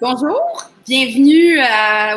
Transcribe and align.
Bonjour, 0.00 0.70
bienvenue 0.86 1.58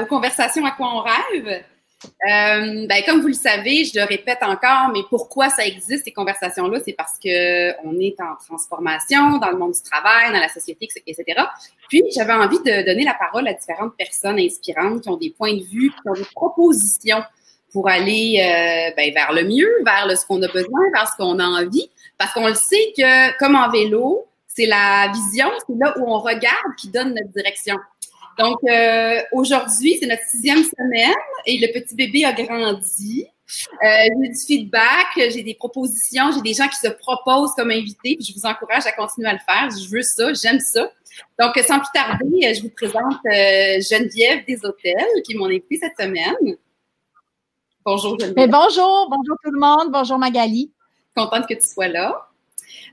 aux 0.01 0.06
conversations 0.06 0.66
à 0.66 0.72
quoi 0.72 0.88
on 0.88 1.01
rêve. 1.01 1.64
Euh, 2.06 2.88
ben, 2.88 3.04
comme 3.06 3.20
vous 3.20 3.27
le 3.27 3.33
savez, 3.33 3.83
je 3.83 4.00
le 4.00 4.06
répète 4.06 4.38
encore, 4.42 4.90
mais 4.93 5.02
pourquoi 5.09 5.50
ça 5.50 5.66
existe, 5.66 6.06
ces 6.06 6.14
conversations-là? 6.14 6.80
C'est 6.85 6.93
parce 6.93 7.19
qu'on 7.22 8.00
est 8.00 8.16
en 8.21 8.38
transformation 8.48 9.38
dans 9.38 9.50
le 9.50 9.57
monde 9.57 9.73
du 9.73 9.82
travail, 9.82 10.32
dans 10.32 10.39
la 10.39 10.47
société, 10.47 10.88
etc. 11.05 11.41
Puis, 11.89 12.04
j'avais 12.15 12.32
envie 12.32 12.59
de 12.59 12.86
donner 12.86 13.04
la 13.04 13.15
parole 13.15 13.50
à 13.50 13.54
différentes 13.54 13.97
personnes 13.97 14.39
inspirantes 14.39 15.02
qui 15.02 15.09
ont 15.09 15.18
des 15.18 15.31
points 15.31 15.54
de 15.54 15.63
vue, 15.63 15.89
qui 15.89 16.09
ont 16.09 16.13
des 16.13 16.27
propositions 16.34 17.21
pour 17.73 17.89
aller 17.89 18.38
euh, 18.39 18.93
ben, 18.95 19.13
vers 19.13 19.34
le 19.34 19.43
mieux, 19.43 19.70
vers 19.84 20.18
ce 20.18 20.25
qu'on 20.25 20.41
a 20.41 20.47
besoin, 20.47 20.79
vers 20.93 21.09
ce 21.09 21.18
qu'on 21.18 21.38
a 21.38 21.45
envie. 21.45 21.89
Parce 22.18 22.31
qu'on 22.31 22.47
le 22.47 22.55
sait 22.55 22.93
que, 22.97 23.38
comme 23.39 23.57
en 23.57 23.70
vélo, 23.70 24.25
c'est 24.55 24.65
la 24.65 25.11
vision, 25.13 25.50
c'est 25.68 25.75
là 25.78 25.93
où 25.97 26.04
on 26.07 26.19
regarde 26.19 26.75
qui 26.78 26.89
donne 26.89 27.14
notre 27.14 27.29
direction. 27.29 27.75
Donc, 28.37 28.57
euh, 28.68 29.21
aujourd'hui, 29.32 29.97
c'est 30.00 30.07
notre 30.07 30.23
sixième 30.23 30.64
semaine 30.64 31.14
et 31.45 31.57
le 31.59 31.71
petit 31.71 31.95
bébé 31.95 32.26
a 32.26 32.34
grandi. 32.34 33.26
Euh, 33.84 33.88
j'ai 34.22 34.30
du 34.30 34.40
feedback, 34.48 35.08
j'ai 35.16 35.44
des 35.44 35.54
propositions, 35.54 36.31
j'ai 36.31 36.42
des 36.42 36.54
gens 36.54 36.68
qui 36.68 36.78
se 36.78 36.88
proposent 36.88 37.54
comme 37.55 37.70
invités, 37.70 38.16
puis 38.16 38.26
je 38.26 38.34
vous 38.34 38.45
encourage 38.45 38.88
à 38.88 38.92
continuer 38.92 39.30
à 39.30 39.34
le 39.34 39.40
faire. 39.40 39.70
Je 39.70 39.88
veux 39.90 40.02
ça, 40.02 40.34
j'aime 40.34 40.59
ça. 40.59 40.90
Donc, 41.40 41.56
sans 41.59 41.78
plus 41.78 41.90
tarder, 41.94 42.54
je 42.56 42.64
vous 42.64 42.70
présente 42.70 43.20
euh, 43.26 43.80
Geneviève 43.81 44.45
des 44.48 44.66
Hôtels, 44.66 45.22
qui 45.23 45.34
est 45.34 45.38
mon 45.38 45.45
invitée 45.45 45.78
cette 45.80 46.00
semaine. 46.00 46.58
Bonjour 47.86 48.17
Geneviève. 48.20 48.50
bonjour, 48.50 49.09
bonjour 49.09 49.38
tout 49.44 49.52
le 49.52 49.59
monde, 49.59 49.92
bonjour 49.92 50.17
Magali. 50.17 50.72
Contente 51.16 51.45
que 51.48 51.54
tu 51.54 51.67
sois 51.67 51.90
là. 51.90 52.33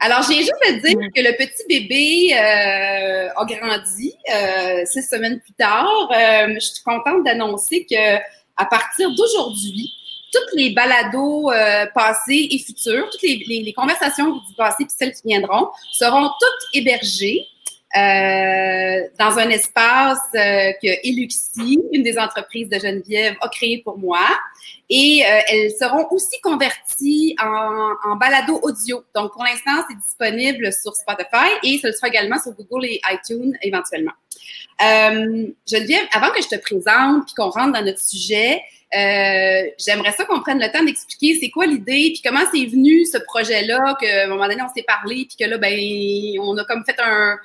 Alors, 0.01 0.23
j'ai 0.23 0.39
juste 0.39 0.53
à 0.67 0.73
dire 0.73 0.97
que 1.15 1.21
le 1.21 1.37
petit 1.37 1.63
bébé 1.69 2.35
euh, 2.35 3.29
a 3.37 3.45
grandi 3.45 4.15
euh, 4.35 4.83
six 4.87 5.03
semaines 5.03 5.41
plus 5.41 5.53
tard. 5.53 5.87
Euh, 6.11 6.55
je 6.55 6.61
suis 6.61 6.83
contente 6.83 7.25
d'annoncer 7.25 7.87
que 7.91 8.17
à 8.57 8.65
partir 8.65 9.11
d'aujourd'hui, 9.15 9.93
toutes 10.33 10.55
les 10.55 10.71
balados 10.71 11.51
passés 11.95 12.49
et 12.51 12.59
futurs, 12.59 13.09
toutes 13.11 13.23
les, 13.23 13.75
conversations 13.77 14.37
du 14.37 14.55
passé 14.57 14.85
et 14.85 14.87
celles 14.89 15.13
qui 15.13 15.23
viendront 15.27 15.69
seront 15.93 16.29
toutes 16.29 16.69
hébergées 16.73 17.47
dans 17.95 19.39
un 19.39 19.49
espace 19.51 20.21
que 20.33 21.09
Eluxi, 21.09 21.79
une 21.93 22.03
des 22.03 22.19
entreprises 22.19 22.69
de 22.69 22.79
Geneviève, 22.79 23.37
a 23.41 23.49
créé 23.49 23.83
pour 23.83 23.99
moi. 23.99 24.21
Et 24.93 25.23
euh, 25.25 25.41
elles 25.49 25.71
seront 25.71 26.09
aussi 26.11 26.41
converties 26.41 27.37
en, 27.41 27.93
en, 28.05 28.17
balado 28.17 28.59
audio. 28.61 29.05
Donc, 29.15 29.33
pour 29.33 29.45
l'instant, 29.45 29.85
c'est 29.89 29.97
disponible 29.97 30.73
sur 30.73 30.93
Spotify 30.97 31.49
et 31.63 31.79
ce 31.79 31.93
sera 31.93 32.09
également 32.09 32.41
sur 32.41 32.53
Google 32.53 32.87
et 32.87 33.01
iTunes 33.13 33.57
éventuellement. 33.63 34.13
Euh, 34.83 35.47
Geneviève, 35.65 36.07
avant 36.13 36.33
que 36.33 36.43
je 36.43 36.49
te 36.49 36.57
présente 36.57 37.25
puis 37.27 37.35
qu'on 37.37 37.51
rentre 37.51 37.73
dans 37.73 37.85
notre 37.85 38.01
sujet, 38.01 38.61
euh, 38.93 39.71
j'aimerais 39.79 40.11
ça 40.11 40.25
qu'on 40.25 40.41
prenne 40.41 40.59
le 40.59 40.73
temps 40.73 40.83
d'expliquer 40.83 41.39
c'est 41.41 41.51
quoi 41.51 41.67
l'idée 41.67 42.11
puis 42.13 42.23
comment 42.25 42.45
c'est 42.53 42.67
venu 42.67 43.05
ce 43.05 43.19
projet-là, 43.19 43.97
qu'à 44.01 44.25
un 44.25 44.27
moment 44.27 44.49
donné, 44.49 44.61
on 44.63 44.75
s'est 44.75 44.83
parlé 44.83 45.27
puis 45.29 45.37
que 45.39 45.49
là, 45.49 45.59
ben, 45.59 45.79
on 46.41 46.57
a 46.57 46.65
comme 46.65 46.83
fait 46.85 46.99
un, 46.99 47.39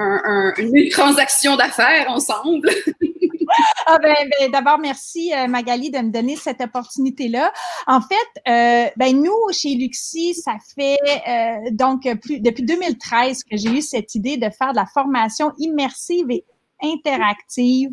un, 0.00 0.52
une 0.56 0.88
transaction 0.90 1.56
d'affaires 1.56 2.10
ensemble. 2.10 2.70
ah 3.86 3.98
ben, 3.98 4.14
ben, 4.38 4.50
d'abord, 4.50 4.78
merci 4.78 5.32
euh, 5.34 5.46
Magali 5.46 5.90
de 5.90 5.98
me 5.98 6.10
donner 6.10 6.36
cette 6.36 6.60
opportunité-là. 6.60 7.52
En 7.86 8.00
fait, 8.00 8.14
euh, 8.48 8.90
ben, 8.96 9.20
nous, 9.20 9.52
chez 9.52 9.74
Luxi, 9.74 10.34
ça 10.34 10.54
fait 10.74 10.98
euh, 11.28 11.70
donc 11.72 12.02
plus, 12.22 12.40
depuis 12.40 12.62
2013 12.62 13.44
que 13.44 13.56
j'ai 13.56 13.70
eu 13.70 13.82
cette 13.82 14.14
idée 14.14 14.36
de 14.36 14.48
faire 14.50 14.72
de 14.72 14.76
la 14.76 14.86
formation 14.86 15.52
immersive 15.58 16.30
et 16.30 16.44
interactive, 16.82 17.90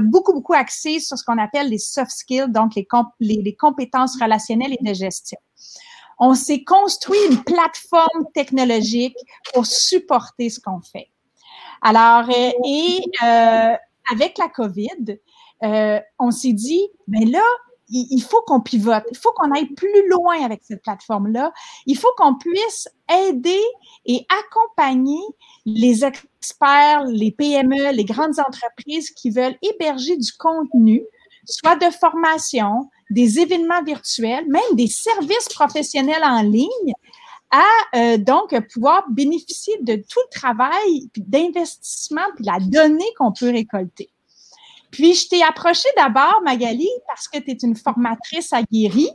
beaucoup, 0.00 0.32
beaucoup 0.32 0.54
axée 0.54 0.98
sur 0.98 1.16
ce 1.16 1.22
qu'on 1.22 1.38
appelle 1.38 1.68
les 1.68 1.78
soft 1.78 2.10
skills, 2.10 2.48
donc 2.48 2.72
les 2.74 3.54
compétences 3.54 4.20
relationnelles 4.20 4.72
et 4.72 4.84
de 4.84 4.92
gestion 4.92 5.38
on 6.18 6.34
s'est 6.34 6.64
construit 6.64 7.18
une 7.30 7.42
plateforme 7.44 8.26
technologique 8.34 9.16
pour 9.54 9.66
supporter 9.66 10.50
ce 10.50 10.60
qu'on 10.60 10.80
fait. 10.80 11.10
Alors, 11.82 12.28
et 12.30 13.00
euh, 13.22 13.76
avec 14.10 14.38
la 14.38 14.48
COVID, 14.48 15.18
euh, 15.64 16.00
on 16.18 16.30
s'est 16.30 16.52
dit, 16.52 16.88
mais 17.06 17.24
là, 17.24 17.44
il, 17.90 18.20
faut 18.20 18.42
qu'on 18.46 18.60
pivote, 18.60 19.04
il 19.10 19.16
faut 19.16 19.32
qu'on 19.32 19.50
aille 19.52 19.72
plus 19.74 20.08
loin 20.08 20.44
avec 20.44 20.60
cette 20.62 20.82
plateforme-là. 20.82 21.52
Il 21.86 21.96
faut 21.96 22.12
qu'on 22.16 22.34
puisse 22.34 22.88
aider 23.10 23.62
et 24.04 24.26
accompagner 24.28 25.20
les 25.64 26.04
experts, 26.04 27.04
les 27.06 27.30
PME, 27.30 27.92
les 27.92 28.04
grandes 28.04 28.38
entreprises 28.38 29.10
qui 29.10 29.30
veulent 29.30 29.56
héberger 29.62 30.16
du 30.16 30.32
contenu, 30.32 31.02
soit 31.46 31.76
de 31.76 31.90
formation, 31.90 32.90
des 33.10 33.40
événements 33.40 33.82
virtuels, 33.82 34.46
même 34.48 34.74
des 34.74 34.88
services 34.88 35.48
professionnels 35.48 36.24
en 36.24 36.42
ligne, 36.42 36.92
à 37.50 37.64
euh, 37.96 38.18
donc 38.18 38.54
pouvoir 38.72 39.04
bénéficier 39.10 39.74
de 39.82 39.96
tout 39.96 40.20
le 40.30 40.38
travail, 40.38 41.10
d'investissement, 41.16 42.26
puis 42.36 42.44
la 42.44 42.58
donnée 42.60 43.08
qu'on 43.16 43.32
peut 43.32 43.50
récolter. 43.50 44.10
Puis, 44.90 45.14
je 45.14 45.28
t'ai 45.28 45.42
approché 45.42 45.88
d'abord, 45.96 46.40
Magali, 46.44 46.88
parce 47.06 47.28
que 47.28 47.38
tu 47.38 47.50
es 47.50 47.58
une 47.62 47.76
formatrice 47.76 48.52
aguerrie. 48.52 49.10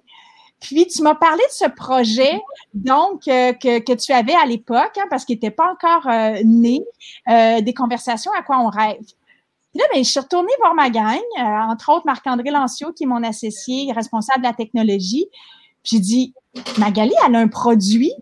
Puis, 0.59 0.88
tu 0.88 1.01
m'as 1.01 1.16
parlé 1.16 1.43
de 1.49 1.51
ce 1.51 1.69
projet, 1.69 2.39
donc, 2.73 3.27
euh, 3.27 3.53
que, 3.53 3.79
que, 3.79 3.93
tu 3.93 4.13
avais 4.13 4.35
à 4.35 4.45
l'époque, 4.45 4.97
hein, 4.97 5.07
parce 5.09 5.25
qu'il 5.25 5.35
n'était 5.35 5.51
pas 5.51 5.72
encore 5.72 6.07
euh, 6.07 6.41
né, 6.45 6.81
euh, 7.29 7.61
des 7.61 7.73
conversations 7.73 8.31
à 8.38 8.43
quoi 8.43 8.59
on 8.59 8.69
rêve. 8.69 9.01
Puis 9.01 9.79
là, 9.79 9.85
ben, 9.91 10.03
je 10.03 10.09
suis 10.09 10.19
retournée 10.19 10.53
voir 10.59 10.75
ma 10.75 10.89
gang, 10.91 11.19
entre 11.38 11.91
autres 11.91 12.05
Marc-André 12.05 12.51
Lancio, 12.51 12.93
qui 12.93 13.05
est 13.05 13.07
mon 13.07 13.23
associé 13.23 13.91
responsable 13.91 14.43
de 14.43 14.47
la 14.47 14.53
technologie. 14.53 15.25
J'ai 15.83 15.99
dit, 15.99 16.33
Magali, 16.78 17.14
elle 17.25 17.36
a 17.36 17.40
un 17.40 17.47
produit 17.47 18.14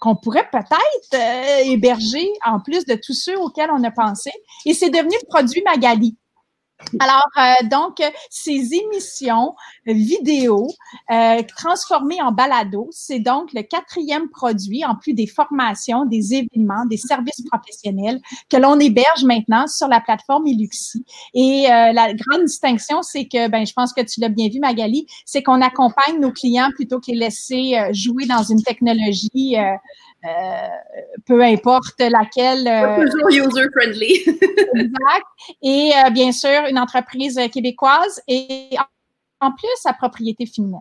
qu'on 0.00 0.16
pourrait 0.16 0.48
peut-être 0.50 1.66
héberger 1.66 2.26
en 2.44 2.60
plus 2.60 2.86
de 2.86 2.94
tous 2.94 3.12
ceux 3.12 3.38
auxquels 3.38 3.70
on 3.70 3.84
a 3.84 3.90
pensé. 3.90 4.30
Et 4.64 4.74
c'est 4.74 4.90
devenu 4.90 5.14
le 5.22 5.28
produit 5.28 5.62
Magali. 5.64 6.16
Alors, 7.00 7.26
euh, 7.38 7.66
donc, 7.68 8.02
ces 8.28 8.74
émissions 8.74 9.54
vidéo 9.86 10.68
euh, 11.10 11.42
transformées 11.56 12.20
en 12.20 12.32
balado, 12.32 12.88
c'est 12.90 13.18
donc 13.18 13.52
le 13.54 13.62
quatrième 13.62 14.28
produit, 14.28 14.84
en 14.84 14.94
plus 14.94 15.14
des 15.14 15.26
formations, 15.26 16.04
des 16.04 16.34
événements, 16.34 16.84
des 16.86 16.98
services 16.98 17.42
professionnels 17.50 18.20
que 18.50 18.58
l'on 18.58 18.78
héberge 18.78 19.24
maintenant 19.24 19.66
sur 19.66 19.88
la 19.88 20.00
plateforme 20.00 20.46
Eluxi. 20.46 21.04
Et 21.34 21.66
euh, 21.66 21.92
la 21.92 22.12
grande 22.12 22.44
distinction, 22.44 23.02
c'est 23.02 23.24
que, 23.24 23.48
ben, 23.48 23.66
je 23.66 23.72
pense 23.72 23.92
que 23.92 24.02
tu 24.02 24.20
l'as 24.20 24.28
bien 24.28 24.48
vu, 24.48 24.60
Magali, 24.60 25.06
c'est 25.24 25.42
qu'on 25.42 25.62
accompagne 25.62 26.20
nos 26.20 26.32
clients 26.32 26.70
plutôt 26.74 27.00
que 27.00 27.10
les 27.10 27.16
laisser 27.16 27.76
jouer 27.92 28.26
dans 28.26 28.42
une 28.42 28.62
technologie 28.62 29.56
peu 31.26 31.42
importe 31.42 32.00
laquelle. 32.00 32.66
Euh, 32.66 33.04
toujours 33.04 33.48
user-friendly. 33.48 34.24
exact. 34.74 35.26
Et 35.62 35.92
euh, 35.94 36.10
bien 36.10 36.32
sûr, 36.32 36.66
une 36.68 36.78
entreprise 36.78 37.40
québécoise 37.52 38.20
et 38.28 38.70
en 39.40 39.52
plus 39.52 39.86
à 39.86 39.92
propriété 39.92 40.46
féminine. 40.46 40.80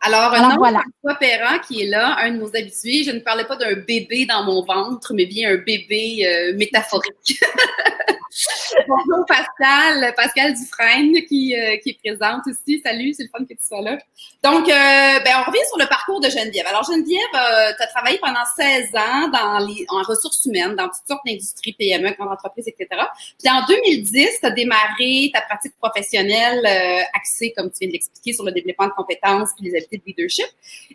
Alors, 0.00 0.32
un 0.32 0.56
voilà. 0.56 0.82
Perrant 1.18 1.58
qui 1.58 1.82
est 1.82 1.86
là, 1.86 2.16
un 2.20 2.30
de 2.30 2.36
nos 2.36 2.54
habitués. 2.54 3.02
Je 3.02 3.10
ne 3.10 3.18
parlais 3.18 3.44
pas 3.44 3.56
d'un 3.56 3.74
bébé 3.74 4.26
dans 4.26 4.44
mon 4.44 4.64
ventre, 4.64 5.12
mais 5.12 5.26
bien 5.26 5.50
un 5.50 5.56
bébé 5.56 6.54
métaphorique. 6.56 7.40
Bonjour 8.86 9.24
Pascal, 9.26 10.12
Pascal 10.14 10.52
Dufresne 10.52 11.14
qui, 11.26 11.56
euh, 11.56 11.78
qui 11.78 11.90
est 11.90 11.98
présente 11.98 12.42
aussi. 12.46 12.80
Salut, 12.84 13.14
c'est 13.14 13.22
le 13.22 13.30
fun 13.30 13.44
que 13.44 13.54
tu 13.54 13.66
sois 13.66 13.80
là. 13.80 13.96
Donc, 14.44 14.68
euh, 14.68 14.70
ben, 14.70 15.32
on 15.38 15.50
revient 15.50 15.64
sur 15.66 15.78
le 15.78 15.86
parcours 15.88 16.20
de 16.20 16.28
Geneviève. 16.28 16.66
Alors, 16.66 16.84
Geneviève, 16.84 17.18
euh, 17.34 17.72
tu 17.76 17.82
as 17.82 17.86
travaillé 17.86 18.18
pendant 18.18 18.44
16 18.56 18.90
ans 18.96 19.30
en 19.32 20.02
ressources 20.02 20.44
humaines, 20.44 20.76
dans 20.76 20.88
toutes 20.88 21.06
sortes 21.08 21.22
d'industries, 21.24 21.72
PME, 21.72 22.10
grandes 22.18 22.32
entreprises, 22.32 22.68
etc. 22.68 22.86
Puis 23.38 23.50
en 23.50 23.64
2010, 23.66 24.40
tu 24.40 24.46
as 24.46 24.50
démarré 24.50 25.30
ta 25.32 25.40
pratique 25.40 25.72
professionnelle 25.80 26.66
axée, 27.14 27.54
comme 27.56 27.70
tu 27.70 27.78
viens 27.80 27.88
de 27.88 27.92
l'expliquer, 27.94 28.34
sur 28.34 28.44
le 28.44 28.52
développement 28.52 28.88
de 28.88 28.92
compétences 28.92 29.50
puis 29.56 29.70
les 29.70 29.76
habiletés 29.76 29.98
de 29.98 30.02
leadership. 30.06 30.48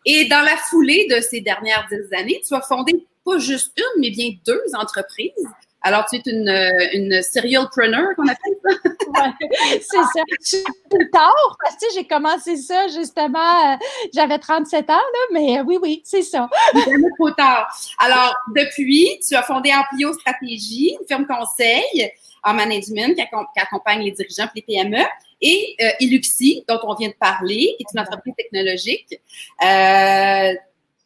Et 0.05 0.25
dans 0.25 0.41
la 0.41 0.55
foulée 0.69 1.07
de 1.09 1.19
ces 1.19 1.41
dernières 1.41 1.87
dix 1.89 2.15
années, 2.15 2.41
tu 2.47 2.53
as 2.53 2.61
fondé 2.61 2.93
pas 3.25 3.39
juste 3.39 3.71
une, 3.77 4.01
mais 4.01 4.11
bien 4.11 4.31
deux 4.45 4.63
entreprises. 4.73 5.47
Alors, 5.83 6.05
tu 6.05 6.15
es 6.15 6.21
une, 6.25 6.47
euh, 6.47 6.87
une 6.93 7.21
serialpreneur, 7.21 8.15
qu'on 8.15 8.27
appelle 8.27 8.55
ça? 8.63 8.69
ouais, 9.25 9.49
c'est 9.81 9.81
ça. 9.81 10.23
Je 10.41 10.47
suis 10.47 11.09
tard, 11.11 11.57
parce 11.61 11.75
que 11.75 11.87
j'ai 11.93 12.07
commencé 12.07 12.55
ça 12.55 12.87
justement, 12.87 13.73
euh, 13.73 13.75
j'avais 14.13 14.39
37 14.39 14.89
ans, 14.89 14.93
là, 14.93 14.99
mais 15.31 15.59
euh, 15.59 15.63
oui, 15.63 15.77
oui, 15.81 16.01
c'est 16.05 16.21
ça. 16.21 16.49
Jamais 16.73 17.09
trop 17.19 17.31
tard. 17.31 17.67
Alors, 17.99 18.33
depuis, 18.55 19.19
tu 19.27 19.35
as 19.35 19.43
fondé 19.43 19.71
Amplio 19.73 20.13
Stratégie, 20.13 20.95
une 20.99 21.05
firme 21.05 21.27
conseil 21.27 22.11
en 22.43 22.53
management 22.53 23.15
qui, 23.15 23.59
accompagne 23.61 24.03
les 24.03 24.11
dirigeants 24.11 24.45
et 24.45 24.49
les 24.55 24.61
PME, 24.61 25.03
et 25.41 25.75
euh, 25.81 26.63
dont 26.67 26.79
on 26.83 26.95
vient 26.95 27.09
de 27.09 27.15
parler, 27.19 27.75
qui 27.77 27.83
est 27.83 27.93
une 27.93 27.99
entreprise 27.99 28.33
technologique. 28.37 29.19
Euh, 29.63 30.53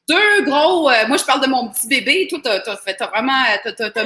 deux 0.07 0.43
gros. 0.45 0.89
Euh, 0.89 1.07
moi, 1.07 1.17
je 1.17 1.25
parle 1.25 1.41
de 1.41 1.47
mon 1.47 1.69
petit 1.69 1.87
bébé. 1.87 2.27
Toi, 2.29 2.39
t'as 2.43 2.59
as, 2.59 2.79
as, 2.85 3.07
vraiment. 3.07 3.43
T'as 3.63 3.87
as, 3.87 3.99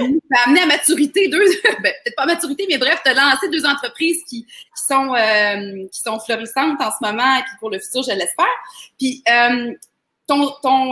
amené 0.45 0.61
à 0.61 0.65
maturité 0.65 1.27
deux. 1.27 1.39
ben, 1.83 1.93
Peut-être 2.03 2.15
pas 2.15 2.25
maturité, 2.25 2.65
mais 2.69 2.77
bref, 2.77 2.99
t'as 3.03 3.13
lancé 3.13 3.49
deux 3.49 3.65
entreprises 3.65 4.23
qui, 4.27 4.45
qui 4.45 4.83
sont 4.87 5.13
euh, 5.13 5.87
qui 5.91 6.01
sont 6.01 6.19
florissantes 6.19 6.81
en 6.81 6.91
ce 6.91 7.05
moment 7.05 7.37
et 7.37 7.43
puis 7.43 7.53
pour 7.59 7.69
le 7.69 7.79
futur, 7.79 8.03
je 8.03 8.11
l'espère. 8.11 8.45
Puis 8.97 9.23
euh, 9.29 9.73
ton, 10.27 10.47
ton 10.63 10.91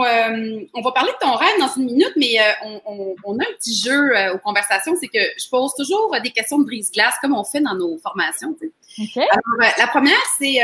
on 0.74 0.80
va 0.82 0.92
parler 0.92 1.12
de 1.12 1.18
ton 1.20 1.34
rêve 1.34 1.58
dans 1.58 1.72
une 1.76 1.86
minute, 1.86 2.12
mais 2.16 2.36
on, 2.64 2.80
on, 2.86 3.14
on, 3.24 3.38
a 3.38 3.42
un 3.42 3.52
petit 3.58 3.74
jeu 3.74 4.12
aux 4.34 4.38
conversations, 4.38 4.94
c'est 5.00 5.08
que 5.08 5.18
je 5.18 5.48
pose 5.48 5.74
toujours 5.74 6.14
des 6.22 6.30
questions 6.30 6.58
de 6.58 6.64
brise-glace 6.64 7.14
comme 7.20 7.34
on 7.34 7.44
fait 7.44 7.60
dans 7.60 7.74
nos 7.74 7.98
formations. 7.98 8.54
Okay. 8.98 9.20
Alors, 9.20 9.72
la 9.78 9.86
première, 9.86 10.20
c'est 10.38 10.60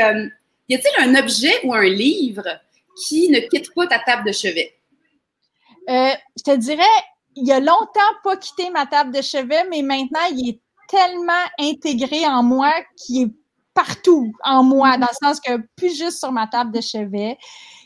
y 0.69 0.75
a-t-il 0.75 1.09
un 1.09 1.15
objet 1.15 1.53
ou 1.63 1.73
un 1.73 1.83
livre 1.83 2.43
qui 3.05 3.29
ne 3.29 3.39
quitte 3.39 3.73
pas 3.73 3.87
ta 3.87 3.99
table 3.99 4.25
de 4.25 4.31
chevet? 4.31 4.73
Euh, 5.89 6.11
je 6.37 6.43
te 6.43 6.55
dirais, 6.55 6.83
il 7.35 7.51
a 7.51 7.59
longtemps 7.59 8.01
pas 8.23 8.37
quitté 8.37 8.69
ma 8.69 8.85
table 8.85 9.13
de 9.13 9.21
chevet, 9.21 9.65
mais 9.69 9.81
maintenant, 9.81 10.25
il 10.31 10.49
est 10.49 10.59
tellement 10.89 11.33
intégré 11.59 12.25
en 12.25 12.43
moi 12.43 12.71
qu'il 12.95 13.27
est 13.27 13.31
partout 13.73 14.31
en 14.43 14.63
moi, 14.63 14.97
dans 14.97 15.07
le 15.09 15.27
sens 15.27 15.39
que 15.39 15.57
plus 15.75 15.95
juste 15.95 16.19
sur 16.19 16.31
ma 16.31 16.47
table 16.47 16.71
de 16.71 16.81
chevet. 16.81 17.37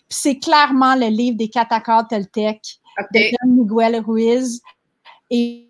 c'est 0.08 0.40
clairement 0.40 0.96
le 0.96 1.08
livre 1.08 1.38
des 1.38 1.50
quatre 1.50 1.74
accords 1.74 2.08
Toltec 2.08 2.62
de 3.14 3.32
Don 3.32 3.64
Miguel 3.64 4.02
Ruiz. 4.02 4.62
Et 5.30 5.70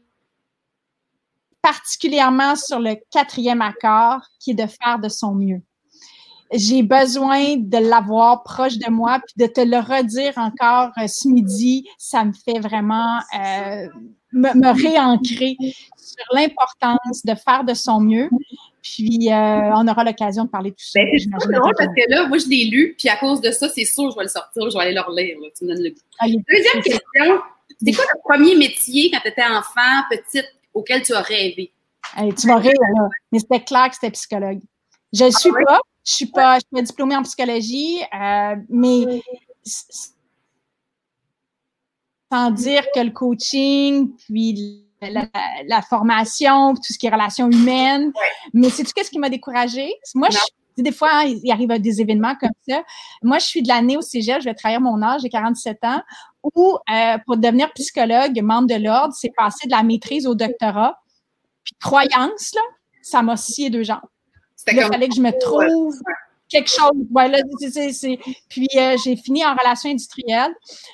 particulièrement 1.62 2.56
sur 2.56 2.80
le 2.80 2.96
quatrième 3.12 3.62
accord, 3.62 4.22
qui 4.40 4.52
est 4.52 4.56
de 4.56 4.66
faire 4.66 5.00
de 5.00 5.10
son 5.10 5.36
mieux 5.36 5.62
j'ai 6.52 6.84
besoin 6.84 7.56
de 7.58 7.78
l'avoir 7.78 8.44
proche 8.44 8.78
de 8.78 8.90
moi, 8.90 9.22
puis 9.26 9.46
de 9.46 9.52
te 9.52 9.62
le 9.62 9.78
redire 9.78 10.34
encore 10.38 10.92
euh, 10.98 11.08
ce 11.08 11.28
midi, 11.28 11.88
ça 11.98 12.26
me 12.26 12.34
fait 12.34 12.60
vraiment 12.60 13.20
euh, 13.34 13.88
me, 14.34 14.84
réancrer 14.84 15.56
sur 15.98 16.26
l'importance 16.34 17.26
de 17.26 17.36
faire 17.36 17.64
de 17.64 17.74
son 17.74 18.02
mieux. 18.02 18.30
Puis, 18.82 19.32
euh, 19.32 19.76
on 19.76 19.88
aura 19.88 20.04
l'occasion 20.04 20.46
de 20.46 20.50
parler 20.50 20.72
de 20.72 20.76
tout 20.76 20.86
ça. 20.86 21.00
Ben, 21.00 21.20
c'est 21.20 21.52
drôle 21.52 21.74
parce 21.78 21.94
que 21.96 22.10
là, 22.10 22.28
moi, 22.28 22.38
je 22.38 22.48
l'ai 22.48 22.66
lu, 22.66 22.96
puis 22.98 23.10
à 23.10 23.16
cause 23.16 23.40
de 23.40 23.52
ça, 23.52 23.70
c'est 23.70 23.86
sûr, 23.86 24.12
je 24.12 24.18
vais 24.18 24.24
le 24.24 24.30
sortir, 24.30 24.70
je 24.70 24.76
vais 24.76 24.84
aller 24.84 24.94
le 24.94 25.02
relire. 25.02 25.38
Tu 25.58 25.66
me 25.66 25.74
donnes 25.74 25.84
le 25.84 25.94
ah, 26.20 26.26
Deuxième 26.26 26.84
question, 26.84 27.42
c'est 27.84 27.92
quoi 27.94 28.06
le 28.14 28.20
premier 28.24 28.56
métier 28.56 29.10
quand 29.12 29.20
tu 29.22 29.30
étais 29.30 29.46
enfant, 29.46 30.04
petite, 30.10 30.52
auquel 30.74 31.04
tu 31.04 31.14
as 31.14 31.22
rêvé? 31.22 31.72
tu 32.38 32.48
vas 32.48 32.58
rire, 32.58 32.74
là. 32.96 33.08
Mais 33.32 33.40
c'était 33.40 33.64
clair 33.64 33.88
que 33.90 33.96
c'était 33.96 34.12
psychologue. 34.12 34.60
Je 35.14 35.24
ne 35.26 35.30
ah 35.30 35.40
suis 35.40 35.52
pas, 35.52 35.80
je 36.06 36.14
suis 36.14 36.26
pas, 36.26 36.56
je 36.56 36.60
suis 36.60 36.76
pas 36.76 36.82
diplômée 36.82 37.16
en 37.16 37.24
psychologie, 37.24 38.00
euh, 38.14 38.56
mais 38.70 39.22
sans 42.32 42.52
dire 42.52 42.84
que 42.96 43.02
le 43.02 43.12
coaching, 43.12 44.16
puis 44.18 44.86
la, 45.10 45.82
formation, 45.82 46.74
tout 46.76 46.94
ce 46.94 46.98
qui 46.98 47.08
est 47.08 47.10
relations 47.10 47.50
humaines. 47.50 48.12
Mais 48.54 48.70
c'est 48.70 48.84
tout 48.84 48.92
ce 48.96 49.10
qui 49.10 49.20
m'a 49.20 49.30
découragée? 49.30 49.94
Moi, 50.16 50.30
je, 50.30 50.82
des 50.82 50.92
fois, 50.92 51.24
il 51.26 51.52
arrive 51.52 51.70
des 51.80 52.02
événements 52.02 52.36
comme 52.36 52.52
ça. 52.68 52.84
Moi, 53.24 53.40
je 53.40 53.46
suis 53.46 53.62
de 53.62 53.68
l'année 53.68 53.98
au 53.98 54.02
cégep, 54.02 54.42
je 54.42 54.46
vais 54.46 54.54
travailler 54.54 54.80
mon 54.80 55.02
âge, 55.02 55.22
j'ai 55.22 55.30
47 55.30 55.84
ans, 55.84 56.02
où 56.56 56.78
euh, 56.90 57.18
pour 57.26 57.38
devenir 57.38 57.72
psychologue, 57.74 58.40
membre 58.42 58.68
de 58.68 58.84
l'ordre, 58.84 59.14
c'est 59.18 59.32
passer 59.36 59.68
de 59.68 59.72
la 59.72 59.84
maîtrise 59.84 60.28
au 60.28 60.36
doctorat. 60.36 60.98
Puis 61.64 61.76
croyance, 61.80 62.54
là, 62.56 62.62
ça 63.02 63.22
m'a 63.22 63.38
scié 63.38 63.70
deux 63.70 63.84
jambes. 63.84 64.00
Il 64.68 64.82
fallait 64.82 65.10
que 65.10 65.16
je 65.16 65.22
me 65.22 65.32
trouve 65.40 65.96
quelque 66.52 66.70
chose. 66.70 66.94
Puis 68.50 68.68
euh, 68.76 68.98
j'ai 69.04 69.16
fini 69.16 69.44
en 69.46 69.56
relation 69.56 69.90
industrielle. 69.90 70.52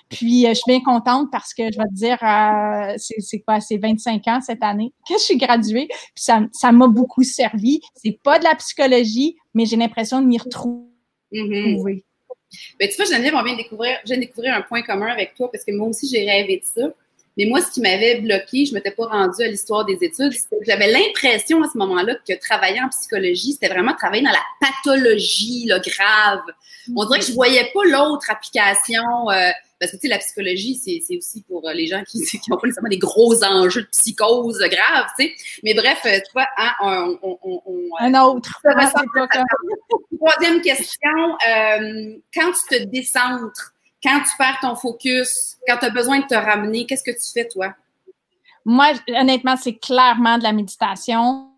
Puis 0.09 0.45
euh, 0.45 0.49
je 0.49 0.55
suis 0.55 0.63
bien 0.67 0.81
contente 0.81 1.29
parce 1.31 1.53
que 1.53 1.63
je 1.63 1.77
vais 1.77 1.87
te 1.87 1.93
dire, 1.93 2.17
euh, 2.23 2.93
c'est 2.97 3.39
quoi, 3.39 3.59
c'est 3.59 3.77
25 3.77 4.27
ans 4.27 4.39
cette 4.41 4.63
année 4.63 4.93
que 5.07 5.15
je 5.15 5.23
suis 5.23 5.37
graduée. 5.37 5.87
Puis 6.15 6.25
ça 6.51 6.71
m'a 6.71 6.87
beaucoup 6.87 7.23
servi. 7.23 7.81
C'est 7.95 8.19
pas 8.23 8.39
de 8.39 8.43
la 8.43 8.55
psychologie, 8.55 9.35
mais 9.53 9.65
j'ai 9.65 9.75
l'impression 9.75 10.21
de 10.21 10.27
m'y 10.27 10.37
retrouver. 10.37 10.85
Mm-hmm. 11.31 12.03
Ben, 12.79 12.89
tu 12.89 12.95
vois, 12.95 13.05
j'aime 13.05 13.21
bien, 13.21 13.55
découvrir, 13.57 13.97
je 14.03 14.13
viens 14.13 14.17
de 14.17 14.21
découvrir 14.21 14.53
un 14.55 14.61
point 14.61 14.81
commun 14.81 15.07
avec 15.07 15.35
toi 15.35 15.51
parce 15.51 15.65
que 15.65 15.71
moi 15.73 15.89
aussi, 15.89 16.07
j'ai 16.07 16.25
rêvé 16.25 16.57
de 16.57 16.63
ça. 16.63 16.93
Mais 17.37 17.45
moi, 17.45 17.61
ce 17.61 17.71
qui 17.71 17.81
m'avait 17.81 18.19
bloqué, 18.19 18.65
je 18.65 18.71
ne 18.71 18.75
m'étais 18.75 18.91
pas 18.91 19.05
rendue 19.05 19.43
à 19.43 19.47
l'histoire 19.47 19.85
des 19.85 19.97
études, 20.01 20.33
c'est 20.33 20.49
que 20.49 20.65
j'avais 20.65 20.91
l'impression 20.91 21.61
à 21.61 21.69
ce 21.71 21.77
moment-là 21.77 22.15
que 22.27 22.33
travailler 22.39 22.81
en 22.81 22.89
psychologie, 22.89 23.53
c'était 23.53 23.67
vraiment 23.67 23.93
travailler 23.93 24.23
dans 24.23 24.31
la 24.31 24.43
pathologie 24.59 25.65
là, 25.67 25.79
grave. 25.79 26.41
On 26.95 27.05
dirait 27.05 27.19
que 27.19 27.25
je 27.25 27.33
voyais 27.33 27.69
pas 27.73 27.83
l'autre 27.85 28.29
application. 28.31 29.29
Euh, 29.29 29.49
parce 29.79 29.91
que 29.91 29.97
tu 29.97 30.07
sais, 30.07 30.07
la 30.07 30.17
psychologie, 30.17 30.75
c'est 30.75 31.17
aussi 31.17 31.43
pour 31.43 31.67
euh, 31.67 31.73
les 31.73 31.85
gens 31.85 32.01
qui 32.03 32.17
n'ont 32.49 32.57
pas 32.57 32.65
nécessairement 32.65 32.89
des 32.89 32.97
gros 32.97 33.43
enjeux 33.43 33.83
de 33.83 33.87
psychose 33.87 34.57
graves, 34.57 35.05
tu 35.19 35.27
sais. 35.27 35.35
Mais 35.63 35.75
bref, 35.75 35.99
euh, 36.05 36.17
tu 36.17 36.31
vois, 36.33 36.47
hein, 36.57 36.71
on, 36.81 37.19
on, 37.43 37.61
on, 37.65 37.81
Un 37.99 38.19
autre. 38.23 38.59
Troisième 40.19 40.61
question, 40.61 41.37
quand 42.33 42.51
tu 42.51 42.77
te 42.77 42.83
décentres, 42.85 43.73
quand 44.07 44.21
tu 44.21 44.37
perds 44.37 44.59
ton 44.61 44.75
focus, 44.75 45.57
quand 45.67 45.77
tu 45.77 45.85
as 45.85 45.89
besoin 45.89 46.19
de 46.19 46.25
te 46.25 46.35
ramener, 46.35 46.85
qu'est-ce 46.85 47.03
que 47.03 47.11
tu 47.11 47.31
fais, 47.33 47.47
toi? 47.47 47.73
Moi, 48.63 48.87
honnêtement, 49.09 49.55
c'est 49.57 49.75
clairement 49.75 50.37
de 50.37 50.43
la 50.43 50.53
méditation. 50.53 51.51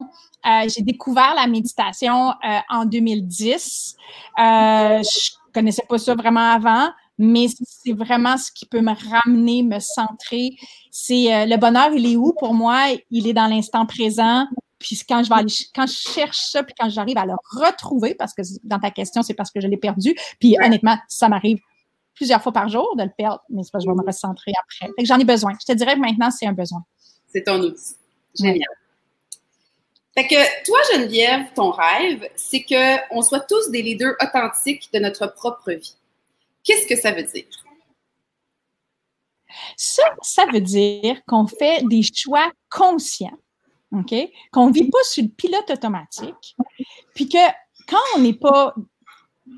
Euh, 0.00 0.68
j'ai 0.68 0.82
découvert 0.82 1.34
la 1.34 1.46
méditation 1.46 2.30
euh, 2.30 2.58
en 2.68 2.84
2010. 2.84 3.96
Euh, 4.38 5.02
je 5.02 5.30
connaissais 5.52 5.84
pas 5.88 5.98
ça 5.98 6.14
vraiment 6.14 6.52
avant, 6.52 6.90
mais 7.18 7.46
c'est 7.64 7.92
vraiment 7.92 8.36
ce 8.36 8.52
qui 8.52 8.66
peut 8.66 8.80
me 8.80 8.94
ramener, 9.10 9.62
me 9.62 9.80
centrer. 9.80 10.50
C'est 10.90 11.34
euh, 11.34 11.46
le 11.46 11.56
bonheur, 11.56 11.90
il 11.92 12.06
est 12.12 12.16
où 12.16 12.32
pour 12.38 12.54
moi? 12.54 12.86
Il 13.10 13.26
est 13.26 13.32
dans 13.32 13.48
l'instant 13.48 13.84
présent. 13.84 14.46
Puis 14.78 15.00
quand 15.08 15.22
je 15.24 15.28
vais 15.28 15.34
aller, 15.34 15.52
quand 15.74 15.86
je 15.86 16.12
cherche 16.12 16.38
ça, 16.38 16.62
puis 16.62 16.74
quand 16.78 16.88
j'arrive 16.88 17.18
à 17.18 17.26
le 17.26 17.34
retrouver, 17.50 18.14
parce 18.14 18.32
que 18.32 18.42
dans 18.62 18.78
ta 18.78 18.90
question, 18.90 19.22
c'est 19.22 19.34
parce 19.34 19.50
que 19.50 19.60
je 19.60 19.66
l'ai 19.66 19.76
perdu. 19.76 20.14
Puis 20.38 20.56
honnêtement, 20.62 20.96
ça 21.08 21.28
m'arrive 21.28 21.58
plusieurs 22.14 22.42
fois 22.42 22.52
par 22.52 22.68
jour 22.68 22.96
de 22.96 23.02
le 23.04 23.10
perdre, 23.16 23.42
mais 23.48 23.62
c'est 23.62 23.70
parce 23.70 23.84
que 23.84 23.90
je 23.90 23.94
vais 23.94 24.00
me 24.00 24.06
recentrer 24.06 24.52
après. 24.62 24.92
Fait 24.96 25.02
que 25.02 25.08
j'en 25.08 25.18
ai 25.18 25.24
besoin. 25.24 25.52
Je 25.60 25.72
te 25.72 25.76
dirais 25.76 25.94
que 25.94 26.00
maintenant, 26.00 26.30
c'est 26.30 26.46
un 26.46 26.52
besoin. 26.52 26.84
C'est 27.32 27.44
ton 27.44 27.60
outil. 27.60 27.94
Génial. 28.38 28.68
Fait 30.14 30.26
que 30.26 30.64
toi, 30.64 30.78
Geneviève, 30.92 31.52
ton 31.54 31.70
rêve, 31.70 32.28
c'est 32.34 32.64
qu'on 32.64 33.22
soit 33.22 33.40
tous 33.40 33.70
des 33.70 33.82
leaders 33.82 34.14
authentiques 34.20 34.88
de 34.92 34.98
notre 34.98 35.28
propre 35.28 35.72
vie. 35.72 35.94
Qu'est-ce 36.64 36.86
que 36.86 36.96
ça 36.96 37.12
veut 37.12 37.22
dire? 37.22 37.44
Ça, 39.76 40.02
ça 40.22 40.44
veut 40.52 40.60
dire 40.60 41.20
qu'on 41.26 41.46
fait 41.46 41.82
des 41.84 42.02
choix 42.02 42.50
conscients 42.68 43.38
OK? 43.92 44.14
Qu'on 44.52 44.68
ne 44.68 44.72
vit 44.72 44.90
pas 44.90 45.02
sur 45.02 45.22
le 45.22 45.30
pilote 45.30 45.70
automatique, 45.70 46.56
puis 47.14 47.28
que 47.28 47.38
quand 47.88 47.96
on 48.16 48.20
n'est 48.20 48.34
pas, 48.34 48.74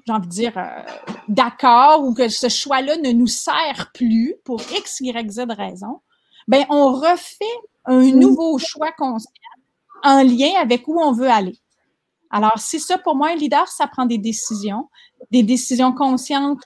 j'ai 0.07 0.13
envie 0.13 0.29
de 0.29 0.33
dire, 0.33 0.57
euh, 0.57 0.83
d'accord 1.29 2.05
ou 2.05 2.15
que 2.15 2.29
ce 2.29 2.49
choix-là 2.49 2.97
ne 2.99 3.11
nous 3.11 3.27
sert 3.27 3.91
plus 3.93 4.37
pour 4.45 4.61
X, 4.61 5.01
Y, 5.01 5.31
Z 5.31 5.41
raison, 5.51 6.01
ben 6.47 6.65
on 6.71 6.93
refait 6.93 7.45
un 7.87 8.03
nouveau 8.13 8.59
choix 8.59 8.93
conscient 8.93 9.31
en 10.03 10.23
lien 10.23 10.53
avec 10.61 10.87
où 10.89 11.01
on 11.01 11.13
veut 11.13 11.31
aller. 11.31 11.59
Alors, 12.31 12.59
c'est 12.59 12.79
ça 12.79 12.97
pour 12.99 13.17
moi, 13.17 13.31
un 13.31 13.35
leader, 13.35 13.67
ça 13.69 13.89
prend 13.89 14.07
des 14.07 14.19
décisions, 14.19 14.89
des 15.31 15.43
décisions 15.43 15.93
conscientes 15.93 16.63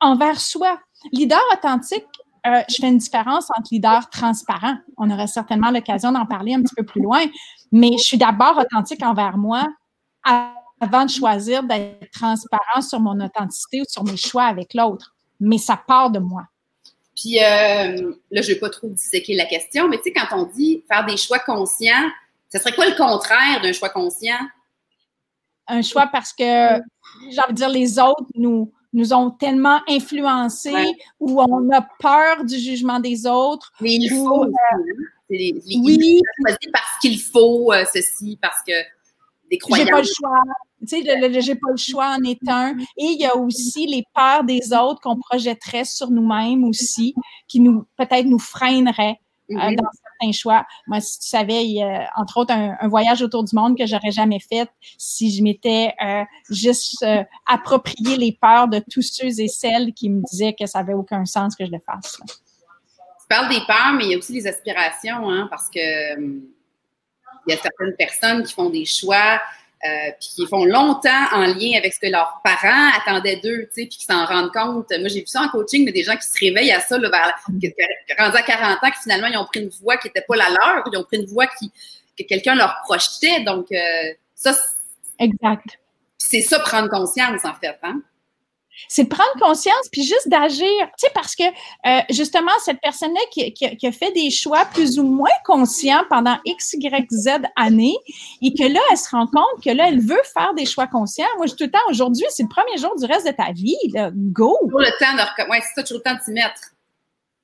envers 0.00 0.40
soi. 0.40 0.80
Leader 1.12 1.40
authentique, 1.52 2.06
euh, 2.46 2.62
je 2.68 2.76
fais 2.80 2.88
une 2.88 2.98
différence 2.98 3.48
entre 3.56 3.68
leader 3.72 4.08
transparent. 4.10 4.76
On 4.98 5.10
aurait 5.10 5.26
certainement 5.26 5.70
l'occasion 5.70 6.12
d'en 6.12 6.26
parler 6.26 6.54
un 6.54 6.62
petit 6.62 6.74
peu 6.74 6.84
plus 6.84 7.00
loin, 7.00 7.24
mais 7.72 7.92
je 7.92 8.02
suis 8.02 8.18
d'abord 8.18 8.58
authentique 8.58 9.02
envers 9.02 9.38
moi 9.38 9.66
avant 10.80 11.04
de 11.04 11.10
choisir 11.10 11.62
d'être 11.62 12.10
transparent 12.12 12.82
sur 12.82 13.00
mon 13.00 13.18
authenticité 13.24 13.80
ou 13.80 13.84
sur 13.88 14.04
mes 14.04 14.16
choix 14.16 14.44
avec 14.44 14.74
l'autre. 14.74 15.14
Mais 15.40 15.58
ça 15.58 15.76
part 15.76 16.10
de 16.10 16.18
moi. 16.18 16.44
Puis 17.16 17.38
euh, 17.38 18.14
là, 18.30 18.42
je 18.42 18.48
ne 18.50 18.54
vais 18.54 18.60
pas 18.60 18.70
trop 18.70 18.88
disséquer 18.88 19.34
la 19.34 19.46
question, 19.46 19.88
mais 19.88 19.98
tu 19.98 20.04
sais, 20.04 20.12
quand 20.12 20.36
on 20.36 20.44
dit 20.44 20.82
faire 20.88 21.06
des 21.06 21.16
choix 21.16 21.38
conscients, 21.38 22.10
ce 22.52 22.58
serait 22.58 22.72
quoi 22.72 22.86
le 22.86 22.96
contraire 22.96 23.60
d'un 23.62 23.72
choix 23.72 23.88
conscient? 23.88 24.38
Un 25.66 25.82
choix 25.82 26.08
parce 26.08 26.32
que, 26.32 26.44
j'ai 26.44 27.40
envie 27.40 27.52
de 27.52 27.54
dire, 27.54 27.68
les 27.68 27.98
autres 27.98 28.24
nous, 28.34 28.72
nous 28.94 29.12
ont 29.12 29.30
tellement 29.30 29.80
influencés 29.88 30.94
ou 31.20 31.40
on 31.40 31.70
a 31.70 31.86
peur 32.00 32.44
du 32.44 32.58
jugement 32.58 33.00
des 33.00 33.26
autres. 33.26 33.72
Mais 33.80 33.94
il 33.96 34.08
faut. 34.08 34.44
Euh, 34.44 34.50
oui. 35.30 36.20
parce 36.72 36.98
qu'il 37.00 37.20
faut 37.20 37.72
euh, 37.72 37.84
ceci, 37.92 38.38
parce 38.40 38.62
que 38.66 38.72
des 39.50 39.58
croyances. 39.58 39.86
J'ai 39.86 39.92
pas 39.92 40.00
le 40.00 40.06
choix. 40.06 40.42
Tu 40.80 41.02
sais, 41.02 41.40
j'ai 41.40 41.54
pas 41.54 41.70
le 41.70 41.76
choix 41.76 42.16
en 42.18 42.22
est 42.22 42.48
un. 42.48 42.76
Et 42.96 43.04
il 43.04 43.20
y 43.20 43.26
a 43.26 43.36
aussi 43.36 43.86
les 43.86 44.04
peurs 44.14 44.44
des 44.44 44.72
autres 44.72 45.00
qu'on 45.00 45.18
projetterait 45.18 45.84
sur 45.84 46.10
nous-mêmes 46.10 46.64
aussi, 46.64 47.14
qui 47.48 47.60
nous 47.60 47.84
peut-être 47.96 48.26
nous 48.26 48.38
freineraient 48.38 49.18
euh, 49.50 49.56
dans 49.56 49.88
certains 50.20 50.32
choix. 50.32 50.66
Moi, 50.86 51.00
si 51.00 51.18
tu 51.18 51.28
savais, 51.28 51.64
il 51.64 51.72
y 51.72 51.82
a, 51.82 52.10
entre 52.16 52.38
autres, 52.38 52.52
un, 52.52 52.88
voyage 52.88 53.22
autour 53.22 53.44
du 53.44 53.54
monde 53.54 53.76
que 53.76 53.86
j'aurais 53.86 54.10
jamais 54.10 54.40
fait 54.40 54.68
si 54.98 55.34
je 55.34 55.42
m'étais 55.42 55.92
euh, 56.04 56.22
juste 56.50 57.02
euh, 57.02 57.22
approprié 57.46 58.16
les 58.16 58.32
peurs 58.32 58.68
de 58.68 58.80
tous 58.90 59.02
ceux 59.02 59.40
et 59.40 59.48
celles 59.48 59.92
qui 59.92 60.10
me 60.10 60.22
disaient 60.30 60.54
que 60.58 60.66
ça 60.66 60.80
avait 60.80 60.94
aucun 60.94 61.24
sens 61.24 61.56
que 61.56 61.64
je 61.64 61.70
le 61.70 61.78
fasse. 61.84 62.18
Tu 62.26 63.28
parles 63.28 63.48
des 63.48 63.60
peurs, 63.66 63.94
mais 63.96 64.04
il 64.04 64.10
y 64.10 64.14
a 64.14 64.18
aussi 64.18 64.32
les 64.32 64.46
aspirations, 64.46 65.30
hein, 65.30 65.46
parce 65.50 65.70
que 65.70 66.16
hum, 66.16 66.42
il 67.46 67.54
y 67.54 67.56
a 67.56 67.60
certaines 67.60 67.94
personnes 67.96 68.42
qui 68.42 68.52
font 68.52 68.70
des 68.70 68.84
choix 68.84 69.40
euh, 69.86 70.10
puis 70.18 70.28
qui 70.34 70.46
font 70.46 70.64
longtemps 70.64 71.24
en 71.32 71.46
lien 71.46 71.76
avec 71.76 71.92
ce 71.92 72.00
que 72.00 72.06
leurs 72.06 72.40
parents 72.42 72.90
attendaient 72.98 73.36
d'eux, 73.36 73.68
tu 73.74 73.82
sais, 73.82 73.86
puis 73.86 73.98
qui 73.98 74.04
s'en 74.04 74.24
rendent 74.24 74.52
compte. 74.52 74.90
Moi, 74.98 75.08
j'ai 75.08 75.20
vu 75.20 75.26
ça 75.26 75.42
en 75.42 75.48
coaching, 75.48 75.84
mais 75.84 75.92
des 75.92 76.02
gens 76.02 76.16
qui 76.16 76.26
se 76.26 76.38
réveillent 76.38 76.72
à 76.72 76.80
ça, 76.80 76.98
là, 76.98 77.10
vers, 77.10 77.34
rendus 78.18 78.36
à 78.36 78.42
40 78.42 78.82
ans, 78.82 78.90
qui 78.90 79.02
finalement, 79.02 79.26
ils 79.26 79.36
ont 79.36 79.44
pris 79.44 79.60
une 79.60 79.70
voix 79.80 79.96
qui 79.96 80.08
n'était 80.08 80.24
pas 80.26 80.36
la 80.36 80.48
leur, 80.48 80.84
ils 80.90 80.96
ont 80.96 81.04
pris 81.04 81.18
une 81.18 81.26
voix 81.26 81.46
qui, 81.46 81.70
que 82.18 82.24
quelqu'un 82.24 82.54
leur 82.54 82.80
projetait. 82.84 83.42
Donc, 83.44 83.66
euh, 83.72 83.76
ça, 84.34 84.54
exact. 85.18 85.78
C'est 86.16 86.40
ça, 86.40 86.58
prendre 86.60 86.88
conscience, 86.88 87.44
en 87.44 87.54
fait. 87.54 87.78
Hein? 87.82 88.00
C'est 88.88 89.04
de 89.04 89.08
prendre 89.08 89.32
conscience 89.40 89.88
puis 89.90 90.02
juste 90.02 90.28
d'agir. 90.28 90.68
Tu 90.98 91.06
sais, 91.06 91.08
parce 91.14 91.34
que 91.34 91.44
euh, 91.44 92.00
justement, 92.10 92.52
cette 92.64 92.80
personne-là 92.80 93.20
qui, 93.30 93.52
qui, 93.52 93.86
a 93.86 93.92
fait 93.92 94.12
des 94.12 94.30
choix 94.30 94.64
plus 94.66 94.98
ou 94.98 95.04
moins 95.04 95.30
conscients 95.44 96.02
pendant 96.08 96.38
X, 96.44 96.74
Y, 96.74 97.10
Z 97.10 97.28
années 97.56 97.96
et 98.42 98.52
que 98.54 98.64
là, 98.64 98.80
elle 98.90 98.96
se 98.96 99.10
rend 99.10 99.26
compte 99.26 99.62
que 99.64 99.70
là, 99.70 99.88
elle 99.88 100.00
veut 100.00 100.22
faire 100.32 100.54
des 100.54 100.66
choix 100.66 100.86
conscients. 100.86 101.26
Moi, 101.36 101.46
je 101.46 101.54
tout 101.54 101.64
le 101.64 101.70
temps, 101.70 101.78
aujourd'hui, 101.90 102.24
c'est 102.30 102.42
le 102.42 102.48
premier 102.48 102.76
jour 102.78 102.94
du 102.98 103.04
reste 103.06 103.26
de 103.26 103.32
ta 103.32 103.52
vie. 103.52 103.76
Là. 103.92 104.10
Go! 104.12 104.56
Toujours 104.62 104.80
le 104.80 104.98
temps 104.98 105.14
de 105.14 105.50
ouais, 105.50 105.60
c'est 105.74 105.82
toujours 105.82 106.02
le 106.04 106.10
temps 106.10 106.16
de 106.16 106.22
s'y 106.22 106.32
mettre. 106.32 106.60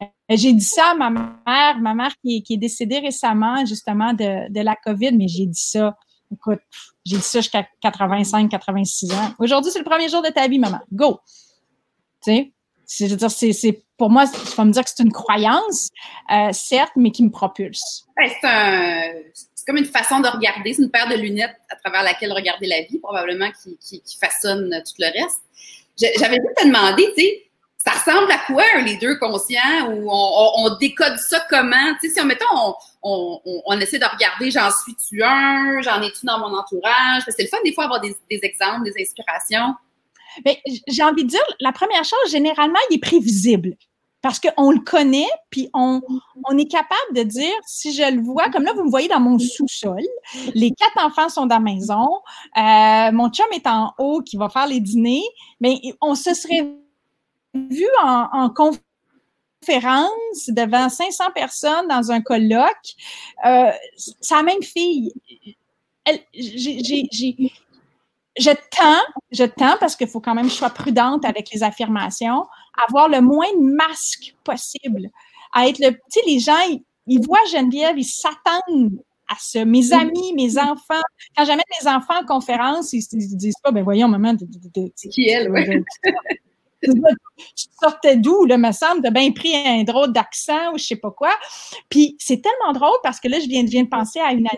Euh, 0.02 0.06
j'ai 0.30 0.52
dit 0.52 0.64
ça 0.64 0.90
à 0.90 0.94
ma 0.94 1.10
mère, 1.10 1.78
ma 1.80 1.94
mère 1.94 2.12
qui, 2.24 2.42
qui 2.42 2.54
est 2.54 2.58
décédée 2.58 2.98
récemment 2.98 3.64
justement 3.66 4.12
de, 4.12 4.50
de 4.50 4.60
la 4.60 4.76
COVID, 4.76 5.12
mais 5.12 5.28
j'ai 5.28 5.46
dit 5.46 5.60
ça. 5.60 5.96
Écoute, 6.32 6.60
j'ai 7.04 7.16
dit 7.16 7.22
ça 7.22 7.40
jusqu'à 7.40 7.66
85, 7.82 8.48
86 8.48 9.12
ans. 9.12 9.34
Aujourd'hui, 9.38 9.70
c'est 9.72 9.78
le 9.80 9.84
premier 9.84 10.08
jour 10.08 10.22
de 10.22 10.28
ta 10.28 10.46
vie, 10.46 10.58
maman. 10.58 10.80
Go! 10.92 11.20
Tu 12.22 12.32
sais? 12.32 12.52
Je 12.98 13.06
veux 13.06 13.16
dire, 13.16 13.30
c'est, 13.30 13.84
pour 13.96 14.10
moi, 14.10 14.26
tu 14.26 14.56
vas 14.56 14.64
me 14.64 14.72
dire 14.72 14.82
que 14.82 14.90
c'est 14.94 15.02
une 15.02 15.12
croyance, 15.12 15.90
euh, 16.32 16.52
certes, 16.52 16.92
mais 16.96 17.12
qui 17.12 17.24
me 17.24 17.30
propulse. 17.30 18.06
c'est, 18.16 18.36
un, 18.42 19.12
c'est 19.32 19.66
comme 19.66 19.76
une 19.76 19.84
façon 19.84 20.20
de 20.20 20.26
regarder, 20.26 20.72
c'est 20.72 20.82
une 20.82 20.90
paire 20.90 21.08
de 21.08 21.14
lunettes 21.14 21.54
à 21.68 21.76
travers 21.76 22.02
laquelle 22.02 22.32
regarder 22.32 22.66
la 22.66 22.82
vie, 22.82 22.98
probablement, 22.98 23.50
qui, 23.82 24.02
façonne 24.20 24.70
tout 24.84 24.94
le 24.98 25.22
reste. 25.22 25.40
J'avais 26.18 26.38
voulu 26.38 26.54
te 26.56 26.66
demander, 26.66 27.06
tu 27.16 27.22
sais, 27.22 27.49
ça 27.84 27.92
ressemble 27.92 28.30
à 28.30 28.38
quoi 28.46 28.62
un 28.76 28.82
leader 28.82 29.18
conscient 29.18 29.90
ou 29.90 30.10
on, 30.10 30.76
décode 30.78 31.16
ça 31.16 31.40
comment? 31.48 31.94
Tu 32.00 32.08
sais, 32.08 32.14
si 32.14 32.20
on, 32.20 32.26
mettons, 32.26 32.74
on, 33.02 33.40
on, 33.66 33.80
essaie 33.80 33.98
de 33.98 34.04
regarder 34.04 34.50
j'en 34.50 34.70
suis-tu 34.70 35.22
un, 35.22 35.80
j'en 35.80 36.02
ai-tu 36.02 36.26
dans 36.26 36.38
mon 36.38 36.54
entourage? 36.56 37.22
C'est 37.26 37.42
le 37.42 37.48
fun 37.48 37.56
des 37.64 37.72
fois 37.72 37.84
d'avoir 37.84 38.00
des, 38.00 38.14
exemples, 38.30 38.84
des 38.84 39.02
inspirations. 39.02 39.74
Bien, 40.44 40.54
j'ai 40.88 41.02
envie 41.02 41.24
de 41.24 41.30
dire, 41.30 41.40
la 41.60 41.72
première 41.72 42.04
chose, 42.04 42.30
généralement, 42.30 42.78
il 42.90 42.96
est 42.96 43.00
prévisible. 43.00 43.76
Parce 44.22 44.38
qu'on 44.38 44.70
le 44.70 44.80
connaît, 44.80 45.30
puis 45.48 45.70
on, 45.72 46.02
on 46.44 46.58
est 46.58 46.70
capable 46.70 47.14
de 47.14 47.22
dire, 47.22 47.54
si 47.66 47.94
je 47.94 48.14
le 48.14 48.20
vois, 48.20 48.50
comme 48.50 48.64
là, 48.64 48.74
vous 48.74 48.84
me 48.84 48.90
voyez 48.90 49.08
dans 49.08 49.18
mon 49.18 49.38
sous-sol, 49.38 50.02
les 50.54 50.72
quatre 50.72 51.02
enfants 51.02 51.30
sont 51.30 51.46
dans 51.46 51.54
la 51.54 51.60
maison, 51.62 52.20
euh, 52.58 53.12
mon 53.12 53.30
chum 53.30 53.46
est 53.52 53.66
en 53.66 53.94
haut 53.96 54.20
qui 54.20 54.36
va 54.36 54.50
faire 54.50 54.66
les 54.66 54.80
dîners, 54.80 55.24
mais 55.62 55.80
on 56.02 56.14
se 56.14 56.34
serait 56.34 56.68
vu 57.54 57.86
en, 58.02 58.50
conférence 58.50 60.48
devant 60.48 60.88
500 60.88 61.24
personnes 61.34 61.88
dans 61.88 62.10
un 62.10 62.20
colloque. 62.20 62.94
Euh, 63.46 63.70
la 64.30 64.42
même 64.42 64.62
fille. 64.62 65.12
Elle, 66.04 66.20
je 68.38 68.50
tends, 68.50 69.20
je 69.32 69.44
tends 69.44 69.76
parce 69.78 69.96
qu'il 69.96 70.08
faut 70.08 70.20
quand 70.20 70.34
même 70.34 70.46
que 70.46 70.52
je 70.52 70.56
sois 70.56 70.70
prudente 70.70 71.24
avec 71.24 71.50
les 71.52 71.62
affirmations, 71.62 72.46
avoir 72.86 73.08
le 73.08 73.20
moins 73.20 73.52
de 73.54 73.74
masques 73.74 74.34
possible, 74.44 75.10
à 75.52 75.68
être 75.68 75.78
le, 75.78 75.90
tu 75.90 75.98
sais, 76.08 76.20
les 76.26 76.38
gens, 76.38 76.80
ils, 77.06 77.20
voient 77.20 77.38
Geneviève, 77.52 77.98
ils 77.98 78.04
s'attendent 78.04 79.02
à 79.28 79.34
ça. 79.38 79.64
Mes 79.64 79.92
amis, 79.92 80.32
mes 80.34 80.58
enfants, 80.58 81.02
quand 81.36 81.44
j'amène 81.44 81.64
les 81.80 81.88
enfants 81.88 82.20
en 82.20 82.24
conférence, 82.24 82.92
ils, 82.92 83.04
disent 83.36 83.54
pas, 83.62 83.72
ben 83.72 83.82
voyons, 83.82 84.08
maman, 84.08 84.36
qui 84.36 85.28
elle, 85.28 85.50
tu 86.82 87.66
sortais 87.80 88.16
d'où, 88.16 88.44
là, 88.44 88.56
me 88.56 88.72
semble, 88.72 89.02
de 89.02 89.10
bien 89.10 89.30
pris 89.32 89.54
un 89.54 89.82
drôle 89.84 90.12
d'accent 90.12 90.72
ou 90.72 90.78
je 90.78 90.84
sais 90.84 90.96
pas 90.96 91.10
quoi. 91.10 91.30
Puis 91.88 92.16
c'est 92.18 92.42
tellement 92.42 92.72
drôle 92.72 92.96
parce 93.02 93.20
que 93.20 93.28
là, 93.28 93.38
je 93.40 93.46
viens, 93.46 93.64
de 93.64 93.88
penser 93.88 94.20
à 94.20 94.32
une, 94.32 94.48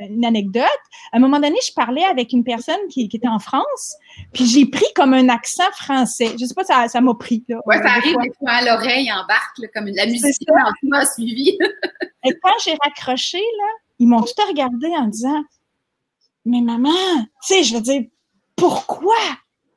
une, 0.00 0.24
anecdote. 0.24 0.64
À 1.12 1.16
un 1.16 1.20
moment 1.20 1.40
donné, 1.40 1.56
je 1.66 1.72
parlais 1.72 2.04
avec 2.04 2.32
une 2.32 2.44
personne 2.44 2.80
qui, 2.90 3.08
qui 3.08 3.16
était 3.16 3.28
en 3.28 3.38
France, 3.38 3.96
puis 4.32 4.46
j'ai 4.46 4.66
pris 4.66 4.86
comme 4.94 5.14
un 5.14 5.28
accent 5.28 5.70
français. 5.72 6.34
Je 6.38 6.44
sais 6.44 6.54
pas, 6.54 6.64
ça, 6.64 6.88
ça 6.88 7.00
m'a 7.00 7.14
pris. 7.14 7.44
Là, 7.48 7.58
ouais, 7.66 7.78
ça 7.78 7.90
arrive 7.90 8.16
des 8.22 8.32
fois 8.38 8.50
à 8.50 8.64
l'oreille, 8.64 9.10
embarque, 9.12 9.58
là, 9.58 9.68
comme 9.74 9.86
la 9.86 10.06
musique 10.06 10.50
en 10.50 10.88
m'a 10.88 11.06
suivi. 11.06 11.58
Et 12.24 12.32
quand 12.42 12.54
j'ai 12.64 12.76
raccroché, 12.84 13.38
là, 13.38 13.66
ils 13.98 14.08
m'ont 14.08 14.22
tout 14.22 14.46
regardé 14.46 14.88
en 14.96 15.06
disant 15.06 15.42
Mais 16.44 16.60
maman, 16.60 16.90
tu 17.46 17.54
sais, 17.54 17.62
je 17.62 17.74
veux 17.74 17.80
dire, 17.80 18.02
pourquoi? 18.56 19.16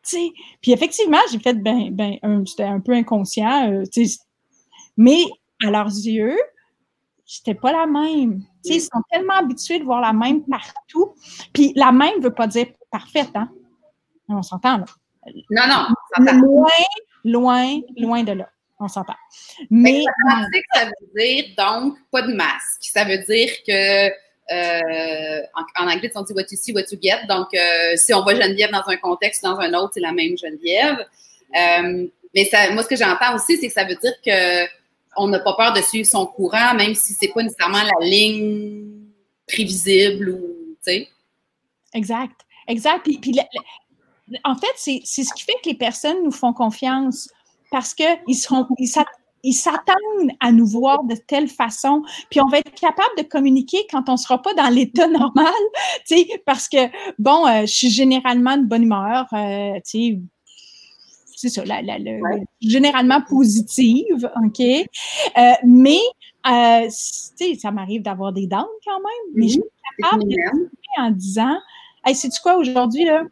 Puis 0.04 0.72
effectivement, 0.72 1.20
j'ai 1.32 1.40
fait, 1.40 1.54
ben, 1.54 1.90
ben 1.92 2.46
c'était 2.46 2.64
un 2.64 2.80
peu 2.80 2.94
inconscient, 2.94 3.72
euh, 3.72 3.84
mais 4.98 5.24
à 5.66 5.72
leurs 5.72 5.88
yeux, 5.88 6.38
c'était 7.26 7.56
pas 7.56 7.72
la 7.72 7.86
même. 7.86 8.44
ils 8.66 8.82
sont 8.82 9.02
tellement 9.10 9.36
habitués 9.36 9.80
de 9.80 9.86
voir 9.86 10.02
la 10.02 10.14
même 10.14 10.44
partout. 10.44 11.16
Puis 11.54 11.72
la 11.76 11.92
même 11.92 12.18
ne 12.20 12.24
veut 12.24 12.34
pas 12.34 12.48
dire 12.48 12.68
parfaite, 12.92 13.32
hein? 13.36 13.50
On 14.28 14.42
s'entend, 14.42 14.78
là. 14.78 14.86
Non, 15.50 15.68
non, 15.68 15.88
on 15.90 16.26
s'entend. 16.26 16.40
Loin, 16.40 16.68
loin, 17.24 17.80
loin 17.98 18.24
de 18.24 18.34
là. 18.34 18.50
On 18.80 18.88
s'entend. 18.88 19.16
Mais. 19.70 20.04
ça 20.74 20.86
veut 20.86 21.20
dire 21.20 21.46
donc 21.58 21.98
pas 22.12 22.24
de 22.24 22.34
masque. 22.34 22.82
Ça 22.82 23.04
veut 23.04 23.20
dire 23.20 23.50
que 23.68 24.10
euh, 24.52 25.42
en, 25.80 25.88
anglais, 25.88 26.12
on 26.16 26.24
dit 26.24 26.34
what 26.34 26.44
you 26.52 26.58
see, 26.58 26.74
what 26.74 26.84
you 26.92 27.00
get. 27.02 27.26
Donc, 27.28 27.54
euh, 27.54 27.96
si 27.96 28.14
on 28.14 28.22
voit 28.22 28.36
Geneviève 28.36 28.72
dans 28.72 28.88
un 28.88 28.98
contexte, 28.98 29.44
dans 29.44 29.58
un 29.60 29.74
autre, 29.74 29.92
c'est 29.94 30.02
la 30.02 30.12
même 30.12 30.38
Geneviève. 30.38 31.06
Euh, 31.56 32.08
mais 32.34 32.50
moi, 32.72 32.84
ce 32.84 32.88
que 32.88 32.96
j'entends 32.96 33.36
aussi, 33.36 33.58
c'est 33.58 33.68
que 33.68 33.74
ça 33.74 33.84
veut 33.84 33.96
dire 33.96 34.14
que 34.26 34.68
on 35.18 35.28
n'a 35.28 35.40
pas 35.40 35.54
peur 35.54 35.74
de 35.74 35.82
suivre 35.82 36.08
son 36.08 36.26
courant, 36.26 36.74
même 36.74 36.96
si 36.96 37.14
c'est 37.14 37.28
pas 37.30 37.44
nécessairement 37.44 37.84
la 37.84 38.06
ligne 38.06 38.86
prévisible 39.48 40.30
ou, 40.30 40.76
tu 40.86 40.92
sais. 40.94 41.10
Exact, 41.94 42.42
exact. 42.68 43.04
Puis, 43.04 43.18
puis 43.18 43.38
en 44.46 44.56
fait, 44.56 44.72
c'est 44.76 45.02
ce 45.06 45.34
qui 45.34 45.44
fait 45.44 45.56
que 45.64 45.70
les 45.70 45.76
personnes 45.76 46.24
nous 46.24 46.32
font 46.32 46.54
confiance 46.54 47.30
parce 47.70 47.94
qu'ils 47.94 48.18
ils, 48.28 48.88
ils 49.44 49.54
s'attendent 49.54 50.32
à 50.40 50.52
nous 50.52 50.68
voir 50.68 51.04
de 51.04 51.16
telle 51.16 51.48
façon, 51.48 52.04
puis 52.30 52.42
on 52.42 52.48
va 52.48 52.60
être 52.60 52.74
capable 52.74 53.16
de 53.18 53.24
communiquer 53.24 53.80
quand 53.90 54.10
on 54.10 54.18
sera 54.18 54.42
pas 54.42 54.54
dans 54.54 54.70
l'état 54.70 55.08
normal, 55.08 55.54
tu 56.08 56.18
sais, 56.18 56.42
parce 56.46 56.68
que, 56.68 56.90
bon, 57.20 57.48
euh, 57.48 57.62
je 57.62 57.74
suis 57.74 57.90
généralement 57.90 58.58
de 58.58 58.66
bonne 58.66 58.84
humeur, 58.84 59.28
euh, 59.34 59.76
tu 59.86 60.16
sais, 60.16 60.20
c'est 61.36 61.50
ça, 61.50 61.66
la, 61.66 61.82
la, 61.82 61.98
généralement 62.62 63.22
positive, 63.28 64.30
OK? 64.46 64.60
Euh, 64.60 65.54
mais, 65.66 66.00
tu 66.44 66.90
sais, 66.90 67.56
ça 67.60 67.72
m'arrive 67.72 68.04
d'avoir 68.04 68.32
des 68.32 68.46
dents 68.46 68.68
quand 68.86 69.00
même, 69.00 69.34
mais 69.34 69.48
je 69.48 69.54
suis 69.54 69.64
capable 70.00 70.24
de 70.24 70.36
en 71.00 71.10
disant, 71.10 71.58
hey, 72.06 72.14
sais-tu 72.14 72.40
quoi, 72.42 72.58
aujourd'hui, 72.58 73.06
là, 73.06 73.24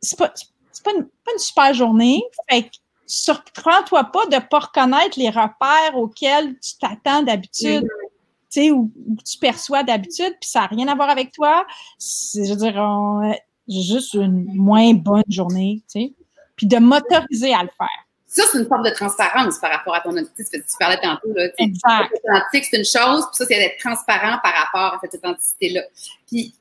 c'est 0.00 0.18
pas, 0.18 0.32
c'est 0.34 0.84
pas, 0.84 0.92
pas, 0.92 1.32
une 1.32 1.38
super 1.38 1.74
journée, 1.74 2.22
fait 2.48 2.62
que 2.62 2.76
surprends-toi 3.12 4.04
pas 4.04 4.26
de 4.26 4.38
pas 4.38 4.60
reconnaître 4.60 5.18
les 5.18 5.28
repères 5.28 5.96
auxquels 5.96 6.58
tu 6.60 6.78
t'attends 6.80 7.22
d'habitude. 7.22 7.84
Mm-hmm. 7.84 8.08
Tu 8.50 8.60
sais, 8.60 8.70
ou, 8.70 8.90
tu 9.24 9.38
perçois 9.38 9.82
d'habitude, 9.82 10.34
puis 10.40 10.48
ça 10.48 10.60
n'a 10.60 10.66
rien 10.66 10.88
à 10.88 10.94
voir 10.94 11.10
avec 11.10 11.32
toi. 11.32 11.66
Je 12.00 12.48
veux 12.48 12.56
dire, 12.56 13.32
juste 13.68 14.14
une 14.14 14.54
moins 14.54 14.94
bonne 14.94 15.22
journée, 15.28 15.82
tu 15.92 16.00
sais. 16.00 16.12
Puis 16.56 16.66
de 16.66 16.78
m'autoriser 16.78 17.54
à 17.54 17.62
le 17.62 17.70
faire. 17.76 17.88
Ça, 18.26 18.44
c'est 18.50 18.58
une 18.58 18.66
forme 18.66 18.84
de 18.84 18.90
transparence 18.90 19.58
par 19.58 19.72
rapport 19.72 19.94
à 19.94 20.00
ton 20.00 20.12
identité. 20.12 20.60
Tu 20.60 20.76
parlais 20.78 20.98
tantôt, 21.02 21.32
là. 21.34 21.48
Exact. 21.58 22.14
Authentique, 22.24 22.64
c'est 22.64 22.78
une 22.78 22.84
chose, 22.84 23.26
puis 23.26 23.36
ça, 23.36 23.44
c'est 23.46 23.56
d'être 23.56 23.78
transparent 23.78 24.38
par 24.42 24.54
rapport 24.54 24.94
à 24.94 24.98
cette 25.02 25.14
authenticité-là. 25.14 25.82
Puis, 26.26 26.54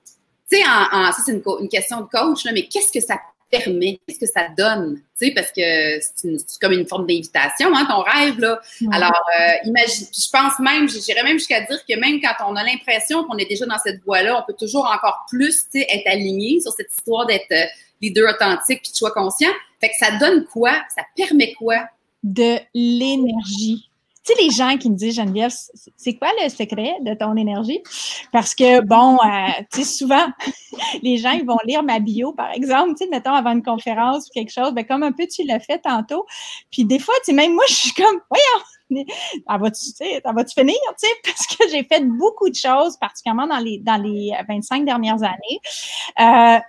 tu 0.50 0.58
sais, 0.58 0.64
en, 0.66 1.12
ça, 1.14 1.22
c'est 1.26 1.32
une, 1.32 1.44
une, 1.62 1.70
question 1.70 2.02
de 2.02 2.08
coach, 2.08 2.44
là, 2.44 2.52
mais 2.54 2.68
qu'est-ce 2.68 2.92
que 2.92 3.00
ça 3.00 3.18
permet, 3.52 4.00
qu'est-ce 4.08 4.20
que 4.20 4.26
ça 4.26 4.48
donne, 4.58 5.02
tu 5.20 5.28
sais, 5.28 5.34
parce 5.34 5.52
que 5.52 6.00
c'est 6.00 6.60
comme 6.60 6.72
une 6.72 6.88
forme 6.88 7.06
d'invitation, 7.06 7.76
hein, 7.76 7.86
ton 7.86 8.02
rêve, 8.02 8.40
là. 8.40 8.60
Alors, 8.92 9.12
euh, 9.40 9.52
imagine, 9.66 10.08
je 10.12 10.30
pense 10.32 10.58
même, 10.60 10.90
j'irais 10.90 11.24
même 11.24 11.38
jusqu'à 11.38 11.62
dire 11.62 11.86
que 11.88 12.00
même 12.00 12.20
quand 12.22 12.34
on 12.50 12.56
a 12.56 12.64
l'impression 12.64 13.24
qu'on 13.26 13.38
est 13.38 13.46
déjà 13.46 13.66
dans 13.66 13.78
cette 13.78 14.02
voie-là, 14.04 14.42
on 14.42 14.46
peut 14.46 14.58
toujours 14.58 14.86
encore 14.86 15.26
plus, 15.30 15.58
tu 15.72 15.80
sais, 15.80 15.88
être 15.90 16.08
aligné 16.08 16.60
sur 16.62 16.72
cette 16.72 16.92
histoire 16.92 17.26
d'être 17.26 17.52
euh, 17.52 17.66
leader 18.02 18.34
authentique 18.34 18.82
puis 18.82 18.92
de 18.92 18.98
choix 18.98 19.12
conscient. 19.12 19.52
Fait 19.80 19.90
que 19.90 19.98
ça 20.00 20.18
donne 20.18 20.46
quoi? 20.46 20.72
Ça 20.96 21.04
permet 21.16 21.54
quoi? 21.54 21.88
De 22.24 22.58
l'énergie. 22.74 23.91
Tu 24.24 24.34
sais, 24.34 24.42
les 24.44 24.52
gens 24.52 24.78
qui 24.78 24.90
me 24.90 24.96
disent, 24.96 25.16
Geneviève, 25.16 25.52
c'est 25.98 26.16
quoi 26.16 26.30
le 26.44 26.50
secret 26.50 26.94
de 27.02 27.14
ton 27.16 27.36
énergie? 27.36 27.82
Parce 28.32 28.54
que, 28.54 28.82
bon, 28.82 29.16
euh, 29.16 29.64
tu 29.74 29.84
sais, 29.84 29.84
souvent, 29.84 30.28
les 31.02 31.18
gens, 31.18 31.32
ils 31.32 31.46
vont 31.46 31.58
lire 31.66 31.82
ma 31.82 32.00
bio, 32.00 32.32
par 32.34 32.52
exemple, 32.52 32.92
tu 32.92 33.06
sais, 33.06 33.10
mettons, 33.10 33.34
avant 33.34 33.52
une 33.52 33.64
conférence 33.64 34.28
ou 34.28 34.30
quelque 34.34 34.52
chose, 34.52 34.74
ben, 34.74 34.86
comme 34.86 35.02
un 35.04 35.12
peu 35.12 35.26
tu 35.26 35.44
l'as 35.44 35.60
fait 35.60 35.80
tantôt. 35.80 36.26
Puis 36.72 36.86
des 36.86 37.00
fois, 37.00 37.16
tu 37.26 37.32
sais, 37.32 37.34
même 37.34 37.54
moi, 37.54 37.64
je 37.68 37.74
suis 37.74 37.94
comme, 37.94 38.20
voyons, 38.30 39.06
ça 39.48 39.58
va-tu, 39.58 39.92
va-tu 40.24 40.54
finir, 40.54 40.76
tu 41.00 41.08
sais, 41.08 41.14
parce 41.24 41.48
que 41.48 41.70
j'ai 41.70 41.84
fait 41.84 42.06
beaucoup 42.06 42.50
de 42.50 42.56
choses, 42.56 42.98
particulièrement 42.98 43.48
dans 43.48 43.60
les, 43.60 43.80
dans 43.80 43.98
les 43.98 44.34
25 44.48 44.86
dernières 44.86 45.24
années. 45.24 45.60
Euh, 46.20 46.60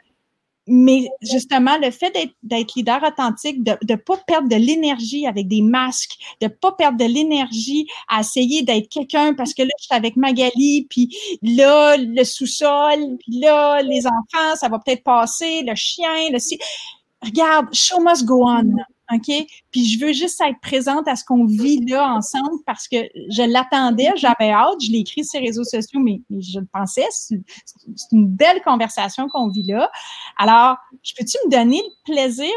mais 0.69 1.09
justement, 1.23 1.77
le 1.79 1.91
fait 1.91 2.13
d'être 2.43 2.75
leader 2.77 3.03
authentique, 3.03 3.63
de 3.65 3.77
ne 3.89 3.97
pas 3.97 4.17
perdre 4.27 4.49
de 4.49 4.57
l'énergie 4.57 5.27
avec 5.27 5.49
des 5.49 5.63
masques, 5.63 6.17
de 6.41 6.47
ne 6.47 6.53
pas 6.53 6.73
perdre 6.73 6.99
de 6.99 7.05
l'énergie 7.05 7.87
à 8.09 8.21
essayer 8.21 8.63
d'être 8.63 8.89
quelqu'un 8.89 9.35
parce 9.35 9.55
que 9.55 9.63
là, 9.63 9.71
je 9.79 9.85
suis 9.85 9.95
avec 9.95 10.17
Magali, 10.17 10.87
puis 10.89 11.17
là, 11.43 11.97
le 11.97 12.25
sous-sol, 12.25 13.17
puis 13.19 13.41
là, 13.41 13.83
les 13.83 14.07
enfants, 14.07 14.57
ça 14.57 14.69
va 14.69 14.79
peut-être 14.79 15.03
passer, 15.03 15.63
le 15.63 15.75
chien, 15.75 16.31
le... 16.31 16.39
Regarde, 17.23 17.73
show 17.73 18.01
must 18.01 18.25
go 18.25 18.45
on. 18.47 18.77
OK? 19.13 19.47
Puis 19.71 19.85
je 19.87 20.05
veux 20.05 20.13
juste 20.13 20.41
être 20.41 20.61
présente 20.61 21.07
à 21.07 21.17
ce 21.17 21.25
qu'on 21.25 21.45
vit 21.45 21.85
là 21.87 22.15
ensemble 22.15 22.63
parce 22.67 22.89
que 22.89 22.97
je 23.31 23.43
l'attendais, 23.43 24.11
j'avais 24.17 24.51
hâte, 24.51 24.81
je 24.81 24.91
l'ai 24.91 25.01
écrit 25.01 25.25
sur 25.25 25.41
les 25.41 25.49
réseaux 25.49 25.65
sociaux, 25.65 26.01
mais, 26.01 26.21
je 26.31 26.61
le 26.61 26.67
pensais, 26.73 27.07
c'est 27.11 27.37
une 28.13 28.27
belle 28.27 28.63
conversation 28.63 29.29
qu'on 29.29 29.49
vit 29.49 29.65
là. 29.65 29.91
Alors, 30.39 30.77
je 31.03 31.13
peux-tu 31.15 31.37
me 31.45 31.51
donner 31.51 31.83
le 31.83 32.13
plaisir 32.13 32.51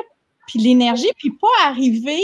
puis 0.47 0.59
l'énergie, 0.59 1.09
puis 1.17 1.31
pas 1.31 1.67
arriver 1.67 2.21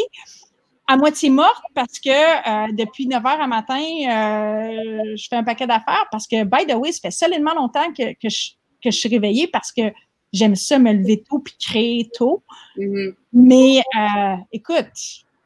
à 0.87 0.95
moitié 0.95 1.29
morte 1.29 1.63
parce 1.73 1.99
que 1.99 2.09
euh, 2.09 2.71
depuis 2.73 3.07
9 3.07 3.25
heures 3.25 3.41
à 3.41 3.47
matin, 3.47 3.81
euh, 3.81 5.15
je 5.15 5.27
fais 5.27 5.37
un 5.37 5.43
paquet 5.43 5.65
d'affaires 5.65 6.05
parce 6.11 6.27
que, 6.27 6.43
by 6.43 6.71
the 6.71 6.75
way, 6.75 6.91
ça 6.91 6.99
fait 7.01 7.11
solidement 7.11 7.53
longtemps 7.53 7.91
que 7.93 8.29
je 8.29 8.89
suis 8.89 9.09
réveillée 9.09 9.47
parce 9.47 9.71
que 9.71 9.81
j'aime 10.33 10.55
ça 10.55 10.79
me 10.79 10.93
lever 10.93 11.23
tôt 11.27 11.39
puis 11.39 11.55
créer 11.59 12.09
tôt. 12.13 12.43
Mm-hmm. 12.77 13.15
Mais 13.33 13.81
euh, 13.97 14.35
écoute, 14.51 14.91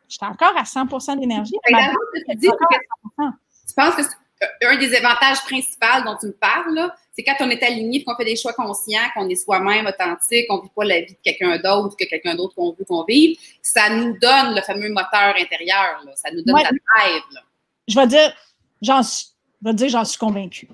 j'étais 0.08 0.26
encore 0.26 0.56
à 0.58 0.64
100% 0.64 1.20
d'énergie. 1.20 1.56
Tu 2.38 3.74
penses 3.76 3.96
que 3.96 4.04
un 4.64 4.78
des 4.78 4.94
avantages 4.96 5.42
principaux 5.44 6.04
dont 6.06 6.18
tu 6.20 6.28
me 6.28 6.34
parles, 6.34 6.92
c'est 7.14 7.24
quand 7.24 7.36
on 7.40 7.50
est 7.50 7.64
aligné, 7.64 8.04
qu'on 8.04 8.16
fait 8.16 8.26
des 8.26 8.36
choix 8.36 8.54
conscients, 8.54 9.08
qu'on 9.16 9.28
est 9.30 9.36
soi-même 9.36 9.86
authentique, 9.88 10.48
qu'on 10.48 10.58
ne 10.58 10.64
vit 10.64 10.72
pas 10.76 10.84
la 10.84 11.02
vie 11.02 11.14
de 11.14 11.20
quelqu'un 11.24 11.58
d'autre, 11.58 11.96
que 11.98 12.06
quelqu'un 12.06 12.36
d'autre 12.36 12.54
qu'on 12.56 12.74
veut 12.74 12.86
qu'on 12.86 13.04
vive, 13.06 13.38
ça 13.62 13.90
nous 13.90 14.18
donne 14.20 14.56
le 14.56 14.62
fameux 14.62 14.90
moteur 14.90 15.36
intérieur. 15.40 16.04
Ça 16.16 16.32
nous 16.32 16.44
donne 16.44 16.56
la 16.58 16.70
drive. 16.70 17.24
Je 17.88 18.00
vais 18.00 18.08
dire, 18.08 18.34
j'en 18.82 19.04
suis, 19.04 19.28
je 19.62 19.70
vais 19.70 19.74
dire, 19.74 19.90
j'en 19.90 20.06
suis 20.06 20.20
convaincue. 20.20 20.68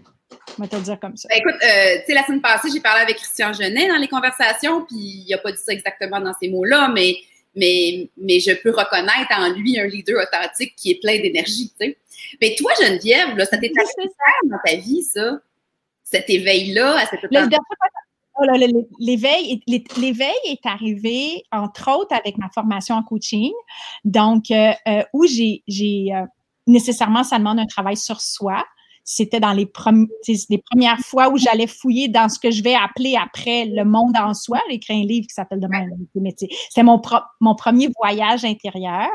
Je 0.57 0.61
vais 0.61 0.67
te 0.67 0.75
le 0.75 0.81
dire 0.81 0.99
comme 0.99 1.17
ça. 1.17 1.27
Ben, 1.29 1.39
écoute, 1.39 1.55
euh, 1.63 1.97
tu 1.99 2.05
sais, 2.07 2.13
la 2.13 2.25
semaine 2.25 2.41
passée, 2.41 2.69
j'ai 2.73 2.79
parlé 2.79 3.01
avec 3.01 3.17
Christian 3.17 3.53
Genet 3.53 3.87
dans 3.87 3.97
les 3.97 4.07
conversations, 4.07 4.85
puis 4.85 5.23
il 5.25 5.27
n'a 5.29 5.37
pas 5.37 5.51
dit 5.51 5.61
ça 5.63 5.73
exactement 5.73 6.19
dans 6.19 6.33
ces 6.39 6.49
mots-là, 6.49 6.89
mais, 6.93 7.15
mais, 7.55 8.09
mais 8.17 8.39
je 8.39 8.51
peux 8.61 8.71
reconnaître 8.71 9.31
en 9.37 9.49
lui 9.53 9.79
un 9.79 9.85
leader 9.85 10.21
authentique 10.21 10.75
qui 10.75 10.91
est 10.91 11.01
plein 11.01 11.19
d'énergie, 11.19 11.69
tu 11.79 11.87
sais. 11.87 11.97
Mais 12.41 12.55
toi, 12.57 12.71
Geneviève, 12.81 13.35
là, 13.35 13.45
ça 13.45 13.57
t'est 13.57 13.71
arrivé 13.77 14.11
dans 14.45 14.57
ta 14.65 14.75
vie, 14.75 15.03
ça? 15.03 15.39
Cet 16.03 16.29
éveil-là, 16.29 16.99
à 16.99 17.05
cette 17.05 17.21
oh 17.23 18.43
L'éveil 18.99 19.59
est 20.45 20.65
arrivé, 20.65 21.43
entre 21.51 21.91
autres, 21.91 22.15
avec 22.15 22.37
ma 22.37 22.49
formation 22.49 22.95
en 22.95 23.03
coaching. 23.03 23.51
Donc, 24.03 24.51
euh, 24.51 24.71
euh, 24.87 25.03
où 25.13 25.25
j'ai 25.25 25.63
nécessairement, 26.67 27.23
ça 27.23 27.37
demande 27.37 27.59
un 27.59 27.65
travail 27.65 27.97
sur 27.97 28.21
soi 28.21 28.63
c'était 29.03 29.39
dans 29.39 29.53
les, 29.53 29.69
les, 30.49 30.57
premières 30.57 30.99
fois 30.99 31.29
où 31.29 31.37
j'allais 31.37 31.67
fouiller 31.67 32.07
dans 32.07 32.29
ce 32.29 32.39
que 32.39 32.51
je 32.51 32.63
vais 32.63 32.75
appeler 32.75 33.15
après 33.15 33.65
le 33.65 33.83
monde 33.83 34.15
en 34.17 34.33
soi. 34.33 34.59
J'ai 34.69 34.75
écrit 34.75 35.01
un 35.01 35.05
livre 35.05 35.27
qui 35.27 35.33
s'appelle 35.33 35.59
Demain 35.59 35.87
métier. 36.15 36.49
C'était 36.69 36.83
mon, 36.83 37.01
mon 37.39 37.55
premier 37.55 37.89
voyage 37.99 38.45
intérieur. 38.45 39.09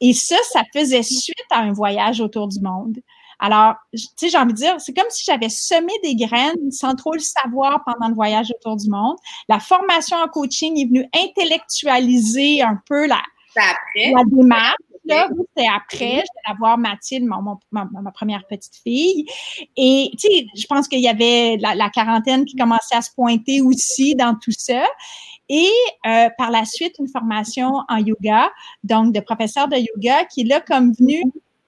Et 0.00 0.14
ça, 0.14 0.36
ça 0.50 0.62
faisait 0.74 1.02
suite 1.02 1.36
à 1.50 1.60
un 1.60 1.72
voyage 1.72 2.20
autour 2.20 2.48
du 2.48 2.60
monde. 2.60 2.96
Alors, 3.38 3.74
tu 3.94 4.06
sais, 4.16 4.28
j'ai 4.28 4.36
envie 4.36 4.52
de 4.52 4.58
dire, 4.58 4.74
c'est 4.78 4.92
comme 4.92 5.08
si 5.08 5.24
j'avais 5.24 5.48
semé 5.48 5.92
des 6.02 6.14
graines 6.14 6.70
sans 6.70 6.94
trop 6.94 7.14
le 7.14 7.20
savoir 7.20 7.82
pendant 7.86 8.08
le 8.08 8.14
voyage 8.14 8.52
autour 8.54 8.76
du 8.76 8.88
monde. 8.90 9.16
La 9.48 9.58
formation 9.58 10.16
en 10.18 10.28
coaching 10.28 10.78
est 10.78 10.86
venue 10.86 11.06
intellectualiser 11.14 12.60
un 12.60 12.78
peu 12.86 13.06
la, 13.06 13.22
la 13.56 14.24
démarche 14.26 14.76
c'est 15.56 15.66
après. 15.66 16.24
Je 16.24 16.52
vais 16.52 16.58
voir 16.58 16.78
Mathilde, 16.78 17.28
ma, 17.70 18.10
première 18.12 18.46
petite 18.46 18.76
fille. 18.76 19.26
Et, 19.76 20.10
tu 20.12 20.28
sais, 20.28 20.46
je 20.54 20.66
pense 20.66 20.88
qu'il 20.88 21.00
y 21.00 21.08
avait 21.08 21.56
la, 21.58 21.90
quarantaine 21.90 22.44
qui 22.44 22.56
commençait 22.56 22.96
à 22.96 23.02
se 23.02 23.10
pointer 23.14 23.60
aussi 23.60 24.14
dans 24.14 24.34
tout 24.34 24.52
ça. 24.56 24.84
Et 25.48 25.68
euh, 26.06 26.28
par 26.38 26.50
la 26.50 26.64
suite, 26.64 26.94
une 27.00 27.08
formation 27.08 27.72
en 27.88 27.96
yoga, 27.96 28.50
donc 28.84 29.12
de 29.12 29.20
professeur 29.20 29.68
de 29.68 29.76
yoga, 29.76 30.24
qui 30.26 30.42
est 30.42 30.44
là 30.44 30.60
comme 30.60 30.92
venu 30.92 31.22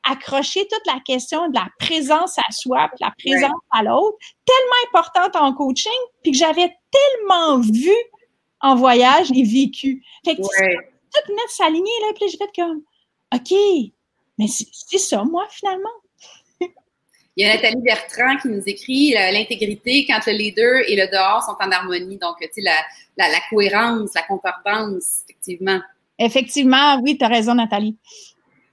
accrocher 0.08 0.66
toute 0.68 0.86
la 0.86 1.00
question 1.04 1.48
de 1.48 1.54
la 1.54 1.68
présence 1.78 2.38
à 2.38 2.50
soi, 2.50 2.88
puis 2.88 3.04
la 3.04 3.12
présence 3.18 3.60
à 3.70 3.82
l'autre, 3.82 4.16
tellement 4.44 5.00
importante 5.00 5.36
en 5.36 5.52
coaching, 5.52 5.92
puis 6.22 6.32
que 6.32 6.38
j'avais 6.38 6.74
tellement 6.90 7.60
vu 7.60 7.92
en 8.60 8.74
voyage 8.74 9.30
et 9.34 9.42
vécu. 9.42 10.04
Fait 10.24 10.36
que 10.36 10.42
tout 10.42 11.32
mettre 11.34 11.50
s'aligner, 11.50 11.90
là, 12.02 12.12
puis 12.14 12.28
j'ai 12.28 12.38
fait 12.38 12.50
comme, 12.56 12.82
OK, 13.34 13.52
mais 14.38 14.46
c'est 14.48 14.98
ça, 14.98 15.24
moi, 15.24 15.46
finalement. 15.50 15.88
Il 17.36 17.46
y 17.46 17.48
a 17.48 17.54
Nathalie 17.54 17.80
Bertrand 17.80 18.36
qui 18.36 18.48
nous 18.48 18.62
écrit 18.66 19.16
euh, 19.16 19.30
l'intégrité 19.30 20.04
quand 20.06 20.20
le 20.26 20.32
leader 20.32 20.82
et 20.86 20.96
le 20.96 21.10
dehors 21.10 21.42
sont 21.42 21.56
en 21.60 21.70
harmonie. 21.70 22.18
Donc, 22.18 22.36
tu 22.40 22.48
sais, 22.52 22.60
la, 22.60 22.76
la, 23.16 23.38
cohérence, 23.48 24.10
la 24.14 24.22
concordance, 24.22 25.22
effectivement. 25.24 25.80
Effectivement, 26.18 27.00
oui, 27.02 27.16
tu 27.16 27.24
as 27.24 27.28
raison, 27.28 27.54
Nathalie. 27.54 27.96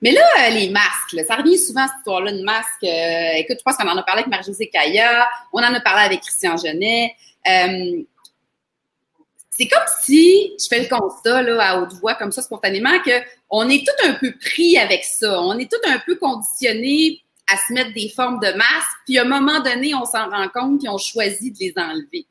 Mais 0.01 0.11
là, 0.11 0.21
euh, 0.39 0.49
les 0.49 0.69
masques, 0.69 1.25
ça 1.25 1.35
revient 1.35 1.57
souvent 1.57 1.87
cette 1.87 1.97
histoire-là 1.99 2.33
de 2.33 2.43
masques. 2.43 2.83
Euh, 2.83 3.37
écoute, 3.37 3.57
je 3.59 3.63
pense 3.63 3.77
qu'on 3.77 3.87
en 3.87 3.97
a 3.97 4.03
parlé 4.03 4.21
avec 4.21 4.31
Marie-Josée 4.31 4.67
Kaya, 4.67 5.27
on 5.53 5.59
en 5.59 5.73
a 5.73 5.79
parlé 5.79 6.03
avec 6.03 6.21
Christian 6.21 6.57
Genet 6.57 7.15
c'est 9.59 9.67
comme 9.67 9.83
si 10.01 10.53
je 10.57 10.67
fais 10.69 10.83
le 10.83 10.87
constat 10.87 11.41
là, 11.41 11.61
à 11.61 11.81
haute 11.81 11.91
voix, 11.99 12.15
comme 12.15 12.31
ça, 12.31 12.41
spontanément, 12.41 12.97
qu'on 13.03 13.67
est 13.67 13.85
tout 13.85 14.07
un 14.07 14.13
peu 14.13 14.31
pris 14.39 14.77
avec 14.77 15.03
ça. 15.03 15.41
On 15.41 15.59
est 15.59 15.69
tout 15.69 15.81
un 15.85 15.99
peu 15.99 16.15
conditionné 16.15 17.21
à 17.51 17.57
se 17.57 17.73
mettre 17.73 17.91
des 17.93 18.07
formes 18.07 18.39
de 18.39 18.53
masques, 18.53 18.97
puis 19.05 19.17
à 19.17 19.23
un 19.23 19.25
moment 19.25 19.59
donné, 19.59 19.93
on 19.93 20.05
s'en 20.05 20.29
rend 20.29 20.47
compte, 20.47 20.79
puis 20.79 20.87
on 20.87 20.97
choisit 20.97 21.53
de 21.53 21.59
les 21.59 21.73
enlever. 21.75 22.25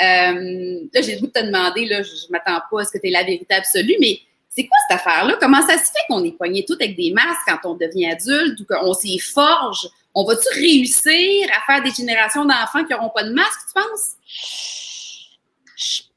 Euh, 0.00 0.86
là, 0.94 1.02
j'ai 1.02 1.16
le 1.16 1.20
goût 1.20 1.26
de 1.26 1.32
te 1.32 1.44
demander, 1.44 1.84
là, 1.86 2.02
je, 2.02 2.10
ne 2.10 2.30
m'attends 2.32 2.60
pas 2.70 2.82
à 2.82 2.84
ce 2.84 2.92
que 2.92 2.98
tu 2.98 3.08
aies 3.08 3.10
la 3.10 3.24
vérité 3.24 3.54
absolue, 3.54 3.96
mais 3.98 4.20
c'est 4.48 4.66
quoi 4.66 4.76
cette 4.88 5.00
affaire-là? 5.00 5.36
Comment 5.40 5.62
ça 5.62 5.78
se 5.78 5.84
fait 5.84 6.04
qu'on 6.08 6.22
est 6.22 6.36
poigné 6.36 6.64
tout 6.64 6.76
avec 6.80 6.94
des 6.94 7.10
masques 7.10 7.40
quand 7.48 7.58
on 7.64 7.74
devient 7.74 8.06
adulte 8.06 8.60
ou 8.60 8.64
qu'on 8.64 8.94
s'y 8.94 9.18
forge? 9.18 9.88
On 10.14 10.24
va-tu 10.24 10.48
réussir 10.54 11.48
à 11.56 11.72
faire 11.72 11.82
des 11.82 11.90
générations 11.90 12.44
d'enfants 12.44 12.84
qui 12.84 12.92
n'auront 12.92 13.10
pas 13.10 13.24
de 13.24 13.32
masque, 13.32 13.60
tu 13.66 13.74
penses? 13.74 14.14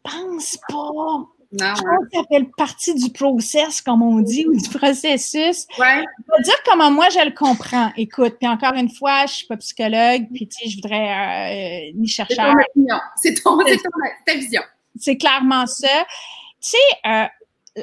Pense 0.04 0.58
pas. 0.70 1.28
Non, 1.54 1.76
je 1.76 1.82
pense 1.82 2.08
que 2.10 2.18
ça 2.18 2.24
fait 2.30 2.50
partie 2.56 2.96
du 2.96 3.12
process, 3.12 3.82
comme 3.82 4.02
on 4.02 4.22
dit, 4.22 4.46
ou 4.48 4.56
du 4.56 4.70
processus. 4.70 5.68
Ouais. 5.78 6.04
Je 6.28 6.38
vais 6.38 6.44
dire 6.44 6.56
comment 6.66 6.90
moi 6.90 7.10
je 7.10 7.26
le 7.26 7.32
comprends. 7.32 7.92
Écoute, 7.98 8.38
puis 8.40 8.48
encore 8.48 8.74
une 8.74 8.90
fois, 8.90 9.26
je 9.26 9.34
suis 9.34 9.48
pas 9.48 9.58
psychologue, 9.58 10.28
puis 10.34 10.48
tu 10.48 10.64
sais, 10.64 10.70
je 10.70 10.78
voudrais 10.78 11.90
euh, 11.90 11.92
ni 11.96 12.08
chercheur. 12.08 12.54
C'est 13.18 13.34
ton, 13.44 13.58
ta 14.26 14.34
vision. 14.34 14.62
C'est 14.98 15.18
clairement 15.18 15.68
ça. 15.68 16.06
Tu 16.62 16.70
sais, 16.70 16.78
euh, 17.06 17.26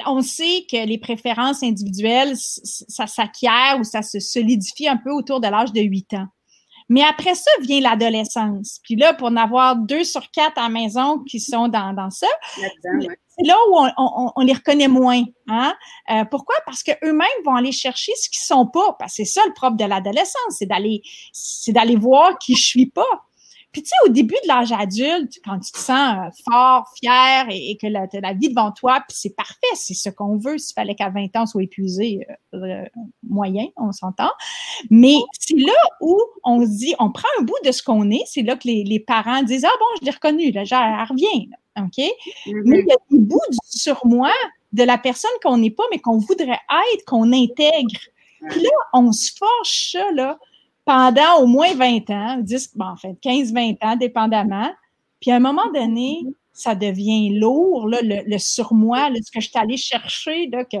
on 0.07 0.21
sait 0.21 0.65
que 0.69 0.85
les 0.85 0.97
préférences 0.97 1.61
individuelles, 1.61 2.33
ça 2.35 3.05
s'acquiert 3.05 3.77
ou 3.79 3.83
ça 3.83 4.01
se 4.01 4.19
solidifie 4.19 4.87
un 4.87 4.97
peu 4.97 5.11
autour 5.11 5.41
de 5.41 5.47
l'âge 5.47 5.73
de 5.73 5.81
8 5.81 6.13
ans. 6.15 6.27
Mais 6.89 7.03
après 7.03 7.35
ça 7.35 7.51
vient 7.61 7.81
l'adolescence. 7.81 8.79
Puis 8.83 8.95
là, 8.95 9.13
pour 9.13 9.27
en 9.27 9.35
avoir 9.35 9.75
deux 9.75 10.03
sur 10.03 10.29
quatre 10.31 10.57
à 10.57 10.63
la 10.63 10.69
maison 10.69 11.19
qui 11.19 11.39
sont 11.39 11.67
dans, 11.67 11.93
dans 11.93 12.09
ça, 12.09 12.27
c'est 12.55 13.45
là 13.47 13.55
où 13.69 13.77
on, 13.77 14.31
on, 14.35 14.41
les 14.41 14.53
reconnaît 14.53 14.87
moins. 14.87 15.23
Hein? 15.47 15.73
Euh, 16.11 16.25
pourquoi? 16.25 16.55
Parce 16.65 16.83
qu'eux-mêmes 16.83 17.27
vont 17.45 17.55
aller 17.55 17.71
chercher 17.71 18.11
ce 18.15 18.29
qu'ils 18.29 18.41
sont 18.41 18.65
pas. 18.65 18.95
Parce 18.99 19.15
que 19.15 19.23
c'est 19.23 19.25
ça 19.25 19.41
le 19.45 19.53
propre 19.53 19.77
de 19.77 19.85
l'adolescence, 19.85 20.57
c'est 20.57 20.65
d'aller, 20.65 21.01
c'est 21.31 21.71
d'aller 21.71 21.95
voir 21.95 22.37
qui 22.39 22.55
je 22.55 22.65
suis 22.65 22.87
pas. 22.87 23.28
Puis 23.71 23.83
tu 23.83 23.89
sais, 23.89 23.95
au 24.05 24.09
début 24.09 24.35
de 24.43 24.47
l'âge 24.47 24.71
adulte, 24.71 25.33
quand 25.45 25.59
tu 25.59 25.71
te 25.71 25.77
sens 25.77 26.17
euh, 26.17 26.29
fort, 26.49 26.87
fier 26.99 27.45
et, 27.51 27.77
que 27.77 27.87
as 27.87 28.19
la 28.19 28.33
vie 28.33 28.49
devant 28.49 28.71
toi, 28.71 29.03
puis 29.07 29.15
c'est 29.19 29.35
parfait, 29.35 29.55
c'est 29.75 29.93
ce 29.93 30.09
qu'on 30.09 30.37
veut. 30.37 30.57
S'il 30.57 30.73
fallait 30.73 30.95
qu'à 30.95 31.09
20 31.09 31.35
ans, 31.35 31.43
on 31.43 31.45
soit 31.45 31.63
épuisé, 31.63 32.25
euh, 32.53 32.57
euh, 32.57 32.85
moyen, 33.27 33.67
on 33.77 33.91
s'entend. 33.91 34.31
Mais 34.89 35.17
c'est 35.39 35.57
là 35.57 35.73
où 36.01 36.19
on 36.43 36.65
se 36.65 36.77
dit, 36.77 36.95
on 36.99 37.11
prend 37.11 37.27
un 37.39 37.43
bout 37.43 37.57
de 37.63 37.71
ce 37.71 37.83
qu'on 37.83 38.09
est, 38.09 38.23
c'est 38.25 38.41
là 38.41 38.55
que 38.55 38.67
les, 38.67 38.83
les, 38.83 38.99
parents 38.99 39.43
disent, 39.43 39.65
ah 39.65 39.77
bon, 39.79 39.85
je 40.01 40.05
l'ai 40.05 40.11
reconnu, 40.11 40.51
là, 40.51 40.63
genre, 40.63 40.81
elle 40.81 41.07
revient, 41.07 41.49
OK? 41.77 41.97
Mm-hmm. 41.97 42.61
Mais 42.65 42.79
il 42.79 42.87
y 42.87 42.91
a 42.91 42.97
des 43.11 43.19
bouts 43.19 43.39
sur 43.63 44.03
moi 44.05 44.31
de 44.71 44.83
la 44.83 44.97
personne 44.97 45.31
qu'on 45.43 45.57
n'est 45.57 45.71
pas, 45.71 45.83
mais 45.91 45.99
qu'on 45.99 46.17
voudrait 46.17 46.59
être, 46.93 47.05
qu'on 47.05 47.31
intègre. 47.31 47.99
Puis 48.49 48.61
là, 48.61 48.69
on 48.93 49.11
se 49.11 49.31
force 49.37 49.91
ça, 49.91 50.11
là, 50.13 50.39
pendant 50.89 51.43
au 51.43 51.45
moins 51.45 51.71
20 51.75 52.09
ans, 52.09 52.37
10, 52.39 52.75
bon, 52.75 52.85
en 52.85 52.97
fait, 52.97 53.13
15-20 53.21 53.77
ans, 53.83 53.95
dépendamment. 53.95 54.71
Puis 55.21 55.29
à 55.29 55.35
un 55.35 55.39
moment 55.39 55.71
donné, 55.71 56.23
ça 56.51 56.73
devient 56.73 57.29
lourd, 57.37 57.87
là, 57.87 57.99
le, 58.01 58.37
surmoi, 58.39 59.11
ce 59.23 59.31
que 59.31 59.39
je 59.39 59.49
suis 59.49 59.59
allée 59.59 59.77
chercher, 59.77 60.47
là, 60.47 60.65
que, 60.65 60.77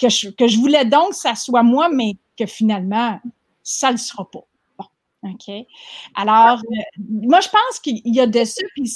que, 0.00 0.08
je, 0.08 0.30
que 0.30 0.48
je 0.48 0.58
voulais 0.58 0.84
donc 0.84 1.10
que 1.10 1.16
ça 1.16 1.36
soit 1.36 1.62
moi, 1.62 1.88
mais 1.88 2.14
que 2.36 2.46
finalement, 2.46 3.20
ça 3.62 3.88
ne 3.88 3.92
le 3.92 3.98
sera 3.98 4.28
pas. 4.28 4.44
Bon, 4.76 4.86
OK. 5.22 5.54
Alors, 6.16 6.58
euh, 6.58 7.02
moi, 7.08 7.38
je 7.38 7.48
pense 7.48 7.78
qu'il 7.78 8.00
y 8.04 8.18
a 8.18 8.26
de 8.26 8.44
ça, 8.44 8.60
puis 8.74 8.90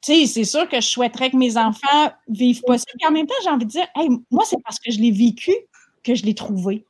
c'est 0.00 0.44
sûr 0.44 0.68
que 0.68 0.80
je 0.80 0.86
souhaiterais 0.86 1.30
que 1.32 1.36
mes 1.36 1.56
enfants 1.56 2.12
vivent 2.28 2.62
pas 2.64 2.78
ça. 2.78 2.84
Puis 2.96 3.08
en 3.08 3.10
même 3.10 3.26
temps, 3.26 3.34
j'ai 3.42 3.50
envie 3.50 3.66
de 3.66 3.70
dire, 3.70 3.88
hey, 3.96 4.08
moi, 4.30 4.44
c'est 4.46 4.62
parce 4.62 4.78
que 4.78 4.92
je 4.92 5.00
l'ai 5.00 5.10
vécu 5.10 5.52
que 6.04 6.14
je 6.14 6.22
l'ai 6.22 6.36
trouvé. 6.36 6.84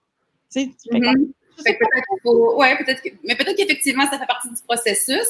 Tu 0.57 0.73
sais, 0.79 0.99
mm-hmm. 0.99 1.33
peut-être 1.59 2.57
ouais, 2.57 2.77
peut-être 2.77 3.03
mais 3.25 3.37
peut-être 3.37 3.57
qu'effectivement, 3.57 4.07
ça 4.07 4.19
fait 4.19 4.27
partie 4.27 4.49
du 4.49 4.63
processus. 4.67 5.27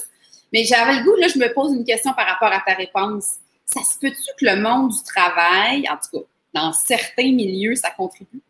Mais 0.52 0.64
j'avais 0.64 0.98
le 0.98 1.04
goût, 1.04 1.16
là, 1.16 1.26
je 1.28 1.38
me 1.38 1.52
pose 1.52 1.74
une 1.74 1.84
question 1.84 2.12
par 2.12 2.26
rapport 2.26 2.52
à 2.52 2.62
ta 2.64 2.74
réponse. 2.74 3.34
Ça 3.64 3.82
se 3.82 3.98
peut-tu 3.98 4.30
que 4.38 4.46
le 4.46 4.62
monde 4.62 4.90
du 4.90 5.02
travail, 5.02 5.88
en 5.90 5.96
tout 5.96 6.20
cas, 6.20 6.26
dans 6.54 6.72
certains 6.72 7.32
milieux, 7.32 7.74
ça 7.74 7.90
contribue? 7.90 8.40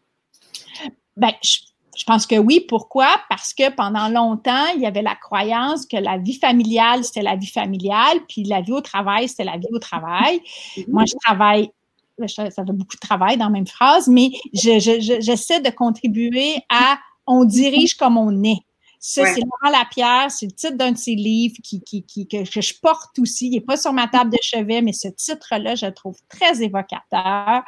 Bien, 1.17 1.33
je, 1.43 1.61
je 1.97 2.05
pense 2.05 2.27
que 2.27 2.37
oui. 2.37 2.65
Pourquoi? 2.69 3.09
Parce 3.31 3.55
que 3.55 3.71
pendant 3.71 4.09
longtemps, 4.09 4.67
il 4.75 4.83
y 4.83 4.87
avait 4.87 5.03
la 5.03 5.15
croyance 5.15 5.87
que 5.87 5.97
la 5.97 6.19
vie 6.19 6.39
familiale, 6.39 7.03
c'était 7.03 7.23
la 7.23 7.37
vie 7.37 7.47
familiale, 7.47 8.19
puis 8.29 8.45
la 8.45 8.61
vie 8.61 8.73
au 8.73 8.83
travail, 8.83 9.29
c'était 9.29 9.45
la 9.45 9.57
vie 9.57 9.69
au 9.73 9.79
travail. 9.79 10.41
Mm-hmm. 10.77 10.91
Moi, 10.91 11.05
je 11.07 11.15
travaille 11.25 11.71
ça 12.27 12.51
fait 12.51 12.65
beaucoup 12.73 12.97
de 12.97 13.01
travail 13.01 13.37
dans 13.37 13.47
la 13.47 13.51
même 13.51 13.67
phrase, 13.67 14.09
mais 14.09 14.31
j'essaie 14.53 15.61
de 15.61 15.71
contribuer 15.71 16.57
à 16.69 16.99
on 17.27 17.45
dirige 17.45 17.95
comme 17.95 18.17
on 18.17 18.43
est. 18.45 18.61
Ça, 18.99 19.25
c'est 19.27 19.41
Laurent 19.41 19.79
Lapierre, 19.79 20.31
c'est 20.31 20.47
le 20.47 20.53
titre 20.53 20.77
d'un 20.77 20.93
de 20.93 20.97
ses 20.97 21.15
livres 21.15 21.55
qui, 21.63 21.81
qui, 21.81 22.03
qui, 22.03 22.27
que, 22.27 22.45
je 22.45 22.75
porte 22.81 23.19
aussi. 23.21 23.47
Il 23.47 23.51
n'est 23.53 23.61
pas 23.61 23.77
sur 23.77 23.93
ma 23.93 24.09
table 24.09 24.31
de 24.31 24.39
chevet, 24.43 24.83
mais 24.83 24.93
ce 24.93 25.07
titre-là, 25.07 25.77
je 25.77 25.87
le 25.87 25.95
trouve 25.95 26.17
très 26.29 26.63
évocateur. 26.63 27.63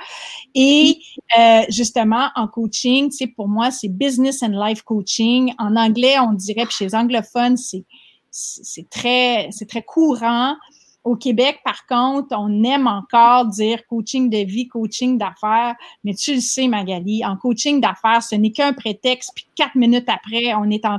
Et 0.55 0.99
euh, 1.39 1.63
justement, 1.69 2.31
en 2.35 2.49
coaching, 2.49 3.13
sais, 3.13 3.29
pour 3.29 3.47
moi, 3.47 3.71
c'est 3.71 3.89
business 3.89 4.43
and 4.43 4.49
life 4.49 4.83
coaching. 4.83 5.55
En 5.59 5.77
anglais, 5.77 6.19
on 6.19 6.33
dirait, 6.33 6.65
puis 6.65 6.75
chez 6.75 6.87
les 6.87 6.95
anglophones, 6.95 7.57
c'est 7.57 7.85
c'est 8.31 8.89
très, 8.89 9.49
c'est 9.51 9.69
très 9.69 9.83
courant. 9.83 10.55
Au 11.09 11.17
Québec, 11.17 11.61
par 11.65 11.87
contre, 11.87 12.37
on 12.39 12.63
aime 12.65 12.87
encore 12.87 13.47
dire 13.47 13.87
coaching 13.87 14.29
de 14.29 14.45
vie, 14.45 14.69
coaching 14.69 15.17
d'affaires, 15.17 15.75
mais 16.05 16.13
tu 16.13 16.35
le 16.35 16.41
sais, 16.41 16.69
Magali, 16.69 17.25
en 17.25 17.35
coaching 17.39 17.81
d'affaires, 17.81 18.23
ce 18.23 18.35
n'est 18.35 18.53
qu'un 18.53 18.75
prétexte, 18.75 19.33
puis 19.35 19.47
quatre 19.57 19.75
minutes 19.75 20.07
après, 20.09 20.53
on 20.53 20.69
est 20.69 20.85
en, 20.85 20.99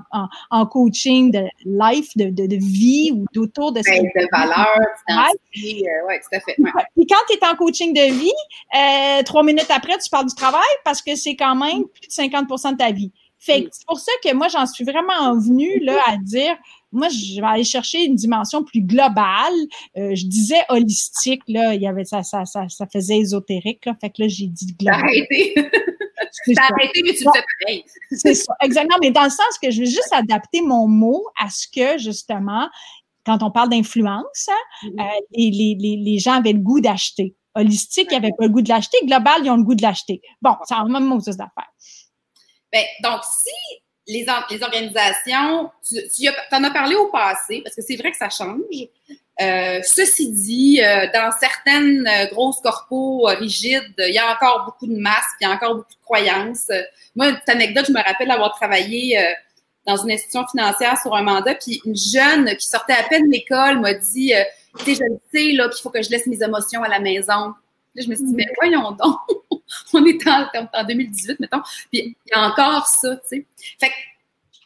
en, 0.49 0.65
coaching 0.65 1.29
de 1.29 1.43
life, 1.63 2.09
de, 2.17 2.31
de, 2.31 2.47
de 2.47 2.55
vie 2.55 3.11
ou 3.13 3.25
d'autour 3.35 3.71
de... 3.71 3.81
Ben, 3.85 4.01
de 4.01 4.27
valeur, 4.31 4.79
oui, 6.07 6.15
tout 6.27 6.35
à 6.35 6.39
fait. 6.39 6.55
Puis 6.55 7.05
quand 7.05 7.21
tu 7.29 7.37
es 7.37 7.45
en 7.45 7.55
coaching 7.55 7.93
de 7.93 8.11
vie, 8.11 8.31
euh, 8.75 9.21
trois 9.21 9.43
minutes 9.43 9.69
après, 9.69 9.95
tu 9.99 10.09
parles 10.09 10.27
du 10.27 10.33
travail 10.33 10.63
parce 10.83 11.03
que 11.03 11.15
c'est 11.15 11.35
quand 11.35 11.55
même 11.55 11.83
plus 11.83 12.07
de 12.07 12.35
50% 12.35 12.71
de 12.71 12.77
ta 12.77 12.91
vie. 12.91 13.11
Fait 13.39 13.67
c'est 13.71 13.85
pour 13.87 13.99
ça 13.99 14.11
que 14.23 14.33
moi, 14.33 14.49
j'en 14.49 14.65
suis 14.65 14.83
vraiment 14.83 15.33
venue 15.35 15.79
là, 15.79 15.97
à 16.07 16.17
dire 16.17 16.57
moi, 16.91 17.07
je 17.09 17.39
vais 17.39 17.47
aller 17.47 17.63
chercher 17.63 18.03
une 18.03 18.15
dimension 18.15 18.63
plus 18.63 18.81
globale. 18.81 19.53
Euh, 19.97 20.15
je 20.15 20.25
disais 20.25 20.59
holistique, 20.69 21.41
là, 21.47 21.73
il 21.73 21.81
y 21.81 21.87
avait 21.87 22.05
ça, 22.05 22.23
ça, 22.23 22.45
ça, 22.45 22.67
ça 22.67 22.87
faisait 22.91 23.17
ésotérique, 23.17 23.85
là. 23.85 23.95
Fait 24.01 24.09
que 24.09 24.23
là, 24.23 24.27
j'ai 24.27 24.47
dit 24.47 24.75
global. 24.77 25.01
arrêté. 25.01 25.53
T'as 26.55 26.63
arrêté, 26.63 27.01
mais 27.03 27.13
tu 27.13 27.23
pareil. 27.23 27.85
C'est 28.11 28.35
ça, 28.35 28.53
exactement. 28.61 28.97
Mais 29.01 29.11
dans 29.11 29.23
le 29.23 29.29
sens 29.29 29.57
que 29.61 29.71
je 29.71 29.79
vais 29.79 29.87
juste 29.87 30.11
adapter 30.11 30.61
mon 30.61 30.87
mot 30.87 31.25
à 31.39 31.49
ce 31.49 31.67
que, 31.67 31.97
justement, 31.97 32.69
quand 33.25 33.43
on 33.43 33.51
parle 33.51 33.69
d'influence, 33.69 34.49
hein, 34.49 34.53
mm-hmm. 34.83 35.01
euh, 35.01 35.19
les, 35.31 35.77
les, 35.79 35.97
les 35.97 36.19
gens 36.19 36.33
avaient 36.33 36.53
le 36.53 36.59
goût 36.59 36.81
d'acheter. 36.81 37.35
Holistique, 37.55 38.07
ils 38.11 38.15
n'avaient 38.15 38.33
pas 38.37 38.45
le 38.45 38.51
goût 38.51 38.61
de 38.61 38.69
l'acheter. 38.69 38.97
Global, 39.05 39.41
ils 39.43 39.49
ont 39.49 39.57
le 39.57 39.63
goût 39.63 39.75
de 39.75 39.81
l'acheter. 39.81 40.21
Bon, 40.41 40.55
c'est 40.65 40.75
la 40.75 40.83
même 40.85 41.09
chose 41.23 41.37
d'affaires. 41.37 41.69
Ben, 42.71 42.83
donc, 43.03 43.21
si 43.23 43.49
les, 44.07 44.25
les 44.49 44.63
organisations, 44.63 45.69
tu, 45.87 46.29
en 46.51 46.63
as 46.63 46.71
parlé 46.71 46.95
au 46.95 47.07
passé, 47.07 47.61
parce 47.63 47.75
que 47.75 47.81
c'est 47.81 47.95
vrai 47.95 48.11
que 48.11 48.17
ça 48.17 48.29
change. 48.29 48.87
Euh, 49.41 49.79
ceci 49.83 50.31
dit, 50.31 50.81
euh, 50.83 51.07
dans 51.13 51.31
certaines 51.39 52.05
euh, 52.05 52.25
grosses 52.25 52.59
corpos 52.61 53.27
rigides, 53.27 53.93
il 53.99 54.13
y 54.13 54.17
a 54.17 54.33
encore 54.33 54.65
beaucoup 54.65 54.87
de 54.87 54.99
masques, 54.99 55.37
il 55.39 55.47
y 55.47 55.47
a 55.47 55.53
encore 55.53 55.75
beaucoup 55.75 55.93
de 55.93 56.03
croyances. 56.03 56.69
Moi, 57.15 57.27
cette 57.27 57.49
anecdote, 57.49 57.85
je 57.87 57.93
me 57.93 58.03
rappelle 58.03 58.31
avoir 58.31 58.53
travaillé 58.55 59.17
dans 59.87 59.95
une 59.95 60.11
institution 60.11 60.45
financière 60.47 60.99
sur 61.01 61.15
un 61.15 61.23
mandat, 61.23 61.55
puis 61.55 61.81
une 61.85 61.95
jeune 61.95 62.55
qui 62.57 62.67
sortait 62.67 62.93
à 62.93 63.03
peine 63.03 63.27
de 63.27 63.31
l'école 63.31 63.79
m'a 63.79 63.93
dit, 63.93 64.33
tu 64.79 64.95
sais, 64.95 64.95
je 64.95 65.37
sais, 65.37 65.51
là, 65.53 65.69
qu'il 65.69 65.81
faut 65.81 65.89
que 65.89 66.01
je 66.01 66.09
laisse 66.09 66.27
mes 66.27 66.43
émotions 66.43 66.83
à 66.83 66.89
la 66.89 66.99
maison. 66.99 67.53
Là, 67.95 68.03
je 68.03 68.09
me 68.09 68.15
suis 68.15 68.25
dit, 68.25 68.33
mais 68.35 68.47
voyons 68.59 68.91
donc, 68.91 69.19
on 69.93 70.05
est 70.05 70.27
en, 70.27 70.47
en 70.73 70.83
2018, 70.83 71.39
mettons, 71.39 71.61
puis 71.91 72.15
il 72.25 72.31
y 72.31 72.33
a 72.33 72.49
encore 72.49 72.85
ça, 72.87 73.15
tu 73.17 73.21
sais. 73.27 73.45
Fait 73.79 73.89
que 73.89 73.93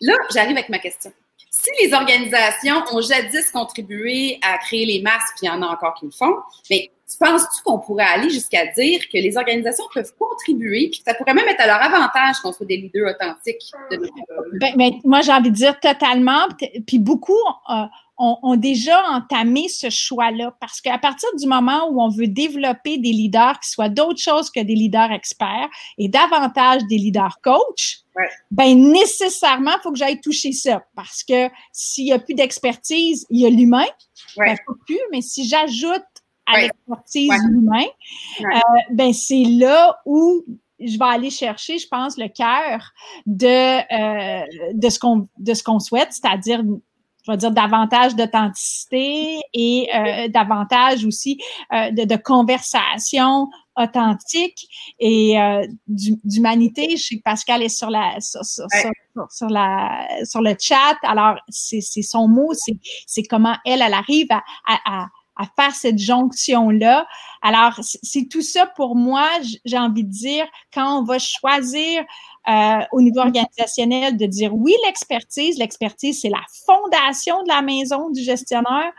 là, 0.01 0.13
j'arrive 0.33 0.57
avec 0.57 0.69
ma 0.69 0.79
question. 0.79 1.11
Si 1.49 1.69
les 1.81 1.93
organisations 1.93 2.83
ont 2.91 3.01
jadis 3.01 3.51
contribué 3.51 4.39
à 4.41 4.57
créer 4.57 4.85
les 4.85 5.01
masques, 5.01 5.35
puis 5.37 5.43
il 5.43 5.45
y 5.45 5.49
en 5.49 5.61
a 5.61 5.67
encore 5.67 5.93
qui 5.93 6.05
le 6.05 6.11
font, 6.11 6.35
mais 6.69 6.91
tu 7.09 7.17
penses-tu 7.17 7.61
qu'on 7.63 7.79
pourrait 7.79 8.05
aller 8.05 8.29
jusqu'à 8.29 8.65
dire 8.67 9.01
que 9.01 9.17
les 9.17 9.37
organisations 9.37 9.83
peuvent 9.93 10.11
contribuer, 10.17 10.89
puis 10.89 10.99
que 10.99 11.05
ça 11.05 11.13
pourrait 11.13 11.35
même 11.35 11.47
être 11.47 11.61
à 11.61 11.67
leur 11.67 11.81
avantage 11.81 12.37
qu'on 12.41 12.51
soit 12.51 12.65
des 12.65 12.77
leaders 12.77 13.13
authentiques? 13.13 13.71
ben, 14.53 14.73
ben, 14.75 14.91
moi, 15.03 15.21
j'ai 15.21 15.31
envie 15.31 15.51
de 15.51 15.55
dire 15.55 15.79
totalement. 15.79 16.47
Puis 16.87 16.97
beaucoup 16.97 17.37
euh, 17.69 17.83
ont, 18.17 18.55
déjà 18.55 19.01
entamé 19.09 19.67
ce 19.67 19.89
choix-là 19.89 20.55
parce 20.59 20.81
qu'à 20.81 20.97
partir 20.97 21.29
du 21.37 21.47
moment 21.47 21.89
où 21.89 22.01
on 22.01 22.09
veut 22.09 22.27
développer 22.27 22.97
des 22.97 23.11
leaders 23.11 23.59
qui 23.59 23.69
soient 23.69 23.89
d'autres 23.89 24.21
choses 24.21 24.49
que 24.49 24.59
des 24.59 24.75
leaders 24.75 25.11
experts 25.11 25.69
et 25.97 26.09
davantage 26.09 26.83
des 26.89 26.97
leaders 26.97 27.39
coach, 27.41 27.99
ben 28.51 28.77
nécessairement, 28.91 29.71
il 29.71 29.81
faut 29.81 29.91
que 29.91 29.97
j'aille 29.97 30.21
toucher 30.21 30.51
ça 30.51 30.83
parce 30.95 31.23
que 31.23 31.49
s'il 31.71 32.05
n'y 32.05 32.13
a 32.13 32.19
plus 32.19 32.35
d'expertise, 32.35 33.25
il 33.29 33.41
y 33.41 33.45
a 33.45 33.49
l'humain. 33.49 33.85
Ben, 34.37 34.55
faut 34.65 34.75
plus, 34.85 34.99
mais 35.11 35.21
si 35.21 35.47
j'ajoute 35.47 36.03
à 36.45 36.61
l'expertise 36.61 37.31
humaine, 37.49 37.87
euh, 38.41 38.59
ben 38.91 39.13
c'est 39.13 39.43
là 39.43 39.97
où 40.05 40.43
je 40.79 40.97
vais 40.97 41.05
aller 41.05 41.29
chercher, 41.29 41.77
je 41.77 41.87
pense, 41.87 42.17
le 42.17 42.27
cœur 42.27 42.91
de, 43.25 43.47
euh, 43.47 44.45
de 44.73 44.89
ce 44.89 44.99
qu'on 44.99 45.27
de 45.37 45.53
ce 45.53 45.63
qu'on 45.63 45.79
souhaite, 45.79 46.09
c'est-à-dire 46.11 46.63
je 47.25 47.31
vais 47.31 47.37
dire 47.37 47.51
davantage 47.51 48.15
d'authenticité 48.15 49.39
et 49.53 49.89
euh, 49.95 50.27
davantage 50.27 51.05
aussi 51.05 51.39
euh, 51.73 51.91
de, 51.91 52.03
de, 52.03 52.15
conversation 52.17 53.47
authentique 53.77 54.67
et 54.99 55.39
euh, 55.39 55.65
d'humanité. 55.87 56.97
Je 56.97 57.03
sais 57.03 57.17
que 57.17 57.23
Pascal 57.23 57.63
est 57.63 57.69
sur 57.69 57.89
la 57.89 58.19
sur, 58.19 58.43
sur, 58.43 58.65
sur, 59.29 59.47
la 59.47 60.07
sur 60.25 60.41
le 60.41 60.55
chat. 60.59 60.97
Alors 61.03 61.35
c'est 61.49 61.81
son 61.81 62.27
mot, 62.27 62.51
c'est 62.53 63.23
comment 63.23 63.55
elle 63.65 63.81
elle 63.81 63.93
arrive 63.93 64.27
à, 64.29 64.41
à, 64.65 65.07
à 65.35 65.45
faire 65.55 65.73
cette 65.73 65.97
jonction-là. 65.97 67.07
Alors, 67.41 67.79
c'est 67.81 68.27
tout 68.29 68.41
ça 68.41 68.67
pour 68.75 68.95
moi, 68.95 69.27
j'ai 69.65 69.77
envie 69.77 70.03
de 70.03 70.11
dire, 70.11 70.45
quand 70.73 70.99
on 70.99 71.03
va 71.03 71.19
choisir 71.19 72.03
euh, 72.49 72.79
au 72.91 73.01
niveau 73.01 73.19
organisationnel 73.19 74.17
de 74.17 74.25
dire 74.25 74.53
oui, 74.53 74.73
l'expertise, 74.85 75.57
l'expertise, 75.57 76.21
c'est 76.21 76.29
la 76.29 76.43
fondation 76.65 77.41
de 77.43 77.49
la 77.49 77.61
maison 77.61 78.09
du 78.09 78.21
gestionnaire, 78.21 78.91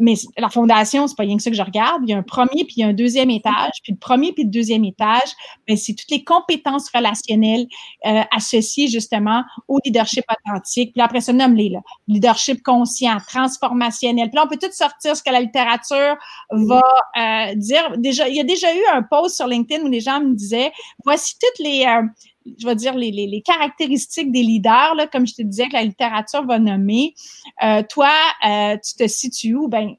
mais 0.00 0.14
la 0.38 0.48
fondation, 0.48 1.06
c'est 1.06 1.14
pas 1.14 1.24
rien 1.24 1.36
que 1.36 1.42
ça 1.42 1.50
que 1.50 1.56
je 1.56 1.62
regarde. 1.62 2.02
Il 2.04 2.10
y 2.10 2.14
a 2.14 2.16
un 2.16 2.22
premier 2.22 2.64
puis 2.64 2.74
il 2.78 2.80
y 2.80 2.82
a 2.84 2.88
un 2.88 2.94
deuxième 2.94 3.28
étage. 3.28 3.72
Puis 3.82 3.92
le 3.92 3.98
premier 3.98 4.32
puis 4.32 4.44
le 4.44 4.50
deuxième 4.50 4.82
étage, 4.84 5.30
ben, 5.68 5.76
c'est 5.76 5.92
toutes 5.92 6.10
les 6.10 6.24
compétences 6.24 6.88
relationnelles 6.92 7.66
euh, 8.06 8.22
associées 8.34 8.88
justement 8.88 9.44
au 9.68 9.78
leadership 9.84 10.24
authentique. 10.30 10.94
Puis 10.94 11.02
après 11.02 11.20
ça, 11.20 11.34
nomme-les 11.34 11.68
là. 11.68 11.80
Leadership 12.08 12.62
conscient, 12.62 13.18
transformationnel. 13.28 14.30
Puis 14.30 14.36
là, 14.36 14.44
on 14.46 14.48
peut 14.48 14.58
tout 14.60 14.72
sortir 14.72 15.14
ce 15.14 15.22
que 15.22 15.30
la 15.30 15.40
littérature 15.40 16.16
va 16.50 16.82
euh, 17.18 17.54
dire. 17.56 17.98
Déjà, 17.98 18.26
il 18.26 18.36
y 18.36 18.40
a 18.40 18.44
déjà 18.44 18.74
eu 18.74 18.82
un 18.94 19.02
post 19.02 19.36
sur 19.36 19.46
LinkedIn 19.46 19.84
où 19.84 19.88
les 19.88 20.00
gens 20.00 20.20
me 20.20 20.34
disaient, 20.34 20.72
voici 21.04 21.34
toutes 21.38 21.64
les 21.64 21.84
euh, 21.84 22.02
je 22.46 22.66
vais 22.66 22.74
dire, 22.74 22.94
les, 22.94 23.10
les, 23.10 23.26
les, 23.26 23.42
caractéristiques 23.42 24.32
des 24.32 24.42
leaders, 24.42 24.94
là, 24.94 25.06
comme 25.06 25.26
je 25.26 25.34
te 25.34 25.42
disais, 25.42 25.68
que 25.68 25.74
la 25.74 25.82
littérature 25.82 26.44
va 26.44 26.58
nommer. 26.58 27.14
Euh, 27.62 27.82
toi, 27.88 28.12
euh, 28.46 28.76
tu 28.82 28.94
te 28.94 29.06
situes 29.08 29.54
où? 29.54 29.68
Ben, 29.68 29.94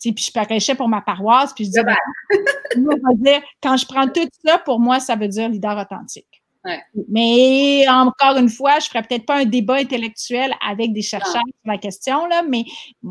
puis 0.00 0.14
je 0.16 0.30
prêchais 0.30 0.74
pour 0.74 0.88
ma 0.88 1.00
paroisse, 1.00 1.52
puis 1.52 1.64
je 1.64 1.70
disais, 1.70 1.84
ben, 1.84 1.96
quand 3.62 3.76
je 3.76 3.86
prends 3.86 4.06
tout 4.08 4.28
ça, 4.44 4.58
pour 4.58 4.78
moi, 4.78 5.00
ça 5.00 5.16
veut 5.16 5.28
dire 5.28 5.48
leader 5.48 5.76
authentique. 5.76 6.26
Mais 7.08 7.84
encore 7.88 8.36
une 8.36 8.50
fois, 8.50 8.78
je 8.78 8.88
ferais 8.88 9.02
peut-être 9.02 9.24
pas 9.24 9.38
un 9.38 9.44
débat 9.46 9.76
intellectuel 9.76 10.52
avec 10.66 10.92
des 10.92 11.00
chercheurs 11.00 11.32
sur 11.32 11.72
la 11.72 11.78
question, 11.78 12.26
là, 12.26 12.42
mais 12.46 12.64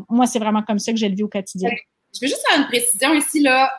moi, 0.08 0.26
c'est 0.26 0.38
vraiment 0.38 0.62
comme 0.62 0.78
ça 0.78 0.92
que 0.92 0.98
j'ai 0.98 1.08
le 1.08 1.16
vu 1.16 1.24
au 1.24 1.28
quotidien. 1.28 1.70
Je 2.14 2.20
veux 2.22 2.28
juste 2.28 2.42
faire 2.48 2.60
une 2.60 2.66
précision 2.66 3.12
ici, 3.14 3.40
là. 3.40 3.70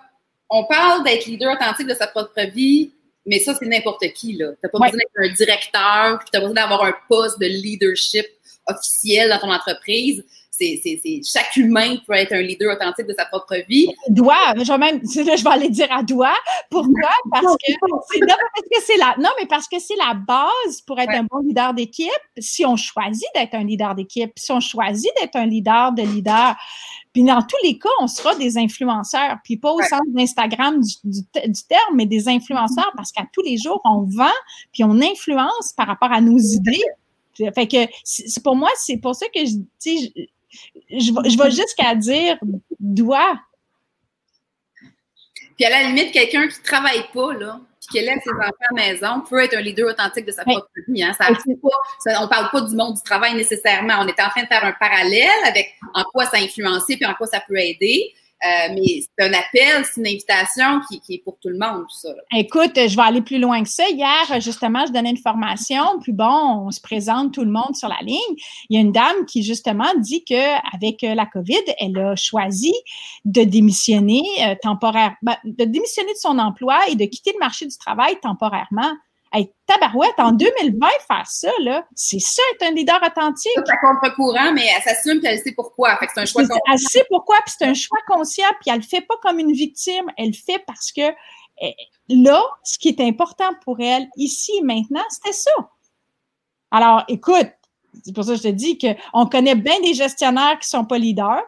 On 0.50 0.66
parle 0.66 1.04
d'être 1.04 1.28
leader 1.28 1.54
authentique 1.54 1.88
de 1.88 1.94
sa 1.94 2.08
propre 2.08 2.42
vie 2.54 2.92
Mais 3.26 3.40
ça, 3.40 3.54
c'est 3.54 3.66
n'importe 3.66 4.06
qui, 4.14 4.34
là. 4.34 4.52
T'as 4.62 4.70
pas 4.70 4.80
besoin 4.80 4.98
d'être 4.98 5.32
un 5.32 5.34
directeur, 5.34 6.20
puis 6.20 6.28
t'as 6.32 6.40
pas 6.40 6.48
besoin 6.48 6.62
d'avoir 6.62 6.84
un 6.84 6.96
poste 7.08 7.40
de 7.40 7.46
leadership 7.46 8.26
officiel 8.68 9.30
dans 9.30 9.40
ton 9.40 9.52
entreprise 9.52 10.24
c'est, 10.60 11.22
chaque 11.24 11.56
humain 11.56 11.98
peut 12.06 12.14
être 12.14 12.34
un 12.34 12.42
leader 12.42 12.76
authentique 12.76 13.08
de 13.08 13.14
sa 13.18 13.26
propre 13.26 13.56
vie. 13.68 13.92
Doit, 14.10 14.54
je 14.58 14.72
vais 14.72 14.78
même, 14.78 15.02
je 15.04 15.44
vais 15.44 15.50
aller 15.50 15.70
dire 15.70 15.92
à 15.92 16.04
doigt. 16.04 16.36
Pourquoi? 16.70 17.10
Parce 17.32 17.56
que, 17.56 17.72
c'est 18.86 18.98
la, 18.98 19.16
non, 19.20 19.30
mais 19.40 19.48
parce 19.48 19.68
que 19.68 19.80
c'est 19.80 19.96
la 19.96 20.14
base 20.14 20.82
pour 20.86 21.00
être 21.00 21.12
un 21.12 21.24
bon 21.24 21.40
leader 21.40 21.74
d'équipe. 21.74 22.10
Si 22.38 22.66
on 22.66 22.76
choisit 22.76 23.28
d'être 23.36 23.54
un 23.54 23.64
leader 23.64 23.96
d'équipe, 23.96 24.32
si 24.38 24.52
on 24.52 24.60
choisit 24.60 25.12
d'être 25.20 25.36
un 25.36 25.46
leader 25.46 25.92
de 25.94 26.04
leader, 26.04 26.56
puis 27.20 27.26
dans 27.26 27.42
tous 27.42 27.58
les 27.64 27.78
cas, 27.78 27.90
on 28.00 28.08
sera 28.08 28.34
des 28.36 28.58
influenceurs. 28.58 29.40
Puis 29.44 29.58
pas 29.58 29.74
au 29.74 29.82
sens 29.82 30.00
d'Instagram 30.08 30.80
du, 30.80 30.94
du, 31.04 31.64
terme, 31.68 31.96
mais 31.96 32.06
des 32.06 32.30
influenceurs 32.30 32.94
parce 32.96 33.12
qu'à 33.12 33.26
tous 33.34 33.42
les 33.42 33.58
jours, 33.58 33.82
on 33.84 34.04
vend 34.04 34.32
puis 34.72 34.86
on 34.86 35.02
influence 35.02 35.74
par 35.76 35.88
rapport 35.88 36.14
à 36.14 36.22
nos 36.22 36.38
idées. 36.38 36.82
Fait 37.54 37.68
que 37.68 37.92
c'est 38.06 38.42
pour 38.42 38.56
moi, 38.56 38.70
c'est 38.78 38.96
pour 38.96 39.16
ça 39.16 39.26
que 39.36 39.42
je, 39.42 39.58
je, 39.82 41.12
je 41.30 41.38
vais 41.38 41.52
jusqu'à 41.52 41.94
dire 41.94 42.38
doit. 42.80 43.38
Puis 45.58 45.66
à 45.66 45.72
la 45.72 45.90
limite, 45.90 46.14
quelqu'un 46.14 46.48
qui 46.48 46.58
ne 46.58 46.64
travaille 46.64 47.04
pas, 47.14 47.34
là, 47.34 47.60
qui 47.92 47.98
élève 48.00 48.20
ses 48.24 48.30
enfants 48.30 48.42
à 48.44 48.74
la 48.76 48.84
maison, 48.84 49.22
peut 49.30 49.44
être 49.44 49.56
un 49.56 49.62
leader 49.62 49.90
authentique 49.90 50.26
de 50.26 50.32
sa 50.32 50.44
propre 50.44 50.68
vie. 50.88 51.04
Hein. 51.04 51.14
Ça, 51.14 51.28
on 52.20 52.24
ne 52.24 52.28
parle 52.28 52.50
pas 52.52 52.62
du 52.62 52.76
monde 52.76 52.96
du 52.96 53.04
travail 53.04 53.36
nécessairement. 53.36 53.96
On 54.00 54.08
est 54.08 54.22
en 54.22 54.30
train 54.30 54.44
de 54.44 54.48
faire 54.48 54.64
un 54.64 54.74
parallèle 54.74 55.30
avec 55.46 55.76
en 55.94 56.04
quoi 56.04 56.26
ça 56.26 56.38
a 56.38 56.40
influencé 56.40 56.98
puis 56.98 57.06
en 57.06 57.14
quoi 57.14 57.28
ça 57.28 57.42
peut 57.48 57.58
aider. 57.58 58.14
Euh, 58.42 58.74
mais 58.74 59.02
c'est 59.02 59.26
un 59.26 59.34
appel, 59.34 59.84
c'est 59.86 60.00
une 60.00 60.08
invitation 60.08 60.80
qui, 60.90 61.02
qui, 61.02 61.16
est 61.16 61.24
pour 61.24 61.38
tout 61.42 61.50
le 61.50 61.58
monde, 61.58 61.84
ça. 61.90 62.10
Écoute, 62.34 62.72
je 62.76 62.96
vais 62.96 63.02
aller 63.02 63.22
plus 63.22 63.38
loin 63.38 63.62
que 63.64 63.70
ça. 63.70 63.84
Hier, 63.90 64.40
justement, 64.40 64.86
je 64.86 64.94
donnais 64.94 65.10
une 65.10 65.18
formation, 65.18 65.84
puis 66.02 66.14
bon, 66.14 66.66
on 66.68 66.72
se 66.72 66.80
présente 66.80 67.34
tout 67.34 67.44
le 67.44 67.52
monde 67.52 67.76
sur 67.76 67.90
la 67.90 68.00
ligne. 68.02 68.36
Il 68.70 68.76
y 68.76 68.78
a 68.78 68.82
une 68.82 68.94
dame 68.94 69.26
qui, 69.28 69.44
justement, 69.44 69.92
dit 69.98 70.24
qu'avec 70.24 71.02
la 71.02 71.26
COVID, 71.26 71.64
elle 71.80 71.98
a 71.98 72.16
choisi 72.16 72.74
de 73.26 73.44
démissionner 73.44 74.24
euh, 74.42 74.56
temporairement, 74.62 75.36
de 75.44 75.66
démissionner 75.66 76.14
de 76.14 76.20
son 76.20 76.40
emploi 76.40 76.78
et 76.90 76.96
de 76.96 77.06
quitter 77.06 77.34
le 77.34 77.40
marché 77.40 77.66
du 77.66 77.78
travail 77.78 78.18
temporairement. 78.22 78.94
Hey, 79.32 79.54
tabarouette, 79.68 80.20
en 80.20 80.32
2020, 80.32 80.88
faire 81.08 81.28
ça, 81.28 81.52
là, 81.62 81.86
c'est 81.94 82.20
ça 82.20 82.42
être 82.54 82.68
un 82.68 82.72
leader 82.72 83.00
authentique. 83.06 83.52
C'est 83.56 83.78
contre-courant, 83.80 84.54
mais 84.54 84.66
elle 84.76 84.82
s'assume 84.82 85.22
qu'elle 85.22 85.38
sait 85.38 85.52
pourquoi. 85.52 85.98
Fait 85.98 86.08
c'est 86.14 86.22
un 86.22 86.26
choix 86.26 86.42
conscient. 86.42 86.62
Elle 86.72 86.80
sait 86.80 87.06
pourquoi, 87.10 87.38
puis 87.46 87.56
c'est 87.58 87.66
un 87.66 87.74
choix 87.76 88.00
conscient, 88.08 88.48
puis 88.60 88.72
elle 88.72 88.78
le 88.78 88.82
fait 88.82 89.02
pas 89.02 89.16
comme 89.22 89.38
une 89.38 89.52
victime, 89.52 90.06
elle 90.18 90.30
le 90.30 90.34
fait 90.34 90.64
parce 90.66 90.92
que 90.92 91.14
eh, 91.62 91.76
là, 92.10 92.42
ce 92.64 92.80
qui 92.80 92.90
est 92.90 93.02
important 93.02 93.52
pour 93.64 93.80
elle, 93.80 94.08
ici 94.16 94.52
et 94.58 94.64
maintenant, 94.64 95.04
c'était 95.10 95.34
ça. 95.34 95.52
Alors, 96.72 97.04
écoute, 97.08 97.52
c'est 98.04 98.14
pour 98.14 98.24
ça 98.24 98.32
que 98.32 98.38
je 98.38 98.44
te 98.44 98.48
dis 98.48 98.78
qu'on 98.78 99.26
connaît 99.28 99.56
bien 99.56 99.80
des 99.82 99.94
gestionnaires 99.94 100.58
qui 100.60 100.70
sont 100.70 100.86
pas 100.86 100.98
leaders. 100.98 101.44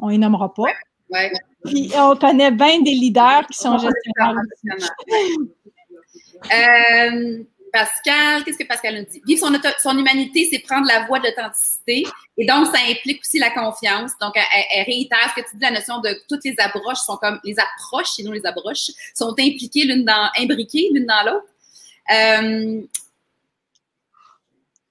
On 0.00 0.08
les 0.08 0.18
nommera 0.18 0.52
pas. 0.52 0.64
Ouais, 1.10 1.32
Puis 1.64 1.90
on 1.96 2.14
connaît 2.16 2.50
bien 2.50 2.80
des 2.82 2.90
leaders 2.90 3.46
qui 3.46 3.58
sont 3.58 3.78
gestionnaires. 3.78 4.42
Euh, 6.44 7.42
Pascal, 7.72 8.44
qu'est-ce 8.44 8.58
que 8.58 8.66
Pascal 8.66 8.96
nous 8.96 9.04
dit? 9.04 9.22
Vivre 9.26 9.50
son, 9.80 9.98
humanité, 9.98 10.48
c'est 10.50 10.60
prendre 10.60 10.86
la 10.86 11.04
voie 11.06 11.18
de 11.18 11.26
l'authenticité. 11.26 12.04
Et 12.36 12.46
donc, 12.46 12.66
ça 12.66 12.80
implique 12.88 13.20
aussi 13.20 13.38
la 13.38 13.50
confiance. 13.50 14.12
Donc, 14.20 14.34
elle, 14.36 14.84
réitère 14.84 15.32
ce 15.34 15.40
que 15.40 15.48
tu 15.48 15.56
dis, 15.56 15.62
la 15.62 15.72
notion 15.72 16.00
de 16.00 16.10
toutes 16.28 16.44
les 16.44 16.54
approches 16.58 16.98
sont 16.98 17.16
comme, 17.16 17.40
les 17.44 17.56
approches, 17.58 18.18
nous, 18.24 18.32
les 18.32 18.46
approches, 18.46 18.90
sont 19.14 19.32
impliquées 19.32 19.84
l'une 19.84 20.04
dans, 20.04 20.30
imbriquées 20.38 20.90
l'une 20.92 21.06
dans 21.06 21.22
l'autre. 21.24 21.46
Euh, 22.10 22.80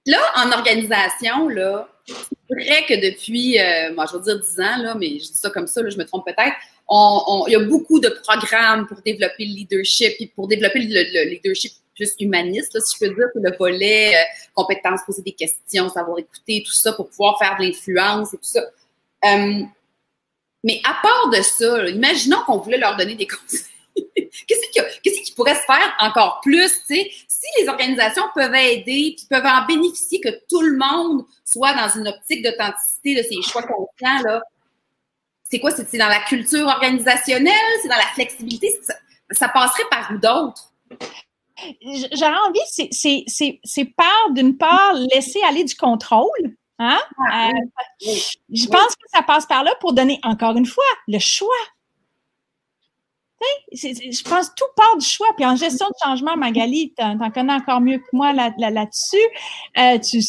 là, 0.06 0.20
en 0.36 0.52
organisation, 0.52 1.48
là, 1.48 1.88
c'est 2.06 2.54
vrai 2.54 2.84
que 2.88 3.10
depuis, 3.10 3.58
euh, 3.58 3.92
moi, 3.94 4.06
je 4.06 4.16
veux 4.16 4.22
dire 4.22 4.38
10 4.38 4.60
ans, 4.60 4.76
là, 4.78 4.94
mais 4.94 5.18
je 5.18 5.26
dis 5.30 5.34
ça 5.34 5.50
comme 5.50 5.66
ça, 5.66 5.82
je 5.88 5.96
me 5.96 6.04
trompe 6.04 6.24
peut-être, 6.24 6.56
il 6.90 7.52
y 7.52 7.56
a 7.56 7.60
beaucoup 7.60 8.00
de 8.00 8.08
programmes 8.08 8.86
pour 8.86 9.00
développer 9.02 9.44
le 9.44 9.54
leadership 9.54 10.14
et 10.18 10.26
pour 10.28 10.48
développer 10.48 10.80
le, 10.80 11.30
leadership 11.30 11.72
plus 11.94 12.14
humaniste, 12.20 12.78
si 12.80 12.94
je 12.94 13.06
peux 13.08 13.14
dire, 13.14 13.26
le 13.34 13.56
volet 13.56 14.14
euh, 14.14 14.22
compétences, 14.54 15.00
poser 15.04 15.22
des 15.22 15.32
questions, 15.32 15.88
savoir 15.88 16.18
écouter, 16.18 16.62
tout 16.64 16.72
ça 16.72 16.92
pour 16.92 17.10
pouvoir 17.10 17.38
faire 17.38 17.56
de 17.58 17.64
l'influence 17.64 18.32
et 18.32 18.36
tout 18.36 18.44
ça. 18.44 18.60
Euh, 19.24 19.62
mais 20.64 20.80
à 20.84 20.96
part 21.02 21.30
de 21.30 21.42
ça, 21.42 21.88
imaginons 21.88 22.38
qu'on 22.46 22.58
voulait 22.58 22.78
leur 22.78 22.96
donner 22.96 23.16
des 23.16 23.26
conseils. 23.26 23.64
Qu'est-ce 24.46 25.22
qui, 25.24 25.32
pourrait 25.32 25.54
se 25.54 25.64
faire 25.66 25.94
encore 26.00 26.40
plus? 26.42 26.70
Si 26.86 27.10
les 27.60 27.68
organisations 27.68 28.22
peuvent 28.34 28.54
aider, 28.54 29.14
puis 29.16 29.26
peuvent 29.28 29.44
en 29.44 29.66
bénéficier, 29.66 30.20
que 30.20 30.30
tout 30.48 30.60
le 30.60 30.76
monde 30.76 31.24
soit 31.44 31.74
dans 31.74 31.88
une 32.00 32.08
optique 32.08 32.42
d'authenticité 32.42 33.16
de 33.16 33.22
ses 33.22 33.42
choix 33.42 33.62
conscients, 33.62 34.22
là, 34.24 34.42
c'est 35.50 35.60
quoi? 35.60 35.70
C'est 35.70 35.98
dans 35.98 36.08
la 36.08 36.20
culture 36.20 36.66
organisationnelle? 36.66 37.54
C'est 37.82 37.88
dans 37.88 37.96
la 37.96 38.06
flexibilité? 38.14 38.78
Ça, 39.30 39.48
passerait 39.48 39.88
par 39.90 40.10
où 40.12 40.18
d'autres? 40.18 40.72
J'aurais 42.12 42.38
envie, 42.46 42.60
c'est 42.92 43.84
par, 43.96 44.30
d'une 44.30 44.56
part, 44.56 44.94
laisser 45.12 45.40
aller 45.48 45.64
du 45.64 45.74
contrôle. 45.74 46.56
Hein? 46.78 46.98
Ah, 47.30 47.48
euh, 47.48 47.52
je 48.00 48.66
pense 48.68 48.94
que 48.94 49.08
ça 49.12 49.22
passe 49.22 49.46
par 49.46 49.64
là 49.64 49.74
pour 49.80 49.92
donner, 49.92 50.20
encore 50.22 50.56
une 50.56 50.66
fois, 50.66 50.84
le 51.08 51.18
choix 51.18 51.48
je 53.72 54.22
pense 54.22 54.48
que 54.50 54.54
tout 54.56 54.70
part 54.76 54.96
du 54.96 55.06
choix. 55.06 55.28
Puis 55.36 55.44
en 55.44 55.56
gestion 55.56 55.86
de 55.86 55.94
changement, 56.04 56.36
Magali, 56.36 56.92
tu 56.96 57.04
en, 57.04 57.30
connais 57.30 57.52
encore 57.52 57.80
mieux 57.80 57.98
que 57.98 58.08
moi 58.12 58.32
là-dessus. 58.32 59.16
euh, 59.78 59.98
tu, 59.98 60.20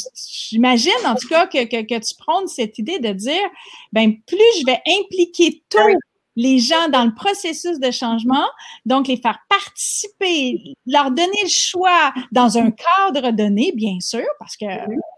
j'imagine, 0.49 0.91
en 1.05 1.15
tout 1.15 1.27
cas, 1.27 1.47
que, 1.47 1.63
que, 1.65 1.81
que 1.81 1.99
tu 1.99 2.15
prônes 2.15 2.47
cette 2.47 2.77
idée 2.77 2.99
de 2.99 3.11
dire, 3.13 3.49
ben 3.91 4.13
plus 4.27 4.37
je 4.59 4.65
vais 4.65 4.81
impliquer 5.01 5.63
tous 5.69 5.97
les 6.35 6.59
gens 6.59 6.87
dans 6.89 7.03
le 7.03 7.13
processus 7.13 7.79
de 7.79 7.91
changement, 7.91 8.45
donc 8.85 9.07
les 9.07 9.17
faire 9.17 9.39
participer, 9.49 10.73
leur 10.85 11.11
donner 11.11 11.41
le 11.43 11.49
choix 11.49 12.13
dans 12.31 12.57
un 12.57 12.71
cadre 12.71 13.31
donné, 13.31 13.73
bien 13.75 13.99
sûr, 13.99 14.25
parce 14.39 14.55
que 14.55 14.65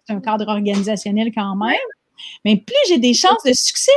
c'est 0.07 0.13
un 0.13 0.19
cadre 0.19 0.47
organisationnel 0.47 1.31
quand 1.35 1.55
même, 1.55 1.77
mais 2.43 2.57
plus 2.57 2.75
j'ai 2.87 2.97
des 2.97 3.13
chances 3.13 3.43
de 3.45 3.53
succès, 3.53 3.91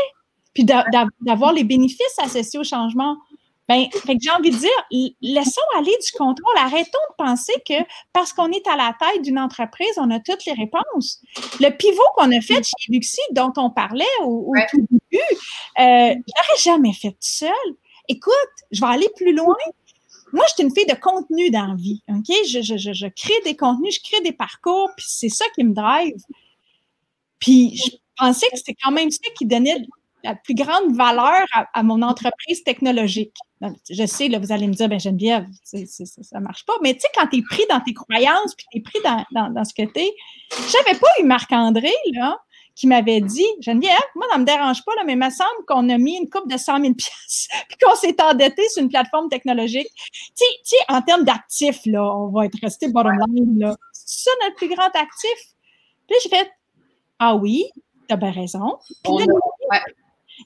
puis 0.53 0.65
d'avoir 0.65 1.53
les 1.55 1.65
bénéfices 1.65 2.19
associés 2.19 2.61
au 2.61 2.65
changement. 2.65 3.17
Ben, 3.68 3.87
fait 3.90 4.16
que 4.16 4.20
j'ai 4.22 4.31
envie 4.31 4.50
de 4.50 4.57
dire, 4.57 5.14
laissons 5.22 5.61
aller 5.79 5.96
du 6.05 6.12
contrôle. 6.12 6.55
Arrêtons 6.59 6.98
de 7.11 7.24
penser 7.24 7.55
que 7.66 7.74
parce 8.12 8.33
qu'on 8.33 8.50
est 8.50 8.66
à 8.66 8.77
la 8.77 8.94
tête 8.98 9.22
d'une 9.22 9.38
entreprise, 9.38 9.92
on 9.96 10.11
a 10.11 10.20
toutes 10.20 10.44
les 10.44 10.53
réponses. 10.53 11.22
Le 11.61 11.70
pivot 11.70 12.03
qu'on 12.14 12.31
a 12.31 12.40
fait 12.42 12.62
chez 12.62 12.92
Luxi, 12.92 13.20
dont 13.33 13.53
on 13.57 13.70
parlait 13.70 14.05
au, 14.22 14.53
tout 14.70 14.87
début, 14.90 15.24
euh, 15.79 16.14
je 16.57 16.62
jamais 16.62 16.92
fait 16.92 17.16
seul. 17.20 17.50
Écoute, 18.09 18.35
je 18.70 18.81
vais 18.81 18.92
aller 18.92 19.09
plus 19.16 19.35
loin. 19.35 19.57
Moi, 20.33 20.44
je 20.48 20.55
suis 20.55 20.64
une 20.64 20.74
fille 20.74 20.87
de 20.87 21.00
contenu 21.00 21.50
dans 21.50 21.66
la 21.66 21.74
vie. 21.74 22.03
OK? 22.09 22.35
Je, 22.46 22.61
je, 22.61 22.77
je, 22.77 22.92
je 22.92 23.07
crée 23.07 23.40
des 23.44 23.57
contenus, 23.57 23.94
je 23.94 24.11
crée 24.11 24.20
des 24.22 24.33
parcours, 24.33 24.90
puis 24.96 25.07
c'est 25.09 25.29
ça 25.31 25.44
qui 25.55 25.64
me 25.64 25.72
drive. 25.72 26.16
Puis 27.38 27.77
je 27.77 27.96
pensais 28.18 28.48
que 28.50 28.57
c'était 28.57 28.77
quand 28.83 28.92
même 28.92 29.11
ça 29.11 29.31
qui 29.37 29.46
donnait 29.46 29.81
la 30.25 30.35
plus 30.35 30.55
grande 30.55 30.97
valeur 30.97 31.45
à, 31.73 31.83
mon 31.83 32.01
entreprise 32.01 32.65
technologique. 32.65 33.37
Je 33.91 34.07
sais, 34.07 34.29
là, 34.29 34.39
vous 34.39 34.53
allez 34.53 34.67
me 34.67 34.73
dire, 34.73 34.89
ben 34.89 34.99
Geneviève, 34.99 35.47
ça 35.63 35.79
ne 35.79 36.45
marche 36.45 36.65
pas. 36.65 36.73
Mais 36.83 36.95
tu 36.95 37.01
sais, 37.01 37.09
quand 37.15 37.27
tu 37.27 37.39
es 37.39 37.43
pris 37.43 37.63
dans 37.69 37.81
tes 37.81 37.93
croyances, 37.93 38.55
puis 38.57 38.67
tu 38.73 38.79
es 38.79 38.81
pris 38.81 38.99
dans, 39.05 39.51
dans, 39.51 39.65
ce 39.65 39.75
que 39.75 39.83
tu 39.83 40.01
es, 40.01 40.11
j'avais 40.51 40.99
pas 40.99 41.09
eu 41.21 41.25
Marc-André, 41.25 41.93
là, 42.15 42.39
qui 42.75 42.87
m'avait 42.87 43.21
dit, 43.21 43.47
Geneviève, 43.61 44.01
moi, 44.17 44.27
ça 44.33 44.39
me 44.39 44.47
dérange 44.47 44.83
pas, 44.85 44.95
là, 44.97 45.03
mais 45.05 45.13
il 45.13 45.19
me 45.19 45.31
semble 45.31 45.65
qu'on 45.69 45.89
a 45.91 45.99
mis 45.99 46.17
une 46.17 46.29
coupe 46.31 46.51
de 46.51 46.57
100 46.57 46.81
000 46.81 46.95
pièces 46.95 47.49
puis 47.69 47.77
qu'on 47.83 47.95
s'est 47.95 48.17
endetté 48.23 48.67
sur 48.71 48.83
une 48.83 48.89
plateforme 48.89 49.29
technologique. 49.29 49.89
Tu 50.37 50.45
sais, 50.65 50.77
en 50.89 51.03
termes 51.03 51.25
d'actifs, 51.25 51.83
là, 51.85 52.03
on 52.03 52.29
va 52.29 52.47
être 52.47 52.59
resté 52.63 52.89
bottom 52.89 53.19
line, 53.29 53.59
là. 53.59 53.77
C'est 53.93 54.25
ça 54.25 54.31
notre 54.43 54.57
plus 54.57 54.69
grand 54.69 54.87
actif. 54.87 55.39
Puis 56.09 56.17
j'ai 56.23 56.31
fait, 56.31 56.51
ah 57.19 57.37
oui, 57.37 57.67
tu 58.09 58.15
as 58.15 58.17
bien 58.17 58.33
raison. 58.33 58.79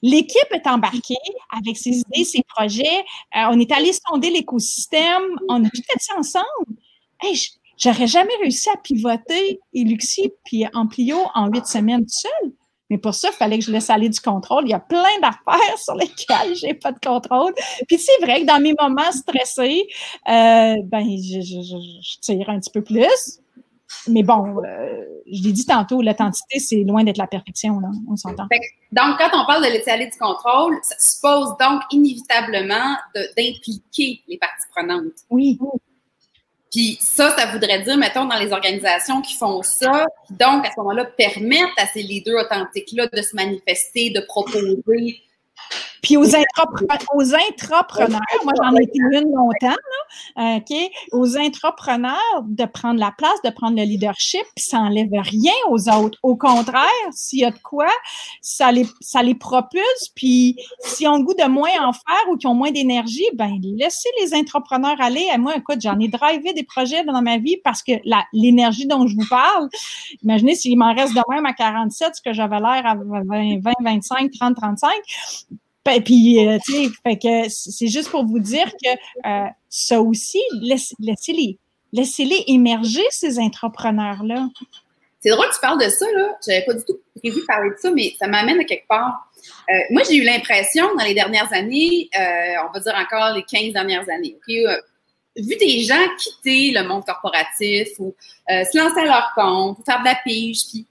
L'équipe 0.01 0.51
est 0.51 0.67
embarquée 0.67 1.15
avec 1.55 1.77
ses 1.77 1.99
idées, 1.99 2.23
ses 2.23 2.43
projets. 2.43 2.99
Euh, 3.35 3.47
on 3.51 3.59
est 3.59 3.71
allé 3.71 3.91
sonder 3.93 4.29
l'écosystème. 4.29 5.23
On 5.49 5.63
a 5.63 5.69
tout 5.69 5.81
fait 5.89 5.99
ça 5.99 6.17
ensemble. 6.17 6.77
Hey, 7.21 7.37
j'aurais 7.77 8.07
jamais 8.07 8.35
réussi 8.41 8.69
à 8.69 8.77
pivoter 8.77 9.59
Eluxi 9.73 10.31
puis 10.45 10.65
Amplio 10.73 11.17
en 11.35 11.47
huit 11.47 11.65
semaines 11.65 12.07
seul. 12.07 12.53
Mais 12.89 12.97
pour 12.97 13.13
ça, 13.13 13.29
il 13.31 13.35
fallait 13.35 13.59
que 13.59 13.65
je 13.65 13.71
laisse 13.71 13.89
aller 13.89 14.09
du 14.09 14.19
contrôle. 14.19 14.63
Il 14.65 14.71
y 14.71 14.73
a 14.73 14.79
plein 14.79 15.03
d'affaires 15.21 15.77
sur 15.77 15.95
lesquelles 15.95 16.55
j'ai 16.55 16.73
pas 16.73 16.91
de 16.91 16.99
contrôle. 16.99 17.53
Puis 17.87 17.99
c'est 17.99 18.25
vrai 18.25 18.41
que 18.41 18.45
dans 18.45 18.59
mes 18.59 18.73
moments 18.79 19.11
stressés, 19.11 19.87
euh, 20.27 20.75
ben 20.85 21.03
je, 21.03 21.41
je, 21.41 22.19
tire 22.19 22.49
un 22.49 22.59
petit 22.59 22.71
peu 22.71 22.83
plus. 22.83 23.39
Mais 24.07 24.23
bon, 24.23 24.63
euh, 24.63 25.03
je 25.31 25.43
l'ai 25.43 25.51
dit 25.51 25.65
tantôt, 25.65 26.01
l'authenticité, 26.01 26.59
c'est 26.59 26.83
loin 26.83 27.03
d'être 27.03 27.17
la 27.17 27.27
perfection, 27.27 27.79
là. 27.79 27.89
On 28.09 28.15
s'entend. 28.15 28.47
Donc, 28.91 29.17
quand 29.17 29.29
on 29.33 29.45
parle 29.45 29.63
de 29.63 29.89
aller 29.89 30.07
du 30.07 30.17
contrôle, 30.17 30.77
ça 30.83 30.95
suppose 30.99 31.55
donc 31.59 31.81
inévitablement 31.91 32.95
d'impliquer 33.15 34.21
les 34.27 34.37
parties 34.37 34.67
prenantes. 34.75 35.13
Oui. 35.29 35.59
Puis 36.71 36.97
ça, 37.01 37.35
ça 37.35 37.47
voudrait 37.47 37.81
dire, 37.81 37.97
mettons, 37.97 38.25
dans 38.25 38.37
les 38.37 38.51
organisations 38.51 39.21
qui 39.21 39.35
font 39.35 39.63
ça, 39.63 40.05
donc 40.29 40.65
à 40.65 40.71
ce 40.71 40.79
moment-là, 40.79 41.05
permettre 41.05 41.73
à 41.77 41.87
ces 41.87 42.03
leaders 42.03 42.45
authentiques-là 42.45 43.07
de 43.07 43.21
se 43.21 43.35
manifester, 43.35 44.11
de 44.11 44.19
proposer, 44.21 45.21
puis 46.01 46.17
aux, 46.17 46.35
intrapreneurs, 46.35 48.19
moi 48.43 48.53
j'en 48.61 48.75
ai 48.75 48.83
été 48.83 48.99
une 49.11 49.31
longtemps, 49.31 49.75
là? 50.35 50.59
Aux 51.11 51.37
intrapreneurs 51.37 52.43
de 52.43 52.65
prendre 52.65 52.99
la 52.99 53.11
place, 53.17 53.41
de 53.43 53.49
prendre 53.49 53.77
le 53.77 53.83
leadership, 53.83 54.43
puis 54.55 54.65
ça 54.65 54.79
n'enlève 54.79 55.09
rien 55.13 55.53
aux 55.69 55.89
autres. 55.89 56.17
Au 56.23 56.35
contraire, 56.35 56.85
s'il 57.11 57.39
y 57.39 57.45
a 57.45 57.51
de 57.51 57.59
quoi, 57.59 57.87
ça 58.41 58.71
les, 58.71 58.87
ça 59.01 59.23
les 59.23 59.35
propulse, 59.35 60.09
puis 60.15 60.55
s'ils 60.79 61.07
ont 61.07 61.17
le 61.17 61.23
goût 61.23 61.33
de 61.33 61.47
moins 61.47 61.69
en 61.81 61.93
faire 61.93 62.29
ou 62.31 62.37
qu'ils 62.37 62.49
ont 62.49 62.55
moins 62.55 62.71
d'énergie, 62.71 63.27
ben 63.33 63.59
laissez 63.61 64.09
les 64.21 64.33
intrapreneurs 64.33 64.99
aller. 64.99 65.27
Et 65.33 65.37
moi, 65.37 65.55
écoute, 65.55 65.81
j'en 65.81 65.99
ai 65.99 66.07
drivé 66.07 66.53
des 66.53 66.63
projets 66.63 67.03
dans 67.03 67.21
ma 67.21 67.37
vie 67.37 67.57
parce 67.63 67.83
que 67.83 67.93
l'énergie 68.33 68.87
dont 68.87 69.07
je 69.07 69.15
vous 69.15 69.27
parle, 69.29 69.69
imaginez 70.23 70.55
s'il 70.55 70.77
m'en 70.77 70.93
reste 70.93 71.13
de 71.13 71.21
même 71.29 71.45
à 71.45 71.53
47, 71.53 72.15
ce 72.15 72.21
que 72.21 72.33
j'avais 72.33 72.59
l'air 72.59 72.85
à 72.85 72.95
20, 72.95 73.61
20, 73.61 73.71
25, 73.81 74.31
30, 74.31 74.55
35, 74.55 74.91
ben, 75.49 75.57
puis, 75.83 76.47
euh, 76.47 76.57
tu 76.65 76.89
sais, 77.03 77.47
c'est 77.49 77.87
juste 77.87 78.09
pour 78.09 78.25
vous 78.25 78.39
dire 78.39 78.71
que 78.83 78.89
euh, 79.27 79.47
ça 79.69 80.01
aussi, 80.01 80.41
laissez-les 80.61 81.57
laissez-les 81.91 82.43
émerger, 82.47 83.03
ces 83.09 83.39
entrepreneurs-là. 83.39 84.47
C'est 85.21 85.31
drôle 85.31 85.47
que 85.47 85.55
tu 85.55 85.59
parles 85.59 85.83
de 85.83 85.89
ça, 85.89 86.05
là. 86.15 86.37
J'avais 86.45 86.63
pas 86.63 86.75
du 86.75 86.85
tout 86.85 86.99
prévu 87.17 87.41
de 87.41 87.45
parler 87.47 87.71
de 87.71 87.75
ça, 87.79 87.89
mais 87.89 88.13
ça 88.19 88.27
m'amène 88.27 88.59
à 88.59 88.63
quelque 88.63 88.87
part. 88.87 89.27
Euh, 89.69 89.73
moi, 89.89 90.03
j'ai 90.07 90.17
eu 90.17 90.23
l'impression 90.23 90.85
dans 90.95 91.03
les 91.03 91.15
dernières 91.15 91.51
années, 91.51 92.07
on 92.15 92.71
va 92.71 92.79
dire 92.79 92.93
encore 92.95 93.33
les 93.33 93.43
15 93.43 93.73
dernières 93.73 94.07
années, 94.07 94.37
vu 95.35 95.55
des 95.55 95.81
gens 95.81 95.95
quitter 96.19 96.71
le 96.71 96.87
monde 96.87 97.03
corporatif 97.05 97.87
ou 97.97 98.13
se 98.47 98.77
lancer 98.77 98.99
à 98.99 99.05
leur 99.05 99.31
compte, 99.33 99.83
faire 99.83 100.01
de 100.01 100.05
la 100.05 100.17
pige, 100.23 100.67
puis 100.69 100.85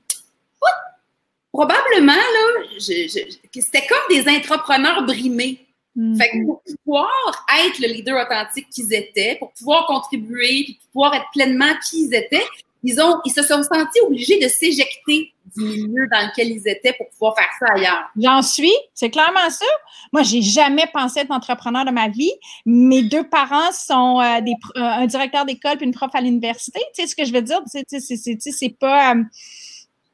probablement, 1.53 2.13
là, 2.13 2.63
c'était 2.79 3.87
comme 3.87 3.99
des 4.11 4.29
entrepreneurs 4.29 5.03
brimés. 5.05 5.65
Hmm. 5.97 6.17
Fait 6.17 6.31
que 6.31 6.45
pour 6.45 6.63
pouvoir 6.85 7.47
être 7.65 7.79
le 7.81 7.89
leader 7.89 8.25
authentique 8.25 8.69
qu'ils 8.71 8.93
étaient, 8.95 9.37
pour 9.39 9.53
pouvoir 9.53 9.87
contribuer, 9.87 10.65
puis 10.65 10.79
pour 10.81 10.91
pouvoir 10.93 11.15
être 11.15 11.27
pleinement 11.33 11.73
qui 11.89 12.05
ils 12.05 12.15
étaient, 12.15 12.47
ils, 12.85 13.01
ont, 13.01 13.21
ils 13.25 13.33
se 13.33 13.43
sont 13.43 13.63
sentis 13.63 14.01
obligés 14.07 14.39
de 14.39 14.47
s'éjecter 14.47 15.33
du 15.57 15.65
milieu 15.65 16.07
dans 16.13 16.27
lequel 16.27 16.53
ils 16.53 16.69
étaient 16.69 16.93
pour 16.93 17.09
pouvoir 17.11 17.35
faire 17.37 17.49
ça 17.59 17.75
ailleurs. 17.75 18.05
J'en 18.17 18.43
suis, 18.43 18.73
c'est 18.95 19.11
clairement 19.11 19.51
ça. 19.51 19.67
Moi, 20.13 20.23
j'ai 20.23 20.43
jamais 20.43 20.87
pensé 20.93 21.21
être 21.21 21.33
entrepreneur 21.33 21.85
de 21.85 21.91
ma 21.91 22.09
vie. 22.09 22.31
Mes 22.65 23.03
deux 23.03 23.29
parents 23.29 23.73
sont 23.73 24.21
euh, 24.21 24.41
des, 24.41 24.53
euh, 24.77 24.81
un 24.81 25.07
directeur 25.07 25.45
d'école 25.45 25.77
puis 25.79 25.87
une 25.87 25.95
prof 25.95 26.11
à 26.15 26.21
l'université. 26.21 26.81
Tu 26.95 27.03
sais 27.03 27.09
ce 27.09 27.17
que 27.17 27.25
je 27.25 27.33
veux 27.33 27.43
dire? 27.43 27.61
C'est 27.67 28.79
pas... 28.79 29.15
Euh, 29.15 29.23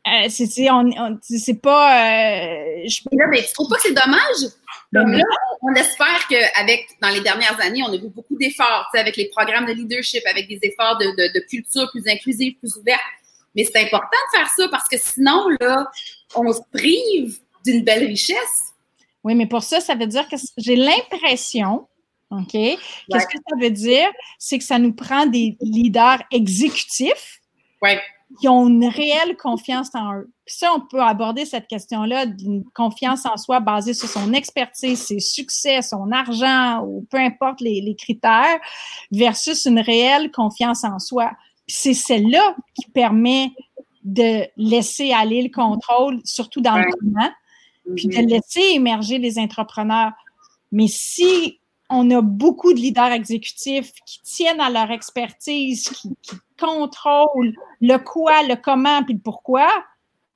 euh, 0.06 0.26
c'est 0.28 0.70
on, 0.70 1.18
c'est 1.22 1.60
pas. 1.60 1.92
Euh, 1.92 2.82
je... 2.86 3.00
là, 3.12 3.26
mais 3.30 3.42
tu 3.42 3.52
trouves 3.54 3.68
pas 3.68 3.76
que 3.76 3.82
c'est 3.82 3.94
dommage? 3.94 4.52
Ben 4.92 5.06
là, 5.08 5.24
on 5.62 5.72
espère 5.74 6.28
qu'avec, 6.28 6.88
dans 7.00 7.08
les 7.08 7.20
dernières 7.20 7.58
années, 7.60 7.82
on 7.82 7.92
a 7.92 7.96
vu 7.96 8.08
beaucoup 8.08 8.36
d'efforts, 8.36 8.88
avec 8.92 9.16
les 9.16 9.28
programmes 9.30 9.66
de 9.66 9.72
leadership, 9.72 10.22
avec 10.26 10.46
des 10.46 10.58
efforts 10.62 10.98
de, 10.98 11.06
de, 11.06 11.32
de 11.32 11.40
culture 11.48 11.90
plus 11.90 12.04
inclusive, 12.06 12.54
plus 12.58 12.76
ouverte. 12.76 13.00
Mais 13.56 13.64
c'est 13.64 13.80
important 13.80 14.06
de 14.08 14.38
faire 14.38 14.48
ça 14.48 14.68
parce 14.68 14.86
que 14.86 14.96
sinon, 14.98 15.48
là, 15.60 15.90
on 16.36 16.52
se 16.52 16.60
prive 16.72 17.38
d'une 17.64 17.82
belle 17.82 18.06
richesse. 18.06 18.74
Oui, 19.24 19.34
mais 19.34 19.46
pour 19.46 19.62
ça, 19.62 19.80
ça 19.80 19.94
veut 19.94 20.06
dire 20.06 20.28
que 20.28 20.36
j'ai 20.58 20.76
l'impression, 20.76 21.88
OK? 22.30 22.52
Qu'est-ce 22.52 23.26
que 23.26 23.38
ça 23.48 23.56
veut 23.58 23.70
dire? 23.70 24.08
C'est 24.38 24.58
que 24.58 24.64
ça 24.64 24.78
nous 24.78 24.92
prend 24.92 25.26
des 25.26 25.56
leaders 25.60 26.22
exécutifs. 26.30 27.40
Ouais 27.80 28.00
qui 28.40 28.48
ont 28.48 28.68
une 28.68 28.86
réelle 28.86 29.36
confiance 29.36 29.90
en 29.94 30.14
eux. 30.14 30.30
Puis 30.44 30.56
ça, 30.58 30.72
on 30.74 30.80
peut 30.80 31.00
aborder 31.00 31.44
cette 31.44 31.66
question-là 31.66 32.26
d'une 32.26 32.64
confiance 32.74 33.24
en 33.26 33.36
soi 33.36 33.60
basée 33.60 33.94
sur 33.94 34.08
son 34.08 34.32
expertise, 34.32 35.00
ses 35.00 35.20
succès, 35.20 35.82
son 35.82 36.10
argent 36.10 36.82
ou 36.84 37.06
peu 37.10 37.18
importe 37.18 37.60
les, 37.60 37.94
critères, 37.96 38.58
versus 39.10 39.64
une 39.66 39.80
réelle 39.80 40.30
confiance 40.30 40.84
en 40.84 40.98
soi. 40.98 41.30
Puis 41.66 41.76
c'est 41.78 41.94
celle-là 41.94 42.56
qui 42.74 42.90
permet 42.90 43.52
de 44.02 44.46
laisser 44.56 45.12
aller 45.12 45.42
le 45.42 45.48
contrôle, 45.48 46.20
surtout 46.24 46.60
dans 46.60 46.76
le 46.76 46.86
moment, 47.00 47.30
puis 47.96 48.08
de 48.08 48.12
mm-hmm. 48.12 48.28
laisser 48.28 48.74
émerger 48.74 49.18
les 49.18 49.38
entrepreneurs. 49.38 50.12
Mais 50.72 50.88
si 50.88 51.58
on 51.88 52.10
a 52.10 52.20
beaucoup 52.20 52.72
de 52.72 52.78
leaders 52.78 53.12
exécutifs 53.12 53.92
qui 54.06 54.20
tiennent 54.22 54.60
à 54.60 54.70
leur 54.70 54.90
expertise, 54.90 55.88
qui, 55.88 56.10
contrôlent 56.58 57.54
le 57.80 57.96
quoi, 57.98 58.42
le 58.42 58.56
comment, 58.56 59.02
puis 59.02 59.14
le 59.14 59.20
pourquoi, 59.20 59.68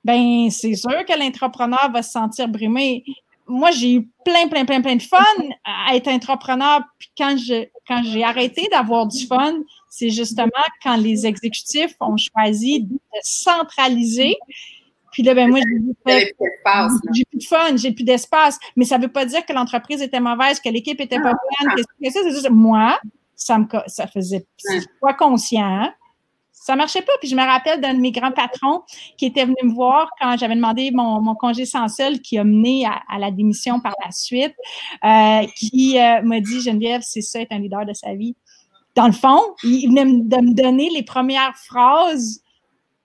ben 0.03 0.49
c'est 0.49 0.75
sûr 0.75 1.05
que 1.05 1.17
l'entrepreneur 1.17 1.91
va 1.91 2.01
se 2.01 2.11
sentir 2.11 2.47
brimé. 2.47 3.03
Moi, 3.47 3.71
j'ai 3.71 3.93
eu 3.95 4.09
plein, 4.23 4.47
plein, 4.47 4.63
plein, 4.63 4.81
plein 4.81 4.95
de 4.95 5.01
fun 5.01 5.17
à 5.65 5.95
être 5.95 6.07
entrepreneur. 6.07 6.81
Puis 6.99 7.11
quand 7.17 7.35
je 7.37 7.65
quand 7.87 8.03
j'ai 8.03 8.23
arrêté 8.23 8.67
d'avoir 8.71 9.07
du 9.07 9.25
fun, 9.25 9.55
c'est 9.89 10.09
justement 10.09 10.49
quand 10.83 10.97
les 10.97 11.25
exécutifs 11.25 11.95
ont 11.99 12.17
choisi 12.17 12.81
de 12.83 12.99
centraliser 13.23 14.37
puis 15.11 15.23
là, 15.23 15.33
ben 15.33 15.49
moi, 15.49 15.59
j'ai 15.59 17.25
plus 17.25 17.39
de 17.39 17.43
fun, 17.43 17.75
j'ai 17.75 17.91
plus 17.91 18.03
d'espace. 18.03 18.59
Mais 18.75 18.85
ça 18.85 18.97
ne 18.97 19.03
veut 19.03 19.11
pas 19.11 19.25
dire 19.25 19.45
que 19.45 19.53
l'entreprise 19.53 20.01
était 20.01 20.19
mauvaise, 20.19 20.59
que 20.59 20.69
l'équipe 20.69 20.99
était 20.99 21.19
pas 21.19 21.33
bonne. 21.33 21.75
Que 21.75 22.49
moi, 22.49 22.99
ça 23.35 23.57
me 23.57 23.65
ça 23.87 24.07
faisait 24.07 24.45
pas 25.01 25.13
conscient. 25.13 25.91
Ça 26.59 26.75
marchait 26.75 27.01
pas. 27.01 27.13
Puis 27.19 27.29
je 27.29 27.35
me 27.35 27.41
rappelle 27.41 27.79
d'un 27.79 27.93
de 27.93 27.99
mes 27.99 28.11
grands 28.11 28.31
patrons 28.31 28.81
qui 29.17 29.25
était 29.25 29.45
venu 29.45 29.55
me 29.63 29.73
voir 29.73 30.09
quand 30.19 30.37
j'avais 30.37 30.55
demandé 30.55 30.91
mon, 30.91 31.33
congé 31.35 31.65
sans 31.65 31.87
seul 31.87 32.19
qui 32.19 32.37
a 32.37 32.43
mené 32.43 32.85
à, 32.85 33.17
la 33.17 33.31
démission 33.31 33.79
par 33.79 33.93
la 34.03 34.11
suite, 34.11 34.55
euh, 35.03 35.47
qui 35.55 35.97
euh, 35.97 36.21
m'a 36.21 36.41
dit 36.41 36.61
Geneviève, 36.61 37.01
c'est 37.03 37.21
ça 37.21 37.39
être 37.39 37.51
un 37.51 37.59
leader 37.59 37.85
de 37.85 37.93
sa 37.93 38.13
vie. 38.13 38.35
Dans 38.95 39.07
le 39.07 39.13
fond, 39.13 39.39
il 39.63 39.87
venait 39.87 40.05
de 40.05 40.37
me 40.37 40.53
donner 40.53 40.89
les 40.89 41.03
premières 41.03 41.55
phrases 41.55 42.41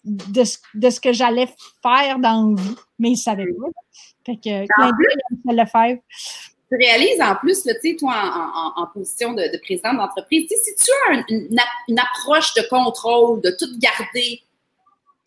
de 0.05 0.45
ce, 0.45 0.59
de 0.75 0.91
ce 0.91 1.01
que 1.01 1.13
j'allais 1.13 1.49
faire 1.83 2.19
dans 2.19 2.55
vie, 2.55 2.75
mais 2.99 3.11
il 3.11 3.13
ne 3.13 3.19
savait 3.19 3.47
pas. 3.47 3.69
Fait 4.27 4.37
que, 4.37 4.65
de 4.65 5.57
le 5.57 5.67
faire. 5.67 5.97
Tu 6.71 6.77
réalises 6.77 7.21
en 7.21 7.37
plus, 7.37 7.63
tu 7.63 7.71
sais, 7.71 7.97
toi, 7.97 8.15
en, 8.77 8.83
en, 8.83 8.87
position 8.87 9.33
de, 9.33 9.43
de 9.53 9.59
président 9.59 9.95
d'entreprise, 9.95 10.49
si 10.49 10.75
tu 10.75 10.91
as 11.09 11.25
une, 11.29 11.49
une, 11.89 11.99
approche 11.99 12.55
de 12.55 12.63
contrôle, 12.69 13.41
de 13.43 13.51
tout 13.51 13.69
garder, 13.79 14.43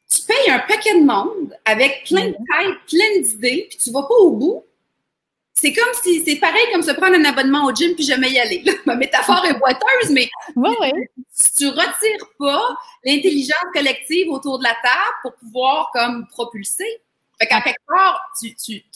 tu 0.09 0.21
payes 0.25 0.49
un 0.49 0.59
paquet 0.59 0.99
de 0.99 1.05
monde 1.05 1.55
avec 1.65 2.05
plein 2.07 2.27
de 2.27 2.31
têtes, 2.31 2.77
plein 2.89 3.21
d'idées, 3.21 3.67
puis 3.69 3.77
tu 3.77 3.89
ne 3.89 3.93
vas 3.93 4.03
pas 4.03 4.15
au 4.15 4.31
bout, 4.31 4.63
c'est 5.59 5.73
comme 5.73 5.91
si 6.03 6.23
c'est 6.23 6.35
pareil 6.35 6.65
comme 6.71 6.83
se 6.83 6.91
prendre 6.91 7.15
un 7.15 7.25
abonnement 7.25 7.65
au 7.65 7.73
gym 7.73 7.95
puis 7.95 8.03
jamais 8.03 8.29
y 8.29 8.39
aller. 8.39 8.63
Ma 8.85 8.95
métaphore 8.95 9.43
est 9.45 9.57
boiteuse, 9.57 10.11
mais 10.11 10.29
si 11.31 11.55
tu 11.55 11.67
retires 11.67 12.29
pas 12.37 12.75
l'intelligence 13.03 13.65
collective 13.73 14.29
autour 14.29 14.59
de 14.59 14.63
la 14.63 14.75
table 14.83 15.15
pour 15.23 15.33
pouvoir 15.35 15.89
comme 15.93 16.27
propulser, 16.27 17.01
fait 17.39 17.47
qu'en 17.47 17.61
quelque 17.61 17.77
part, 17.87 18.21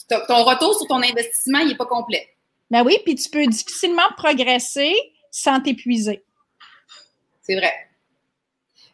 ton 0.08 0.44
retour 0.44 0.74
sur 0.76 0.86
ton 0.88 0.96
investissement, 0.96 1.60
il 1.60 1.68
n'est 1.68 1.76
pas 1.76 1.86
complet. 1.86 2.28
Ben 2.70 2.82
oui, 2.84 2.98
puis 3.04 3.14
tu 3.14 3.28
peux 3.28 3.46
difficilement 3.46 4.02
progresser 4.16 4.94
sans 5.30 5.60
t'épuiser. 5.60 6.24
C'est 7.42 7.56
vrai. 7.56 7.72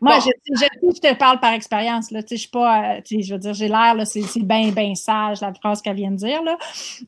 Moi, 0.01 0.19
je, 0.21 0.31
je, 0.55 1.01
te 1.01 1.15
parle 1.15 1.41
par 1.41 1.53
expérience. 1.53 2.11
Là. 2.13 2.23
Tu 2.23 2.29
sais, 2.29 2.37
je 2.37 2.41
suis 2.43 2.51
pas, 2.51 2.97
euh, 2.97 3.01
tu 3.05 3.17
sais, 3.17 3.23
je 3.23 3.35
veux 3.35 3.41
dire, 3.41 3.55
j'ai 3.55 3.69
l'air, 3.69 3.95
c'est 4.07 4.23
bien, 4.37 4.71
bien 4.71 4.95
sage, 4.95 5.41
la 5.41 5.53
phrase 5.53 5.83
qu'elle 5.83 5.97
vient 5.97 6.13
de 6.13 6.17
dire. 6.17 6.43
Là. 6.43 6.57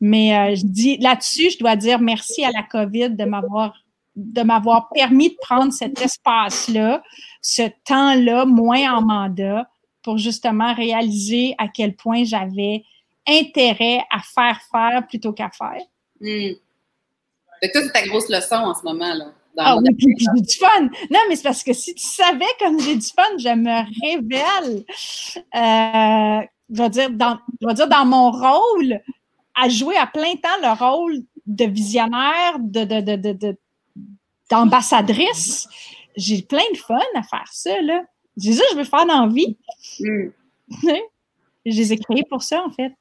Mais 0.01 0.37
euh, 0.37 0.55
je 0.57 0.67
dis 0.67 0.97
là-dessus, 0.97 1.51
je 1.51 1.59
dois 1.59 1.77
dire 1.77 2.01
merci 2.01 2.45
à 2.45 2.51
la 2.51 2.63
COVID 2.63 3.11
de 3.11 3.25
m'avoir 3.25 3.75
de 4.17 4.43
m'avoir 4.43 4.89
permis 4.91 5.31
de 5.31 5.37
prendre 5.41 5.73
cet 5.73 6.03
espace-là, 6.03 7.03
ce 7.43 7.63
temps-là, 7.85 8.45
moins 8.45 8.97
en 8.97 9.03
mandat, 9.03 9.71
pour 10.03 10.19
justement 10.19 10.75
réaliser 10.75 11.55
à 11.59 11.69
quel 11.69 11.95
point 11.95 12.25
j'avais 12.25 12.85
intérêt 13.27 14.03
à 14.11 14.21
faire 14.21 14.61
faire 14.71 15.07
plutôt 15.07 15.33
qu'à 15.33 15.51
faire. 15.51 15.83
Mmh. 16.21 16.55
c'est 17.63 17.93
ta 17.93 18.07
grosse 18.07 18.29
leçon 18.29 18.57
en 18.57 18.75
ce 18.75 18.83
moment, 18.83 19.15
là 19.15 19.27
ah 19.59 19.77
oui, 19.77 19.95
puis, 19.95 20.07
j'ai 20.19 20.41
du 20.41 20.57
fun. 20.57 20.83
Non, 21.11 21.21
mais 21.29 21.37
c'est 21.37 21.43
parce 21.43 21.63
que 21.63 21.73
si 21.73 21.95
tu 21.95 22.07
savais 22.07 22.45
comme 22.59 22.81
j'ai 22.81 22.97
du 22.97 23.07
fun, 23.07 23.37
je 23.39 23.55
me 23.55 23.83
révèle, 24.03 24.85
euh, 25.55 26.47
je, 26.71 26.83
vais 26.83 26.91
dire 26.91 27.11
dans, 27.11 27.39
je 27.61 27.75
dire 27.75 27.89
dans 27.89 28.07
mon 28.07 28.31
rôle, 28.31 29.01
à 29.55 29.69
jouer 29.69 29.97
à 29.97 30.07
plein 30.07 30.35
temps 30.37 30.49
le 30.63 30.79
rôle 30.79 31.19
de 31.47 31.65
visionnaire, 31.65 32.59
de, 32.59 32.85
de, 32.85 33.33
de, 33.33 33.57
d'ambassadrice. 34.51 35.69
J'ai 36.17 36.43
plein 36.43 36.65
de 36.73 36.79
fun 36.79 36.99
à 37.15 37.23
faire 37.23 37.49
ça, 37.51 37.81
là. 37.83 38.03
C'est 38.37 38.53
ça 38.53 38.63
que 38.63 38.71
je 38.73 38.77
veux 38.77 38.85
faire 38.85 39.07
dans 39.07 39.27
la 39.27 39.33
vie. 39.33 39.57
Mm. 40.73 40.93
je 41.67 41.77
les 41.77 41.93
ai 41.93 41.99
créés 41.99 42.23
pour 42.31 42.45
ça, 42.45 42.63
en 42.63 42.71
fait. 42.71 42.93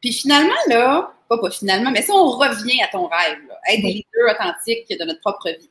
Puis 0.00 0.12
finalement, 0.12 0.54
là, 0.68 1.12
pas, 1.28 1.38
pas 1.38 1.50
finalement, 1.50 1.90
mais 1.90 2.02
si 2.02 2.12
on 2.12 2.30
revient 2.30 2.80
à 2.80 2.86
ton 2.86 3.08
rêve, 3.08 3.38
être 3.68 3.82
des 3.82 3.92
leaders 3.92 4.34
authentiques 4.34 4.88
de 4.88 5.04
notre 5.04 5.20
propre 5.20 5.48
vie, 5.48 5.68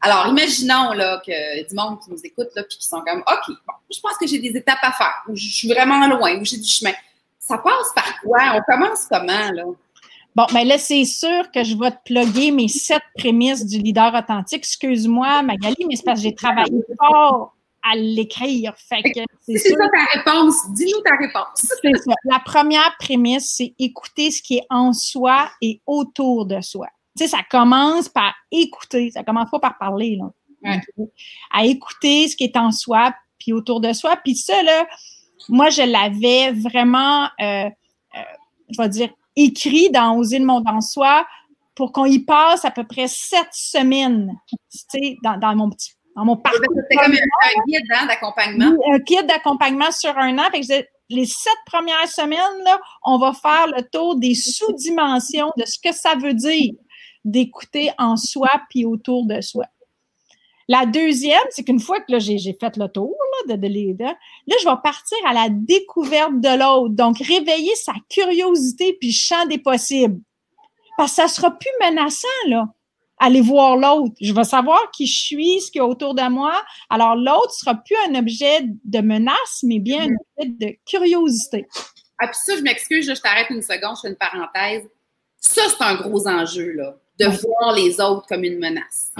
Alors, 0.00 0.26
imaginons 0.26 0.92
là, 0.92 1.22
que 1.24 1.68
du 1.68 1.74
monde 1.76 2.00
qui 2.02 2.10
nous 2.10 2.20
écoute 2.24 2.48
là, 2.56 2.64
puis 2.64 2.76
qui 2.78 2.86
sont 2.86 3.00
comme 3.02 3.20
OK, 3.20 3.54
bon, 3.66 3.74
je 3.88 4.00
pense 4.00 4.16
que 4.18 4.26
j'ai 4.26 4.38
des 4.40 4.56
étapes 4.56 4.82
à 4.82 4.92
faire, 4.92 5.22
ou 5.28 5.36
je 5.36 5.46
suis 5.46 5.68
vraiment 5.68 6.06
loin, 6.08 6.38
ou 6.40 6.44
j'ai 6.44 6.58
du 6.58 6.68
chemin. 6.68 6.92
Ça 7.38 7.58
passe 7.58 7.92
par 7.94 8.20
quoi? 8.20 8.40
On 8.56 8.72
commence 8.72 9.06
comment, 9.08 9.52
là? 9.52 9.64
Bon, 10.36 10.46
ben 10.52 10.66
là, 10.66 10.78
c'est 10.78 11.04
sûr 11.04 11.50
que 11.50 11.64
je 11.64 11.76
vais 11.76 11.90
te 11.90 12.02
plugger 12.04 12.50
mes 12.50 12.68
sept 12.68 13.02
prémices 13.16 13.66
du 13.66 13.78
leader 13.78 14.14
authentique. 14.14 14.58
Excuse-moi, 14.58 15.42
Magali, 15.42 15.84
mais 15.88 15.96
c'est 15.96 16.04
parce 16.04 16.20
que 16.20 16.28
j'ai 16.28 16.34
travaillé 16.34 16.80
fort 16.98 17.54
à 17.82 17.96
l'écrire. 17.96 18.74
Fait 18.76 19.02
que 19.02 19.20
c'est 19.40 19.58
ça 19.58 19.76
ta 19.76 20.18
réponse. 20.18 20.54
Dis-nous 20.72 21.00
ta 21.02 21.16
réponse. 21.16 21.46
c'est 21.54 21.96
ça. 21.96 22.14
La 22.24 22.40
première 22.40 22.96
prémisse, 22.98 23.54
c'est 23.56 23.74
écouter 23.78 24.30
ce 24.30 24.42
qui 24.42 24.58
est 24.58 24.66
en 24.70 24.92
soi 24.92 25.50
et 25.60 25.80
autour 25.86 26.46
de 26.46 26.60
soi. 26.60 26.88
Tu 27.16 27.24
sais, 27.24 27.30
ça 27.30 27.42
commence 27.50 28.08
par 28.08 28.34
écouter. 28.50 29.10
Ça 29.10 29.24
commence 29.24 29.50
pas 29.50 29.58
par 29.58 29.78
parler, 29.78 30.16
là. 30.16 30.30
À 31.50 31.64
écouter 31.64 32.28
ce 32.28 32.36
qui 32.36 32.44
est 32.44 32.56
en 32.56 32.70
soi 32.70 33.14
puis 33.38 33.52
autour 33.52 33.80
de 33.80 33.92
soi. 33.92 34.16
Puis 34.22 34.36
ça, 34.36 34.62
là, 34.62 34.86
moi, 35.48 35.70
je 35.70 35.82
l'avais 35.82 36.52
vraiment, 36.52 37.24
euh, 37.40 37.68
euh, 37.68 38.22
je 38.68 38.80
vais 38.80 38.88
dire, 38.88 39.08
écrit 39.36 39.90
dans 39.90 40.16
Oser 40.16 40.38
le 40.38 40.44
monde 40.44 40.64
en 40.66 40.80
soi 40.80 41.26
pour 41.74 41.92
qu'on 41.92 42.04
y 42.04 42.18
passe 42.18 42.64
à 42.64 42.70
peu 42.70 42.84
près 42.84 43.08
sept 43.08 43.48
semaines, 43.52 44.38
tu 44.46 44.56
sais, 44.70 45.16
dans, 45.22 45.38
dans 45.38 45.56
mon 45.56 45.70
petit 45.70 45.92
dans 46.16 46.24
mon 46.24 46.36
parcours. 46.36 46.74
C'était 46.74 47.02
comme 47.02 47.12
un, 47.12 47.62
guide 47.66 47.86
hein, 47.94 48.06
d'accompagnement. 48.06 48.76
Un 48.92 48.98
guide 48.98 49.26
d'accompagnement 49.26 49.90
sur 49.90 50.16
un 50.16 50.38
an. 50.38 50.50
Fait 50.50 50.60
que 50.60 50.86
les 51.08 51.26
sept 51.26 51.52
premières 51.66 52.08
semaines, 52.08 52.64
là, 52.64 52.78
on 53.04 53.18
va 53.18 53.32
faire 53.32 53.66
le 53.66 53.82
tour 53.90 54.16
des 54.16 54.34
sous-dimensions 54.34 55.52
de 55.56 55.64
ce 55.64 55.78
que 55.78 55.92
ça 55.92 56.14
veut 56.14 56.34
dire 56.34 56.72
d'écouter 57.24 57.90
en 57.98 58.16
soi 58.16 58.48
puis 58.70 58.84
autour 58.84 59.26
de 59.26 59.40
soi. 59.40 59.66
La 60.68 60.86
deuxième, 60.86 61.42
c'est 61.50 61.64
qu'une 61.64 61.80
fois 61.80 62.00
que 62.00 62.20
j'ai 62.20 62.38
fait 62.58 62.76
le 62.76 62.86
tour 62.86 63.12
là, 63.48 63.56
de, 63.56 63.60
de, 63.60 64.04
là, 64.04 64.14
je 64.46 64.68
vais 64.68 64.76
partir 64.84 65.18
à 65.26 65.32
la 65.32 65.48
découverte 65.50 66.40
de 66.40 66.58
l'autre. 66.58 66.94
Donc, 66.94 67.18
réveiller 67.18 67.74
sa 67.74 67.94
curiosité 68.08 68.96
puis 69.00 69.10
champ 69.10 69.46
des 69.46 69.58
possibles. 69.58 70.20
Parce 70.96 71.10
que 71.10 71.16
ça 71.16 71.28
sera 71.28 71.50
plus 71.50 71.70
menaçant, 71.80 72.28
là. 72.46 72.66
Aller 73.20 73.42
voir 73.42 73.76
l'autre. 73.76 74.14
Je 74.20 74.32
vais 74.32 74.44
savoir 74.44 74.90
qui 74.90 75.06
je 75.06 75.18
suis, 75.18 75.60
ce 75.60 75.70
qu'il 75.70 75.80
y 75.80 75.82
a 75.82 75.86
autour 75.86 76.14
de 76.14 76.28
moi. 76.28 76.54
Alors, 76.88 77.14
l'autre 77.14 77.52
sera 77.52 77.74
plus 77.74 77.96
un 78.08 78.18
objet 78.18 78.62
de 78.84 79.00
menace, 79.00 79.60
mais 79.62 79.78
bien 79.78 80.02
un 80.02 80.08
mm-hmm. 80.08 80.16
objet 80.38 80.50
de 80.66 80.76
curiosité. 80.84 81.66
Ah, 82.18 82.26
puis 82.26 82.38
ça, 82.44 82.56
je 82.56 82.62
m'excuse, 82.62 83.06
je 83.06 83.20
t'arrête 83.20 83.50
une 83.50 83.62
seconde, 83.62 83.96
je 83.96 84.00
fais 84.02 84.08
une 84.08 84.16
parenthèse. 84.16 84.88
Ça, 85.38 85.62
c'est 85.68 85.84
un 85.84 85.94
gros 85.96 86.26
enjeu, 86.26 86.72
là, 86.72 86.96
de 87.18 87.26
voir 87.26 87.74
les 87.74 88.00
autres 88.00 88.26
comme 88.26 88.44
une 88.44 88.58
menace. 88.58 89.12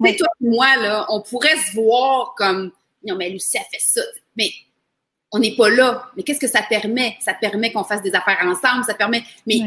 Mais 0.00 0.14
toi 0.16 0.28
et 0.40 0.48
moi, 0.48 0.76
là, 0.76 1.06
on 1.08 1.22
pourrait 1.22 1.56
se 1.56 1.74
voir 1.74 2.34
comme 2.36 2.70
non, 3.06 3.16
mais 3.16 3.30
Lucie 3.30 3.58
a 3.58 3.64
fait 3.64 3.80
ça. 3.80 4.02
Mais 4.36 4.50
on 5.32 5.38
n'est 5.38 5.54
pas 5.54 5.70
là. 5.70 6.10
Mais 6.16 6.22
qu'est-ce 6.22 6.40
que 6.40 6.48
ça 6.48 6.62
permet? 6.62 7.16
Ça 7.20 7.34
permet 7.34 7.72
qu'on 7.72 7.84
fasse 7.84 8.02
des 8.02 8.14
affaires 8.14 8.38
ensemble. 8.42 8.84
Ça 8.84 8.94
permet. 8.94 9.22
Mais, 9.46 9.60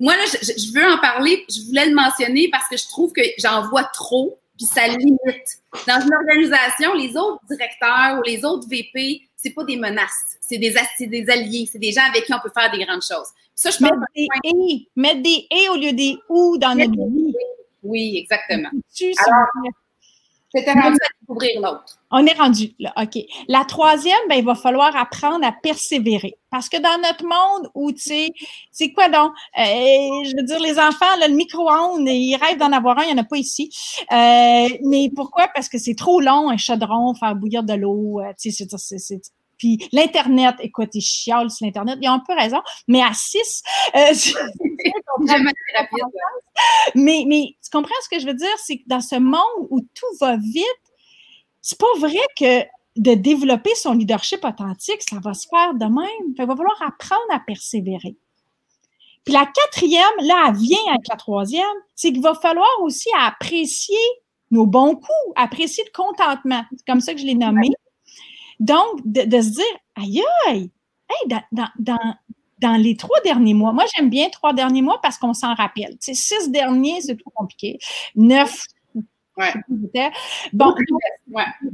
moi, 0.00 0.16
là, 0.16 0.22
je, 0.26 0.72
veux 0.72 0.84
en 0.84 0.98
parler. 0.98 1.44
Je 1.48 1.66
voulais 1.66 1.86
le 1.86 1.94
mentionner 1.94 2.48
parce 2.50 2.68
que 2.68 2.76
je 2.76 2.86
trouve 2.86 3.12
que 3.12 3.22
j'en 3.38 3.68
vois 3.68 3.84
trop, 3.84 4.38
puis 4.56 4.66
ça 4.66 4.86
limite. 4.86 5.18
Dans 5.86 6.00
une 6.00 6.14
organisation, 6.14 6.94
les 6.94 7.16
autres 7.16 7.42
directeurs 7.48 8.18
ou 8.18 8.22
les 8.22 8.44
autres 8.44 8.68
VP, 8.68 9.22
c'est 9.36 9.50
pas 9.50 9.64
des 9.64 9.76
menaces. 9.76 10.38
C'est 10.40 10.58
des, 10.58 10.74
des 11.00 11.30
alliés. 11.30 11.68
C'est 11.70 11.78
des 11.78 11.92
gens 11.92 12.04
avec 12.08 12.24
qui 12.24 12.32
on 12.32 12.40
peut 12.40 12.50
faire 12.54 12.70
des 12.70 12.84
grandes 12.84 13.02
choses. 13.02 13.28
Ça, 13.54 13.70
je 13.70 13.82
mettre 13.82 13.96
des 14.14 14.28
et, 14.44 14.88
mettre 14.94 15.22
des 15.22 15.46
et 15.50 15.68
au 15.68 15.76
lieu 15.76 15.92
des 15.92 16.16
ou 16.28 16.56
dans 16.58 16.74
notre 16.74 16.92
vie. 16.92 17.34
Oui, 17.82 18.18
exactement. 18.18 18.70
Alors, 19.26 19.46
j'étais 20.54 20.72
rendu 20.72 20.96
à 20.96 21.08
découvrir 21.20 21.60
l'autre. 21.60 21.98
On 22.10 22.24
est 22.24 22.32
rendu 22.32 22.74
là, 22.78 22.92
OK. 22.96 23.22
La 23.48 23.64
troisième, 23.64 24.16
ben, 24.28 24.36
il 24.36 24.44
va 24.44 24.54
falloir 24.54 24.96
apprendre 24.96 25.46
à 25.46 25.52
persévérer. 25.52 26.36
Parce 26.50 26.68
que 26.68 26.78
dans 26.78 26.96
notre 27.02 27.24
monde 27.24 27.70
où, 27.74 27.92
tu 27.92 27.98
sais, 27.98 28.28
c'est 28.70 28.92
quoi 28.92 29.08
donc? 29.08 29.32
Euh, 29.58 29.62
je 29.62 30.36
veux 30.36 30.44
dire, 30.44 30.60
les 30.60 30.78
enfants, 30.78 31.04
le 31.20 31.34
micro-ondes, 31.34 32.08
ils 32.08 32.36
rêvent 32.36 32.58
d'en 32.58 32.72
avoir 32.72 32.98
un, 32.98 33.02
il 33.02 33.14
n'y 33.14 33.20
en 33.20 33.22
a 33.22 33.26
pas 33.26 33.36
ici. 33.36 33.70
Euh, 34.10 34.68
mais 34.84 35.10
pourquoi? 35.14 35.48
Parce 35.54 35.68
que 35.68 35.78
c'est 35.78 35.94
trop 35.94 36.20
long, 36.20 36.48
un 36.48 36.56
chaudron, 36.56 37.14
faire 37.14 37.34
bouillir 37.34 37.62
de 37.62 37.74
l'eau. 37.74 38.20
Euh, 38.20 38.32
tu 38.40 38.50
sais, 38.50 38.66
c'est 38.66 39.20
puis 39.58 39.86
l'Internet, 39.92 40.54
écoute, 40.60 40.90
ils 40.94 41.02
chialent 41.02 41.50
sur 41.50 41.66
l'Internet, 41.66 41.98
ils 42.00 42.08
ont 42.08 42.12
un 42.12 42.24
peu 42.26 42.34
raison, 42.34 42.62
mais 42.86 43.02
à 43.02 43.12
6, 43.12 43.62
euh, 43.94 43.98
mais, 46.94 47.24
mais 47.26 47.56
tu 47.62 47.70
comprends 47.70 47.94
ce 48.02 48.08
que 48.08 48.20
je 48.20 48.26
veux 48.26 48.34
dire? 48.34 48.48
C'est 48.64 48.78
que 48.78 48.84
dans 48.86 49.00
ce 49.00 49.16
monde 49.16 49.66
où 49.70 49.80
tout 49.80 50.16
va 50.20 50.36
vite, 50.36 50.64
c'est 51.60 51.78
pas 51.78 51.98
vrai 51.98 52.20
que 52.38 52.62
de 52.96 53.14
développer 53.14 53.74
son 53.74 53.92
leadership 53.92 54.44
authentique, 54.44 55.02
ça 55.08 55.18
va 55.22 55.34
se 55.34 55.46
faire 55.48 55.74
de 55.74 55.84
même. 55.84 56.34
Il 56.36 56.46
va 56.46 56.56
falloir 56.56 56.82
apprendre 56.82 57.22
à 57.30 57.40
persévérer. 57.40 58.16
Puis 59.24 59.34
la 59.34 59.46
quatrième, 59.46 60.02
là, 60.22 60.46
elle 60.48 60.56
vient 60.56 60.78
avec 60.88 61.06
la 61.08 61.16
troisième, 61.16 61.64
c'est 61.94 62.12
qu'il 62.12 62.22
va 62.22 62.34
falloir 62.34 62.70
aussi 62.82 63.08
apprécier 63.20 63.98
nos 64.50 64.66
bons 64.66 64.94
coups, 64.94 65.32
apprécier 65.36 65.84
le 65.84 65.92
contentement. 65.92 66.64
C'est 66.70 66.86
comme 66.86 67.00
ça 67.00 67.12
que 67.12 67.20
je 67.20 67.26
l'ai 67.26 67.34
nommé. 67.34 67.68
Donc, 68.60 69.00
de, 69.04 69.40
se 69.40 69.50
dire, 69.50 69.64
aïe, 69.96 70.22
aïe, 70.48 70.70
hey, 71.10 71.40
dans, 71.78 72.76
les 72.76 72.96
trois 72.96 73.20
derniers 73.20 73.54
mois, 73.54 73.72
moi 73.72 73.84
j'aime 73.94 74.10
bien 74.10 74.28
trois 74.30 74.52
derniers 74.52 74.82
mois 74.82 75.00
parce 75.00 75.16
qu'on 75.16 75.34
s'en 75.34 75.54
rappelle. 75.54 75.96
Tu 75.98 76.14
six 76.14 76.50
derniers, 76.50 77.00
c'est 77.00 77.16
trop 77.16 77.30
compliqué. 77.30 77.78
Neuf, 78.16 78.64
ouais. 79.36 79.52
bon, 80.52 80.74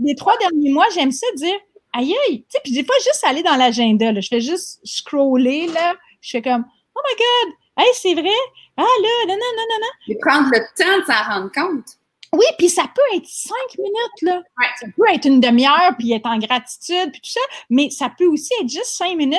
les 0.01 0.15
trois 0.15 0.37
derniers 0.39 0.71
mois, 0.71 0.87
j'aime 0.95 1.11
ça 1.11 1.27
dire, 1.37 1.57
aïe, 1.95 2.15
aïe, 2.29 2.43
tu 2.43 2.47
sais, 2.51 2.61
puis 2.63 2.73
des 2.73 2.85
fois, 2.85 2.95
juste 2.97 3.25
aller 3.25 3.43
dans 3.43 3.57
l'agenda, 3.57 4.13
je 4.21 4.29
fais 4.29 4.41
juste 4.41 4.81
scroller, 4.85 5.69
là, 5.69 5.95
je 6.21 6.31
fais 6.31 6.43
comme, 6.43 6.65
oh 6.95 7.01
my 7.03 7.17
God, 7.17 7.55
hey, 7.79 7.93
c'est 7.95 8.15
vrai, 8.15 8.37
ah 8.77 8.83
là, 8.83 9.09
non, 9.29 9.35
non, 9.35 9.53
non, 9.57 9.65
non, 9.71 9.79
non. 9.81 9.93
Et 10.09 10.19
prendre 10.19 10.51
le 10.51 10.61
temps 10.77 10.99
de 10.99 11.05
s'en 11.05 11.33
rendre 11.33 11.53
compte. 11.53 11.99
Oui, 12.35 12.45
puis 12.59 12.69
ça 12.69 12.83
peut 12.95 13.17
être 13.17 13.27
cinq 13.27 13.79
minutes, 13.79 14.23
là. 14.23 14.43
Ça 14.81 14.87
peut 14.97 15.05
être 15.13 15.25
une 15.25 15.41
demi-heure, 15.41 15.95
puis 15.99 16.13
être 16.13 16.27
en 16.27 16.39
gratitude, 16.39 17.13
puis 17.13 17.21
tout 17.21 17.31
ça, 17.31 17.41
mais 17.71 17.91
ça 17.91 18.11
peut 18.17 18.27
aussi 18.27 18.53
être 18.61 18.69
juste 18.69 18.97
cinq 18.97 19.17
minutes 19.17 19.39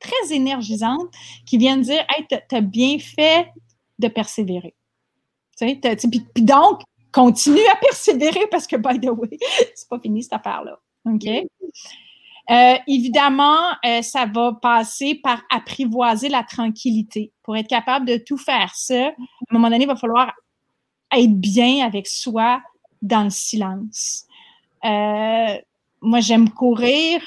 très 0.00 0.34
énergisantes 0.34 1.12
qui 1.46 1.58
viennent 1.58 1.82
dire 1.82 2.04
Hey, 2.08 2.26
t'as 2.48 2.60
bien 2.60 2.98
fait 2.98 3.52
de 3.98 4.08
persévérer. 4.08 4.74
Tu 5.58 5.68
sais, 5.68 6.08
puis, 6.08 6.42
donc, 6.42 6.80
continue 7.12 7.66
à 7.72 7.76
persévérer 7.76 8.46
parce 8.50 8.66
que, 8.66 8.76
by 8.76 8.98
the 9.00 9.10
way, 9.10 9.38
c'est 9.74 9.88
pas 9.88 10.00
fini 10.00 10.22
cette 10.22 10.32
affaire-là. 10.32 10.78
OK? 11.06 11.26
Euh, 12.50 12.76
évidemment, 12.86 13.70
euh, 13.86 14.02
ça 14.02 14.26
va 14.26 14.52
passer 14.60 15.14
par 15.14 15.42
apprivoiser 15.50 16.28
la 16.28 16.42
tranquillité. 16.42 17.32
Pour 17.42 17.56
être 17.56 17.68
capable 17.68 18.06
de 18.06 18.16
tout 18.16 18.36
faire 18.36 18.74
ça, 18.74 19.06
à 19.06 19.10
un 19.10 19.14
moment 19.52 19.70
donné, 19.70 19.84
il 19.84 19.88
va 19.88 19.96
falloir 19.96 20.34
être 21.12 21.38
bien 21.38 21.84
avec 21.84 22.06
soi 22.06 22.60
dans 23.02 23.24
le 23.24 23.30
silence. 23.30 24.26
Euh, 24.84 25.56
moi, 26.00 26.20
j'aime 26.20 26.50
courir. 26.50 27.20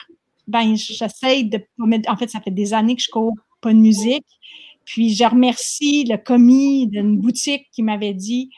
Ben, 0.47 0.75
j'essaie 0.75 1.43
de 1.43 1.61
En 2.07 2.15
fait, 2.17 2.29
ça 2.29 2.39
fait 2.39 2.51
des 2.51 2.73
années 2.73 2.95
que 2.95 3.01
je 3.01 3.09
cours 3.09 3.33
pas 3.61 3.73
de 3.73 3.79
musique. 3.79 4.25
Puis, 4.85 5.13
je 5.13 5.23
remercie 5.23 6.05
le 6.05 6.17
commis 6.17 6.87
d'une 6.87 7.17
boutique 7.17 7.67
qui 7.71 7.83
m'avait 7.83 8.13
dit 8.13 8.49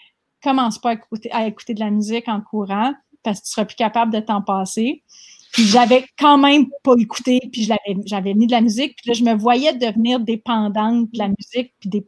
commence 0.44 0.80
pas 0.80 0.92
à 0.92 0.94
écouter, 0.94 1.32
à 1.32 1.48
écouter 1.48 1.74
de 1.74 1.80
la 1.80 1.90
musique 1.90 2.28
en 2.28 2.42
courant 2.42 2.94
parce 3.24 3.40
que 3.40 3.46
tu 3.46 3.52
seras 3.52 3.66
plus 3.66 3.76
capable 3.76 4.14
de 4.14 4.20
t'en 4.20 4.42
passer. 4.42 5.04
Puis 5.52 5.64
j'avais 5.64 6.06
quand 6.18 6.38
même 6.38 6.68
pas 6.84 6.94
écouté, 7.00 7.42
puis 7.52 7.68
j'avais 8.06 8.34
mis 8.36 8.46
de 8.46 8.52
la 8.52 8.62
musique, 8.62 8.96
puis 8.96 9.10
là, 9.10 9.14
je 9.14 9.24
me 9.24 9.34
voyais 9.34 9.74
devenir 9.74 10.20
dépendante 10.20 11.12
de 11.12 11.18
la 11.18 11.28
musique, 11.28 11.74
puis 11.80 11.90
des, 11.90 12.06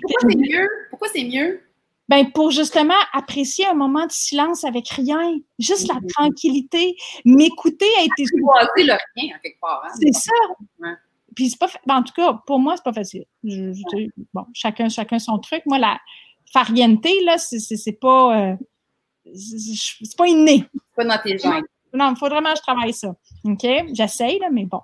Pourquoi 0.00 0.30
c'est 0.30 0.36
mieux? 0.36 0.68
Pourquoi 0.90 1.08
c'est 1.14 1.24
mieux? 1.24 1.60
Ben 2.12 2.30
pour 2.30 2.50
justement 2.50 2.92
apprécier 3.14 3.66
un 3.66 3.72
moment 3.72 4.04
de 4.04 4.12
silence 4.12 4.64
avec 4.64 4.86
rien, 4.90 5.38
juste 5.58 5.88
la 5.88 5.94
mm-hmm. 5.94 6.12
tranquillité, 6.12 6.94
m'écouter 7.24 7.88
a 8.00 8.02
été. 8.02 8.24
Le 8.34 8.82
rien, 9.16 9.38
quelque 9.42 9.58
part. 9.58 9.82
Hein. 9.82 9.94
C'est 9.98 10.12
ça. 10.12 10.90
Puis 11.34 11.48
c'est 11.48 11.58
pas, 11.58 11.68
ben, 11.86 11.96
en 11.96 12.02
tout 12.02 12.12
cas, 12.12 12.38
pour 12.46 12.58
moi, 12.58 12.76
c'est 12.76 12.82
pas 12.82 12.92
facile. 12.92 13.24
bon, 14.34 14.44
chacun, 14.52 14.90
chacun 14.90 15.18
son 15.18 15.38
truc. 15.38 15.62
Moi, 15.64 15.78
la 15.78 15.98
fariente, 16.52 17.02
là, 17.24 17.38
c'est 17.38 17.98
pas, 17.98 18.50
euh, 18.50 18.56
c'est 19.34 20.18
pas 20.18 20.26
inné. 20.26 20.66
Pas 20.94 21.06
dans 21.06 21.18
tes 21.18 21.38
gènes. 21.38 21.64
Non, 21.94 22.10
il 22.10 22.16
faudrait 22.18 22.40
vraiment 22.40 22.52
que 22.52 22.58
je 22.58 22.62
travaille 22.62 22.92
ça. 22.92 23.08
OK? 23.44 23.66
J'essaye, 23.94 24.38
là, 24.38 24.50
mais 24.52 24.66
bon. 24.66 24.82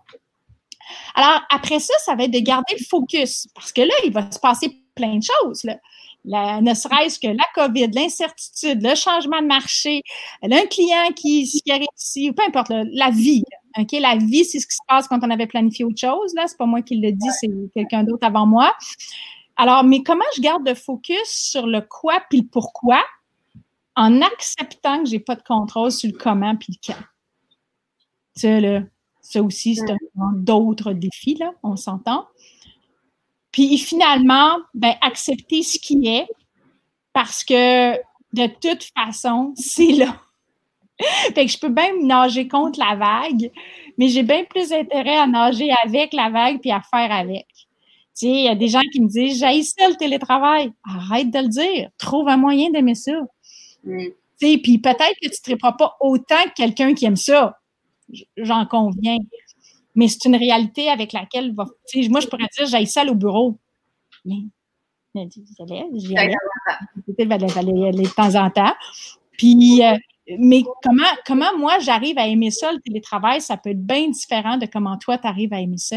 Alors, 1.14 1.43
après 1.51 1.81
ça, 1.81 1.93
ça 1.99 2.14
va 2.14 2.24
être 2.24 2.31
de 2.31 2.39
garder 2.39 2.74
le 2.79 2.87
focus. 2.89 3.49
Parce 3.55 3.70
que 3.70 3.83
là, 3.83 3.93
il 4.07 4.14
va 4.14 4.31
se 4.31 4.39
passer 4.39 4.83
plein 4.95 5.16
de 5.16 5.22
choses. 5.22 5.64
Là 5.64 5.76
ne 6.29 6.74
serait-ce 6.74 7.18
que 7.18 7.29
la 7.29 7.45
COVID, 7.55 7.89
l'incertitude, 7.93 8.83
le 8.83 8.95
changement 8.95 9.41
de 9.41 9.47
marché, 9.47 10.03
un 10.43 10.66
client 10.66 11.09
qui, 11.14 11.45
qui 11.45 11.72
arrive 11.72 11.89
ici, 11.97 12.31
ou 12.31 12.35
peu 12.35 12.43
importe, 12.47 12.70
la 12.70 13.11
vie. 13.11 13.43
OK? 13.79 13.93
La 14.01 14.16
vie, 14.16 14.45
c'est 14.45 14.61
ce 14.61 14.66
qui 14.66 14.74
se 14.74 14.87
passe 14.87 15.09
quand 15.09 15.18
on 15.22 15.31
avait 15.31 15.47
planifié 15.47 15.85
autre 15.85 16.01
chose. 16.01 16.35
Là, 16.35 16.47
c'est 16.47 16.59
pas 16.59 16.66
moi 16.66 16.83
qui 16.83 16.97
le 16.97 17.12
dis, 17.12 17.29
c'est 17.41 17.49
quelqu'un 17.74 18.05
d'autre 18.05 18.26
avant 18.26 18.47
moi. 18.47 18.72
Alors, 19.57 19.85
mais 19.85 20.03
comment 20.03 20.24
je 20.37 20.41
garde 20.41 20.66
le 20.66 20.74
focus 20.74 21.24
sur 21.24 21.66
le 21.66 21.81
quoi 21.81 22.22
puis 22.31 22.41
le 22.41 22.47
pourquoi 22.47 23.03
en 23.97 24.22
acceptant 24.22 25.03
que 25.03 25.11
j'ai 25.11 25.18
pas 25.18 25.35
de 25.35 25.43
contrôle 25.43 25.91
sur 25.91 26.11
le 26.11 26.16
comment 26.16 26.55
puis 26.57 26.74
le 26.74 26.93
quand? 26.93 27.01
Ça, 28.37 28.61
là, 28.61 28.83
ça 29.20 29.43
aussi, 29.43 29.74
c'est 29.74 29.91
un 29.91 30.33
d'autres 30.35 30.93
défis, 30.93 31.35
là, 31.35 31.53
on 31.62 31.76
s'entend. 31.76 32.26
Puis 33.59 33.77
finalement, 33.77 34.59
ben, 34.73 34.95
accepter 35.01 35.65
ce 35.65 35.81
qui 35.81 36.07
est, 36.07 36.29
parce 37.13 37.43
que 37.43 37.97
de 38.33 38.47
toute 38.47 38.89
façon, 38.97 39.53
c'est 39.57 39.91
là. 39.91 40.17
fait 41.35 41.45
que 41.45 41.51
je 41.51 41.59
peux 41.59 41.69
bien 41.69 41.91
nager 42.01 42.47
contre 42.47 42.79
la 42.79 42.95
vague, 42.95 43.51
mais 43.97 44.07
j'ai 44.11 44.23
bien 44.23 44.45
plus 44.45 44.73
intérêt 44.73 45.17
à 45.17 45.27
nager 45.27 45.71
avec 45.85 46.13
la 46.13 46.31
vague 46.31 46.61
puis 46.61 46.71
à 46.71 46.81
faire 46.83 47.11
avec. 47.11 47.49
Tu 47.51 48.27
sais, 48.27 48.29
il 48.29 48.45
y 48.45 48.49
a 48.49 48.55
des 48.55 48.69
gens 48.69 48.83
qui 48.93 49.01
me 49.01 49.09
disent, 49.09 49.41
j'ai 49.41 49.63
ça 49.65 49.89
le 49.89 49.97
télétravail. 49.97 50.73
Arrête 50.85 51.29
de 51.33 51.39
le 51.41 51.49
dire. 51.49 51.91
Trouve 51.99 52.29
un 52.29 52.37
moyen 52.37 52.71
d'aimer 52.71 52.95
ça. 52.95 53.23
Mm. 53.83 54.07
Puis 54.39 54.79
peut-être 54.79 55.17
que 55.21 55.29
tu 55.29 55.51
ne 55.51 55.57
te 55.57 55.61
pas 55.61 55.97
autant 55.99 56.45
que 56.45 56.55
quelqu'un 56.55 56.95
qui 56.95 57.07
aime 57.07 57.17
ça. 57.17 57.59
J'en 58.37 58.67
conviens. 58.67 59.19
Mais 59.99 60.07
c'est 60.07 60.27
une 60.27 60.37
réalité 60.37 60.89
avec 60.89 61.13
laquelle 61.13 61.53
moi, 61.55 61.67
je 62.21 62.29
pourrais 62.29 62.47
dire 62.57 62.67
j'ai 62.67 62.87
ça 62.87 63.05
au 63.05 63.17
bureau. 63.17 63.59
Mais 64.25 64.45
j'y 65.13 66.17
allais, 66.17 66.29
aller 67.89 68.03
de 68.05 68.15
temps 68.15 68.33
en 68.37 68.49
temps. 68.49 68.75
Puis, 69.33 69.83
euh, 69.83 69.97
mais 70.39 70.63
comment, 70.85 71.03
comment 71.27 71.59
moi 71.59 71.81
j'arrive 71.81 72.17
à 72.17 72.29
aimer 72.29 72.53
ça, 72.53 72.71
le 72.71 72.79
télétravail, 72.79 73.41
ça 73.41 73.57
peut 73.57 73.71
être 73.71 73.85
bien 73.85 74.09
différent 74.09 74.57
de 74.57 74.67
comment 74.67 74.97
toi 74.99 75.19
tu 75.19 75.27
arrives 75.27 75.53
à 75.53 75.61
aimer 75.61 75.79
ça. 75.79 75.97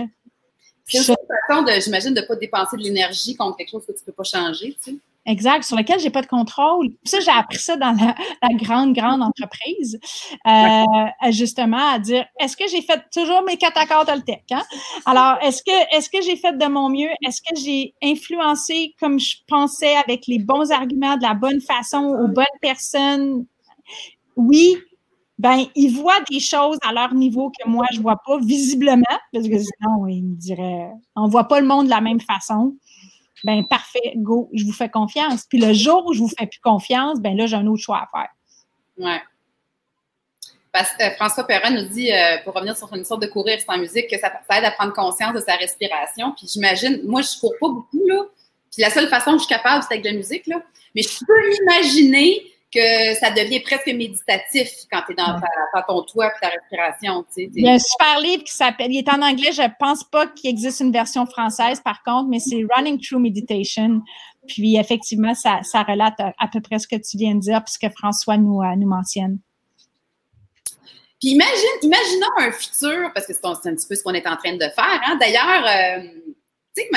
C'est 0.88 0.98
une 0.98 1.04
façon, 1.04 1.62
de, 1.62 1.80
j'imagine, 1.80 2.16
de 2.16 2.22
ne 2.22 2.26
pas 2.26 2.36
dépenser 2.38 2.78
de 2.78 2.82
l'énergie 2.82 3.36
contre 3.36 3.58
quelque 3.58 3.70
chose 3.70 3.86
que 3.86 3.92
tu 3.92 4.00
ne 4.00 4.06
peux 4.06 4.14
pas 4.14 4.24
changer, 4.24 4.76
tu 4.84 4.94
sais. 4.94 4.98
Exact, 5.28 5.64
sur 5.64 5.78
lequel 5.78 6.00
j'ai 6.00 6.10
pas 6.10 6.24
de 6.24 6.28
contrôle. 6.28 6.90
Ça, 7.04 7.20
j'ai 7.20 7.30
appris 7.30 7.60
ça 7.60 7.76
dans 7.76 7.92
la, 7.92 8.16
grande, 8.56 8.94
grande 8.94 9.22
entreprise, 9.22 10.00
euh, 10.48 11.32
justement, 11.32 11.92
à 11.94 12.00
dire 12.00 12.26
est-ce 12.40 12.58
que 12.58 12.68
j'ai 12.68 12.82
fait 12.82 13.04
toujours 13.14 13.44
mes 13.44 13.56
quatre 13.58 13.78
accords 13.78 14.06
Toltec? 14.06 14.44
Hein? 14.52 14.64
Alors, 15.06 15.38
est-ce 15.44 15.62
que 15.62 15.96
est-ce 15.96 16.10
que 16.10 16.22
j'ai 16.24 16.38
fait 16.38 16.58
de 16.58 16.66
mon 16.66 16.90
mieux? 16.90 17.10
Est-ce 17.24 17.42
que 17.42 17.56
j'ai 17.56 17.94
influencé 18.02 18.96
comme 19.00 19.20
je 19.20 19.36
pensais 19.48 19.96
avec 19.96 20.26
les 20.26 20.40
bons 20.40 20.72
arguments, 20.72 21.18
de 21.18 21.24
la 21.24 21.36
bonne 21.36 21.62
façon, 21.62 22.00
aux 22.00 22.28
bonnes 22.28 22.46
personnes? 22.60 23.46
Oui. 24.36 24.76
Ben, 25.38 25.66
ils 25.76 25.90
voient 25.90 26.22
des 26.30 26.40
choses 26.40 26.78
à 26.88 26.94
leur 26.94 27.16
niveau 27.16 27.50
que 27.50 27.68
moi, 27.68 27.88
je 27.92 28.00
vois 28.00 28.18
pas, 28.24 28.38
visiblement, 28.38 29.02
parce 29.34 29.48
que 29.48 29.58
sinon, 29.58 30.06
ils 30.06 30.24
me 30.24 30.36
diraient, 30.36 30.92
on 31.16 31.28
voit 31.28 31.48
pas 31.48 31.60
le 31.60 31.66
monde 31.66 31.86
de 31.86 31.90
la 31.90 32.00
même 32.00 32.20
façon 32.20 32.76
ben 33.44 33.66
parfait, 33.66 34.14
go, 34.16 34.50
je 34.54 34.66
vous 34.66 34.74
fais 34.74 34.90
confiance. 34.90 35.46
Puis 35.48 35.60
le 35.60 35.74
jour 35.74 36.06
où 36.06 36.14
je 36.14 36.20
vous 36.20 36.30
fais 36.30 36.48
plus 36.48 36.60
confiance, 36.60 37.20
ben 37.20 37.36
là, 37.36 37.48
j'ai 37.48 37.56
un 37.56 37.68
autre 37.68 37.84
choix 37.84 37.98
à 37.98 38.08
faire. 38.12 38.30
Oui. 38.98 39.16
Parce 40.72 40.92
que 40.94 41.04
euh, 41.04 41.12
François 41.16 41.44
Perrin 41.46 41.72
nous 41.72 41.90
dit, 41.90 42.12
euh, 42.12 42.38
pour 42.44 42.54
revenir 42.54 42.78
sur 42.78 42.94
une 42.94 43.04
sorte 43.04 43.22
de 43.22 43.28
courir 43.28 43.60
sans 43.62 43.78
musique, 43.78 44.10
que 44.10 44.18
ça, 44.18 44.32
aide 44.52 44.64
à 44.64 44.72
prendre 44.72 44.94
conscience 44.94 45.34
de 45.34 45.40
sa 45.40 45.56
respiration. 45.56 46.34
Puis 46.38 46.48
j'imagine, 46.48 47.02
moi, 47.04 47.22
je 47.22 47.40
cours 47.40 47.54
pas 47.60 47.68
beaucoup, 47.68 48.08
là. 48.08 48.24
Puis 48.72 48.82
la 48.82 48.90
seule 48.90 49.10
façon 49.10 49.32
que 49.32 49.40
je 49.40 49.44
suis 49.44 49.54
capable, 49.54 49.84
c'est 49.84 49.96
avec 49.96 50.06
la 50.06 50.14
musique, 50.14 50.48
là. 50.48 50.62
Mais 50.96 51.02
je 51.02 51.26
peux 51.26 51.50
m'imaginer 51.50 52.51
que 52.72 53.14
ça 53.20 53.32
devient 53.32 53.60
presque 53.60 53.88
méditatif 53.88 54.70
quand 54.92 55.02
tu 55.06 55.14
es 55.14 55.16
dans, 55.16 55.40
ton 55.88 56.04
toit 56.04 56.28
et 56.28 56.40
ta 56.42 56.50
respiration. 56.50 57.26
Il 57.38 57.64
y 57.64 57.70
a 57.70 57.74
un 57.74 57.80
super 57.80 58.20
livre 58.22 58.44
qui 58.44 58.54
s'appelle, 58.54 58.92
il 58.92 59.00
est 59.00 59.10
en 59.10 59.22
anglais, 59.22 59.52
je 59.52 59.64
pense 59.80 60.04
pas 60.06 60.28
qu'il 60.28 60.50
existe 60.50 60.80
une 60.80 60.92
version 60.92 61.26
française 61.26 61.82
par 61.82 62.02
contre, 62.04 62.30
mais 62.30 62.40
c'est 62.40 62.64
Running 62.76 63.00
Through 63.00 63.22
Meditation. 63.22 64.02
Puis 64.48 64.78
effectivement, 64.78 65.36
ça, 65.36 65.60
ça 65.64 65.84
relate 65.84 66.20
à, 66.20 66.48
peu 66.52 66.62
près 66.62 66.80
ce 66.80 66.88
que 66.88 66.96
tu 66.96 67.18
viens 67.18 67.36
de 67.36 67.42
dire, 67.42 67.64
puisque 67.64 67.94
François 67.96 68.38
nous, 68.38 68.62
euh, 68.62 68.76
nous 68.76 68.88
mentionne. 68.88 69.40
Puis 71.20 71.32
imagine, 71.32 71.54
imaginons 71.84 72.32
un 72.40 72.52
futur, 72.52 73.12
parce 73.14 73.28
que 73.28 73.34
c'est 73.34 73.46
un, 73.46 73.76
petit 73.76 73.88
peu 73.88 73.96
ce 73.96 74.02
qu'on 74.02 74.14
est 74.14 74.26
en 74.26 74.36
train 74.38 74.54
de 74.54 74.64
faire. 74.64 75.02
Hein. 75.06 75.18
D'ailleurs, 75.20 75.66
euh, 75.68 76.08
tu 76.76 76.84
sais, 76.84 76.90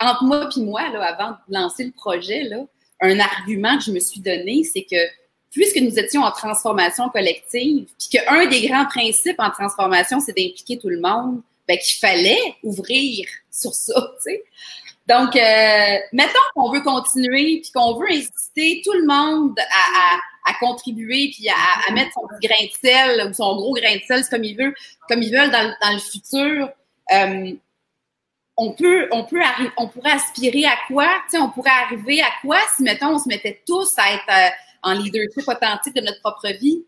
entre 0.00 0.24
moi 0.24 0.48
et 0.56 0.60
moi, 0.60 0.88
là, 0.90 1.02
avant 1.02 1.30
de 1.30 1.54
lancer 1.54 1.84
le 1.84 1.90
projet, 1.90 2.44
là, 2.44 2.58
un 3.00 3.18
argument 3.20 3.78
que 3.78 3.84
je 3.84 3.92
me 3.92 4.00
suis 4.00 4.20
donné, 4.20 4.64
c'est 4.64 4.82
que 4.82 4.96
puisque 5.50 5.78
nous 5.78 5.98
étions 5.98 6.22
en 6.22 6.30
transformation 6.30 7.08
collective, 7.08 7.86
puis 7.98 8.18
qu'un 8.18 8.46
des 8.46 8.66
grands 8.66 8.86
principes 8.86 9.38
en 9.38 9.50
transformation, 9.50 10.20
c'est 10.20 10.36
d'impliquer 10.36 10.78
tout 10.78 10.88
le 10.88 11.00
monde, 11.00 11.40
ben, 11.66 11.78
qu'il 11.78 11.98
fallait 11.98 12.38
ouvrir 12.62 13.26
sur 13.50 13.74
ça, 13.74 13.94
tu 14.24 14.32
sais. 14.32 14.44
Donc, 15.06 15.34
euh, 15.36 15.96
mettons 16.12 16.38
qu'on 16.54 16.70
veut 16.70 16.82
continuer, 16.82 17.60
puis 17.62 17.70
qu'on 17.74 17.98
veut 17.98 18.10
inciter 18.10 18.82
tout 18.84 18.92
le 18.92 19.06
monde 19.06 19.58
à, 19.58 20.54
contribuer, 20.60 21.30
puis 21.34 21.48
à, 21.48 21.92
mettre 21.92 22.12
son 22.14 22.26
petit 22.26 22.48
grain 22.48 22.64
de 22.64 22.88
sel 22.88 23.28
ou 23.28 23.32
son 23.32 23.56
gros 23.56 23.74
grain 23.74 23.96
de 23.96 24.02
sel, 24.06 24.22
comme 24.30 24.44
ils 24.44 24.56
veulent, 24.56 24.74
comme 25.08 25.22
ils 25.22 25.32
veulent 25.32 25.50
dans, 25.50 25.74
dans 25.80 25.92
le 25.92 25.98
futur. 25.98 26.70
Euh, 27.12 27.52
on 28.58 28.72
peut, 28.72 29.08
on 29.12 29.24
peut 29.24 29.40
on 29.76 29.88
pourrait 29.88 30.10
aspirer 30.10 30.64
à 30.66 30.76
quoi? 30.88 31.06
on 31.40 31.48
pourrait 31.50 31.70
arriver 31.70 32.20
à 32.20 32.30
quoi 32.42 32.58
si, 32.76 32.82
mettons, 32.82 33.14
on 33.14 33.18
se 33.18 33.28
mettait 33.28 33.62
tous 33.64 33.94
à 33.96 34.12
être 34.14 34.28
euh, 34.28 34.50
en 34.82 34.92
leadership 34.92 35.46
authentique 35.46 35.94
de 35.94 36.00
notre 36.00 36.20
propre 36.20 36.48
vie? 36.60 36.84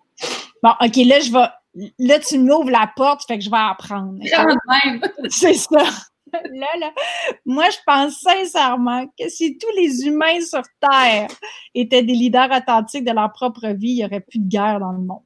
Bon, 0.62 0.71
OK, 0.81 0.97
là, 0.97 1.21
je 1.21 1.33
vais. 1.33 1.89
Là, 2.01 2.18
tu 2.18 2.39
m'ouvres 2.39 2.71
la 2.71 2.91
porte, 2.97 3.25
fait 3.27 3.39
que 3.39 3.45
je 3.45 3.51
vais 3.51 3.57
apprendre. 3.57 4.18
C'est 5.31 5.55
ça. 5.55 5.85
Là, 6.33 6.66
là, 6.79 6.93
moi, 7.45 7.66
je 7.71 7.79
pense 7.87 8.21
sincèrement 8.21 9.07
que 9.18 9.29
si 9.29 9.57
tous 9.57 9.71
les 9.77 10.07
humains 10.07 10.41
sur 10.41 10.62
Terre 10.81 11.29
étaient 11.75 12.03
des 12.03 12.12
leaders 12.12 12.51
authentiques 12.51 13.05
de 13.05 13.12
leur 13.12 13.33
propre 13.33 13.68
vie, 13.68 13.91
il 13.91 13.97
n'y 13.97 14.05
aurait 14.05 14.21
plus 14.21 14.41
de 14.41 14.49
guerre 14.49 14.81
dans 14.81 14.93
le 14.93 14.99
monde. 14.99 15.23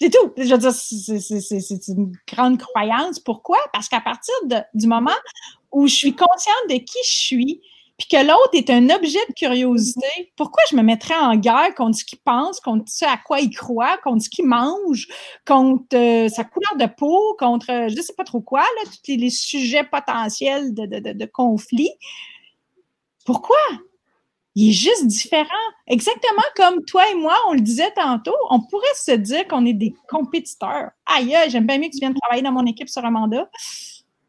C'est 0.00 0.10
tout. 0.10 0.32
Je 0.36 0.52
veux 0.52 0.58
dire, 0.58 0.72
c'est 0.72 1.88
une 1.88 2.12
grande 2.28 2.58
croyance. 2.58 3.18
Pourquoi? 3.18 3.58
Parce 3.72 3.88
qu'à 3.88 4.00
partir 4.00 4.34
du 4.74 4.86
moment 4.86 5.10
où 5.72 5.86
je 5.86 5.94
suis 5.94 6.14
consciente 6.14 6.68
de 6.68 6.74
qui 6.74 6.98
je 7.04 7.16
suis, 7.16 7.60
puis 7.98 8.08
que 8.08 8.26
l'autre 8.26 8.50
est 8.52 8.68
un 8.68 8.90
objet 8.90 9.18
de 9.28 9.32
curiosité, 9.34 10.32
pourquoi 10.36 10.62
je 10.70 10.76
me 10.76 10.82
mettrais 10.82 11.16
en 11.16 11.34
guerre 11.36 11.74
contre 11.74 11.98
ce 11.98 12.04
qu'il 12.04 12.18
pense, 12.18 12.60
contre 12.60 12.84
ce 12.86 13.06
à 13.06 13.16
quoi 13.16 13.40
il 13.40 13.50
croit, 13.50 13.96
contre 14.04 14.22
ce 14.22 14.28
qu'il 14.28 14.46
mange, 14.46 15.08
contre 15.46 15.96
euh, 15.96 16.28
sa 16.28 16.44
couleur 16.44 16.76
de 16.78 16.86
peau, 16.94 17.34
contre 17.38 17.70
euh, 17.70 17.88
je 17.88 17.96
ne 17.96 18.02
sais 18.02 18.12
pas 18.12 18.24
trop 18.24 18.42
quoi, 18.42 18.60
là, 18.60 18.90
tous 19.02 19.16
les, 19.16 19.30
sujets 19.30 19.84
potentiels 19.84 20.74
de, 20.74 20.84
de, 20.84 21.12
de 21.12 21.24
conflit? 21.24 21.92
Pourquoi? 23.24 23.56
Il 24.56 24.70
est 24.70 24.72
juste 24.72 25.06
différent. 25.06 25.46
Exactement 25.86 26.42
comme 26.56 26.82
toi 26.86 27.08
et 27.10 27.14
moi, 27.14 27.36
on 27.48 27.52
le 27.52 27.60
disait 27.60 27.92
tantôt, 27.92 28.34
on 28.48 28.60
pourrait 28.62 28.86
se 28.94 29.12
dire 29.12 29.46
qu'on 29.46 29.66
est 29.66 29.74
des 29.74 29.94
compétiteurs. 30.08 30.90
Aïe, 31.04 31.36
j'aime 31.48 31.66
bien 31.66 31.78
mieux 31.78 31.88
que 31.88 31.92
tu 31.92 32.00
viennes 32.00 32.14
travailler 32.14 32.42
dans 32.42 32.52
mon 32.52 32.64
équipe 32.64 32.88
sur 32.88 33.04
un 33.04 33.10
mandat, 33.10 33.50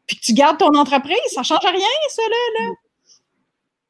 puis 0.06 0.16
que 0.16 0.22
tu 0.22 0.34
gardes 0.34 0.58
ton 0.58 0.74
entreprise, 0.74 1.16
ça 1.34 1.42
change 1.42 1.64
rien, 1.64 1.88
ça, 2.10 2.22
là. 2.22 2.60
là. 2.60 2.74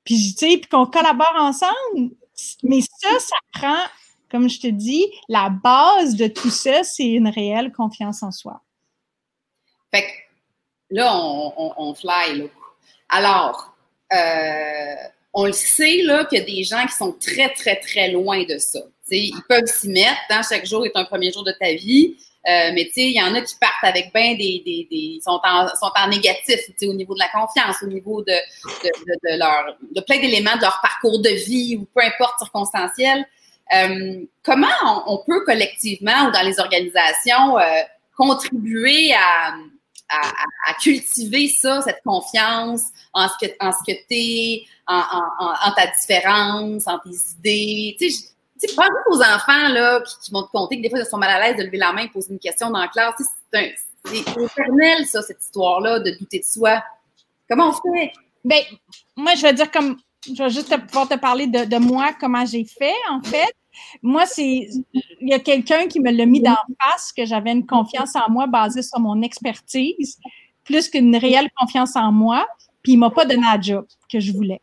Puis, 0.04 0.34
tu 0.38 0.48
sais, 0.48 0.58
puis 0.58 0.68
qu'on 0.70 0.86
collabore 0.86 1.34
ensemble. 1.36 2.14
Mais 2.62 2.80
ça, 2.82 3.18
ça 3.18 3.36
prend, 3.52 3.84
comme 4.30 4.48
je 4.48 4.60
te 4.60 4.68
dis, 4.68 5.06
la 5.28 5.50
base 5.50 6.14
de 6.14 6.28
tout 6.28 6.50
ça, 6.50 6.84
c'est 6.84 7.08
une 7.08 7.28
réelle 7.28 7.72
confiance 7.72 8.22
en 8.22 8.30
soi. 8.30 8.62
Fait 9.90 10.02
que 10.02 10.94
là, 10.94 11.16
on, 11.16 11.74
on 11.76 11.94
fly, 11.94 12.38
là. 12.38 12.44
Alors, 13.08 13.74
euh, 14.12 15.08
on 15.34 15.46
le 15.46 15.52
sait 15.52 16.02
là 16.02 16.24
qu'il 16.24 16.38
y 16.38 16.42
a 16.42 16.44
des 16.44 16.64
gens 16.64 16.84
qui 16.86 16.94
sont 16.94 17.12
très, 17.12 17.52
très, 17.52 17.76
très 17.76 18.10
loin 18.10 18.44
de 18.44 18.58
ça. 18.58 18.80
ils 19.10 19.32
peuvent 19.48 19.66
s'y 19.66 19.88
mettre. 19.88 20.18
Hein, 20.30 20.40
chaque 20.48 20.66
jour 20.66 20.84
est 20.86 20.96
un 20.96 21.04
premier 21.04 21.32
jour 21.32 21.44
de 21.44 21.52
ta 21.52 21.72
vie. 21.74 22.16
Euh, 22.46 22.70
mais 22.72 22.90
il 22.96 23.12
y 23.12 23.20
en 23.20 23.34
a 23.34 23.42
qui 23.42 23.54
partent 23.60 23.74
avec 23.82 24.10
bien 24.14 24.34
des, 24.34 24.62
des, 24.64 24.88
des, 24.90 25.18
sont 25.22 25.38
en 25.44 25.68
sont 25.68 25.90
en 25.94 26.08
négatif, 26.08 26.60
au 26.82 26.94
niveau 26.94 27.12
de 27.12 27.18
la 27.18 27.28
confiance, 27.28 27.82
au 27.82 27.88
niveau 27.88 28.22
de, 28.22 28.32
de, 28.32 29.38
leur 29.38 29.76
de 29.94 30.00
plein 30.00 30.18
d'éléments 30.18 30.56
de 30.56 30.62
leur 30.62 30.80
parcours 30.80 31.20
de 31.20 31.28
vie 31.28 31.76
ou 31.76 31.86
peu 31.94 32.00
importe 32.00 32.38
circonstanciel. 32.38 33.26
Euh, 33.74 34.24
comment 34.42 34.68
on, 35.06 35.18
peut 35.26 35.44
collectivement 35.44 36.28
ou 36.28 36.30
dans 36.30 36.40
les 36.40 36.58
organisations 36.58 37.58
euh, 37.58 37.82
contribuer 38.16 39.12
à, 39.12 39.52
à, 40.08 40.74
cultiver 40.82 41.48
ça, 41.48 41.82
cette 41.82 42.02
confiance 42.04 42.82
en 43.12 43.28
ce 43.28 43.46
que, 43.46 43.52
en 43.60 43.72
ce 43.72 43.78
que 43.86 43.96
tu 43.96 44.14
es, 44.14 44.64
en, 44.86 45.02
en, 45.38 45.72
ta 45.72 45.86
différence, 45.86 46.86
en 46.86 46.98
tes 46.98 47.16
idées. 47.38 47.96
Tu 47.98 48.10
sais, 48.10 48.74
pense 48.74 48.88
aux 49.10 49.20
enfants 49.20 49.68
là, 49.68 50.00
qui, 50.00 50.30
vont 50.30 50.42
te 50.42 50.50
compter 50.50 50.76
que 50.76 50.82
des 50.82 50.90
fois, 50.90 50.98
ils 50.98 51.06
sont 51.06 51.18
mal 51.18 51.30
à 51.30 51.40
l'aise 51.40 51.56
de 51.56 51.64
lever 51.64 51.78
la 51.78 51.92
main 51.92 52.02
et 52.02 52.08
poser 52.08 52.32
une 52.32 52.38
question 52.38 52.70
dans 52.70 52.80
la 52.80 52.88
classe. 52.88 53.14
C'est 53.52 53.74
éternel, 54.06 55.06
ça, 55.06 55.22
cette 55.22 55.42
histoire-là, 55.42 56.00
de 56.00 56.10
douter 56.18 56.40
de 56.40 56.44
soi. 56.44 56.82
Comment 57.48 57.70
on 57.70 57.72
fait? 57.72 58.12
Bien, 58.44 58.62
moi, 59.16 59.34
je 59.34 59.42
vais 59.42 59.52
dire 59.52 59.70
comme. 59.70 59.98
Je 60.26 60.42
vais 60.42 60.50
juste 60.50 60.76
pouvoir 60.86 61.08
te 61.08 61.14
parler 61.14 61.46
de 61.46 61.78
moi, 61.78 62.10
comment 62.20 62.44
j'ai 62.44 62.64
fait, 62.64 62.96
en 63.08 63.22
fait. 63.22 63.54
Moi, 64.02 64.26
c'est. 64.26 64.68
Il 64.92 65.28
y 65.28 65.34
a 65.34 65.38
quelqu'un 65.38 65.86
qui 65.86 66.00
me 66.00 66.10
l'a 66.10 66.26
mis 66.26 66.40
d'en 66.40 66.56
face, 66.82 67.12
que 67.12 67.24
j'avais 67.24 67.52
une 67.52 67.66
confiance 67.66 68.14
en 68.16 68.30
moi 68.30 68.46
basée 68.46 68.82
sur 68.82 69.00
mon 69.00 69.22
expertise, 69.22 70.18
plus 70.64 70.88
qu'une 70.88 71.16
réelle 71.16 71.48
confiance 71.56 71.96
en 71.96 72.12
moi, 72.12 72.46
puis 72.82 72.92
il 72.92 72.98
m'a 72.98 73.10
pas 73.10 73.24
donné 73.24 73.42
la 73.42 73.60
job 73.60 73.86
que 74.10 74.20
je 74.20 74.32
voulais. 74.32 74.60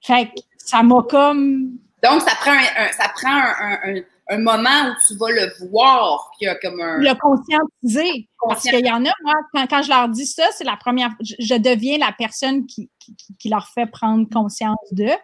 Fait 0.00 0.26
que 0.26 0.40
ça 0.56 0.82
m'a 0.82 1.02
comme 1.08 1.78
Donc, 2.02 2.22
ça 2.22 2.34
prend 2.36 2.52
un, 2.52 2.92
ça 2.92 3.08
prend 3.14 3.28
un, 3.30 4.02
un, 4.30 4.38
moment 4.38 4.90
où 4.90 5.06
tu 5.06 5.16
vas 5.16 5.30
le 5.30 5.68
voir, 5.70 6.30
qu'il 6.38 6.46
y 6.46 6.48
a 6.48 6.54
comme 6.56 6.80
un... 6.80 6.98
Le 6.98 7.14
conscientiser. 7.18 8.28
Parce 8.46 8.62
qu'il 8.62 8.86
y 8.86 8.90
en 8.90 9.04
a, 9.04 9.12
moi, 9.22 9.34
quand, 9.52 9.66
quand, 9.66 9.82
je 9.82 9.88
leur 9.88 10.08
dis 10.08 10.26
ça, 10.26 10.44
c'est 10.52 10.64
la 10.64 10.76
première... 10.76 11.10
Je, 11.20 11.34
je, 11.38 11.54
deviens 11.54 11.98
la 11.98 12.12
personne 12.12 12.66
qui, 12.66 12.88
qui, 13.16 13.34
qui, 13.38 13.48
leur 13.48 13.68
fait 13.68 13.86
prendre 13.86 14.28
conscience 14.28 14.76
d'eux. 14.92 15.16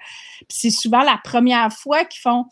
Puis 0.49 0.59
c'est 0.59 0.71
souvent 0.71 1.03
la 1.03 1.19
première 1.23 1.73
fois 1.73 2.05
qu'ils 2.05 2.21
font 2.21 2.47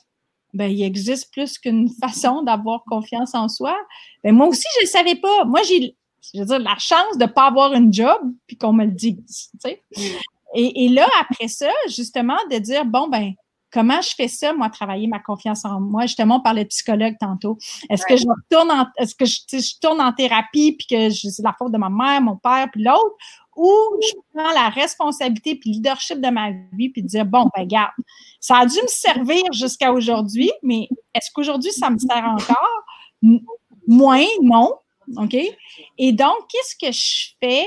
ben, 0.55 0.71
il 0.71 0.83
existe 0.83 1.33
plus 1.33 1.59
qu'une 1.59 1.89
façon 2.01 2.43
d'avoir 2.43 2.85
confiance 2.85 3.35
en 3.35 3.49
soi. 3.49 3.77
Ben, 4.23 4.35
moi 4.35 4.49
aussi, 4.49 4.67
je 4.81 4.87
ne 4.87 4.91
savais 4.91 5.15
pas. 5.17 5.45
Moi, 5.45 5.63
j'ai, 5.63 5.97
je 6.35 6.41
veux 6.41 6.47
dire, 6.47 6.59
la 6.59 6.77
chance 6.79 7.17
de 7.19 7.25
ne 7.25 7.31
pas 7.31 7.47
avoir 7.47 7.73
une 7.73 7.93
job, 7.93 8.21
puis 8.47 8.57
qu'on 8.57 8.73
me 8.73 8.85
le 8.85 8.93
dise, 8.93 9.51
tu 9.53 9.59
sais. 9.61 9.83
Mm. 9.97 10.03
Et, 10.55 10.85
et, 10.85 10.89
là, 10.91 11.09
après 11.19 11.49
ça, 11.49 11.71
justement, 11.89 12.37
de 12.51 12.59
dire, 12.59 12.85
bon, 12.85 13.09
ben, 13.09 13.33
comment 13.73 14.03
je 14.03 14.11
fais 14.15 14.29
ça, 14.29 14.53
moi, 14.53 14.69
travailler 14.69 15.07
ma 15.07 15.19
confiance 15.19 15.65
en 15.65 15.81
moi? 15.81 16.03
Justement, 16.03 16.37
on 16.37 16.41
parlait 16.41 16.65
de 16.65 16.69
psychologue 16.69 17.15
tantôt. 17.19 17.57
Est-ce 17.89 18.05
que 18.05 18.17
je 18.17 18.27
retourne 18.29 18.71
en, 18.71 18.87
est-ce 18.99 19.15
que 19.15 19.25
je, 19.25 19.39
je, 19.51 19.81
tourne 19.81 20.03
en 20.03 20.13
thérapie 20.13 20.73
puis 20.73 20.87
que 20.87 21.09
c'est 21.09 21.43
la 21.43 21.55
faute 21.59 21.73
de 21.73 21.79
ma 21.79 21.89
mère, 21.89 22.21
mon 22.21 22.37
père, 22.37 22.69
puis 22.71 22.83
l'autre? 22.83 23.17
Ou 23.57 23.71
je 24.01 24.13
prends 24.33 24.53
la 24.53 24.69
responsabilité 24.71 25.55
puis 25.57 25.71
le 25.71 25.75
leadership 25.75 26.21
de 26.21 26.29
ma 26.29 26.51
vie 26.73 26.89
puis 26.89 27.03
dire, 27.03 27.27
bon, 27.27 27.51
ben, 27.55 27.63
regarde, 27.63 27.93
ça 28.41 28.59
a 28.59 28.67
dû 28.67 28.77
me 28.81 28.89
servir 28.89 29.43
jusqu'à 29.53 29.93
aujourd'hui, 29.93 30.51
mais 30.63 30.89
est-ce 31.15 31.31
qu'aujourd'hui, 31.33 31.71
ça 31.73 31.91
me 31.91 31.99
sert 31.99 32.25
encore? 32.25 32.85
Moins, 33.87 34.27
non. 34.41 34.75
OK? 35.17 35.37
Et 35.99 36.13
donc, 36.13 36.49
qu'est-ce 36.49 36.77
que 36.77 36.93
je 36.93 37.35
fais 37.41 37.67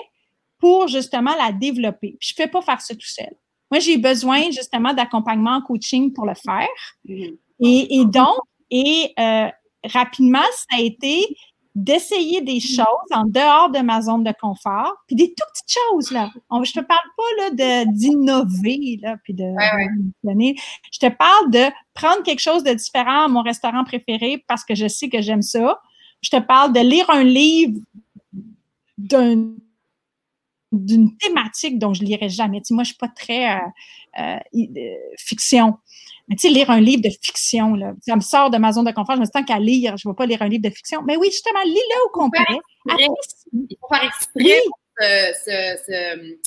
pour 0.60 0.88
justement 0.88 1.36
la 1.36 1.52
développer? 1.52 2.18
Je 2.20 2.34
ne 2.38 2.44
peux 2.44 2.52
pas 2.52 2.62
faire 2.62 2.82
ça 2.82 2.96
tout 2.96 3.08
seul. 3.08 3.36
Moi, 3.72 3.80
j'ai 3.80 3.98
besoin 3.98 4.52
justement 4.52 4.94
d'accompagnement 4.94 5.58
en 5.58 5.62
coaching 5.62 6.14
pour 6.14 6.26
le 6.26 6.34
faire. 6.36 6.68
Mm-hmm. 7.08 7.38
Et, 7.62 8.00
et 8.00 8.06
donc, 8.06 8.38
et 8.72 9.14
euh, 9.20 9.50
rapidement, 9.84 10.44
ça 10.52 10.78
a 10.78 10.82
été 10.82 11.38
d'essayer 11.76 12.42
des 12.42 12.62
choses 12.62 13.12
en 13.12 13.26
dehors 13.26 13.70
de 13.70 13.80
ma 13.80 14.02
zone 14.02 14.24
de 14.24 14.34
confort, 14.40 14.96
puis 15.08 15.16
des 15.18 15.28
tout 15.28 15.44
petites 15.54 15.78
choses, 15.78 16.12
là. 16.12 16.32
On, 16.50 16.64
je 16.64 16.72
te 16.72 16.80
parle 16.80 17.10
pas, 17.18 17.44
là, 17.44 17.50
de, 17.52 17.92
d'innover, 17.92 18.98
là, 19.02 19.18
puis 19.24 19.34
de, 19.34 19.44
ouais, 19.44 20.46
Je 20.92 21.00
te 21.00 21.10
parle 21.10 21.52
de 21.52 21.66
prendre 21.94 22.24
quelque 22.24 22.40
chose 22.40 22.64
de 22.64 22.74
différent 22.74 23.26
à 23.26 23.28
mon 23.28 23.42
restaurant 23.42 23.84
préféré 23.84 24.44
parce 24.48 24.64
que 24.64 24.74
je 24.74 24.88
sais 24.88 25.10
que 25.10 25.22
j'aime 25.22 25.42
ça. 25.42 25.82
Je 26.22 26.30
te 26.30 26.40
parle 26.40 26.72
de 26.72 26.80
lire 26.80 27.10
un 27.10 27.24
livre 27.24 27.80
d'un 28.98 29.54
d'une 30.72 31.16
thématique 31.18 31.80
dont 31.80 31.94
je 31.94 32.04
lirai 32.04 32.30
jamais. 32.30 32.60
Tu 32.60 32.68
sais, 32.68 32.74
moi, 32.74 32.84
je 32.84 32.90
suis 32.90 32.98
pas 32.98 33.08
très 33.08 33.56
euh, 33.56 33.60
euh, 34.20 34.40
euh, 34.56 34.96
fiction. 35.18 35.78
Mais 36.28 36.36
tu 36.36 36.48
sais, 36.48 36.54
lire 36.54 36.70
un 36.72 36.82
livre 36.82 37.04
de 37.04 37.10
fiction, 37.22 37.76
là, 37.76 37.94
ça 38.02 38.16
me 38.16 38.22
sort 38.22 38.50
de 38.50 38.58
ma 38.58 38.72
zone 38.72 38.86
de 38.86 38.92
confort. 38.92 39.16
Je 39.16 39.22
me 39.22 39.26
dis, 39.26 39.32
tant 39.32 39.44
qu'à 39.44 39.60
lire, 39.60 39.96
je 39.98 40.08
ne 40.08 40.14
vais 40.14 40.16
pas 40.16 40.26
lire 40.26 40.42
un 40.42 40.48
livre 40.48 40.64
de 40.64 40.74
fiction. 40.74 41.02
Mais 41.04 41.18
oui, 41.18 41.28
justement, 41.32 41.62
lis-le 41.64 42.06
au 42.06 42.10
complet. 42.10 42.42
Il 43.54 43.78
faut 43.80 43.88
faire 43.88 44.04
exprès 44.04 44.62
ce, 44.98 46.38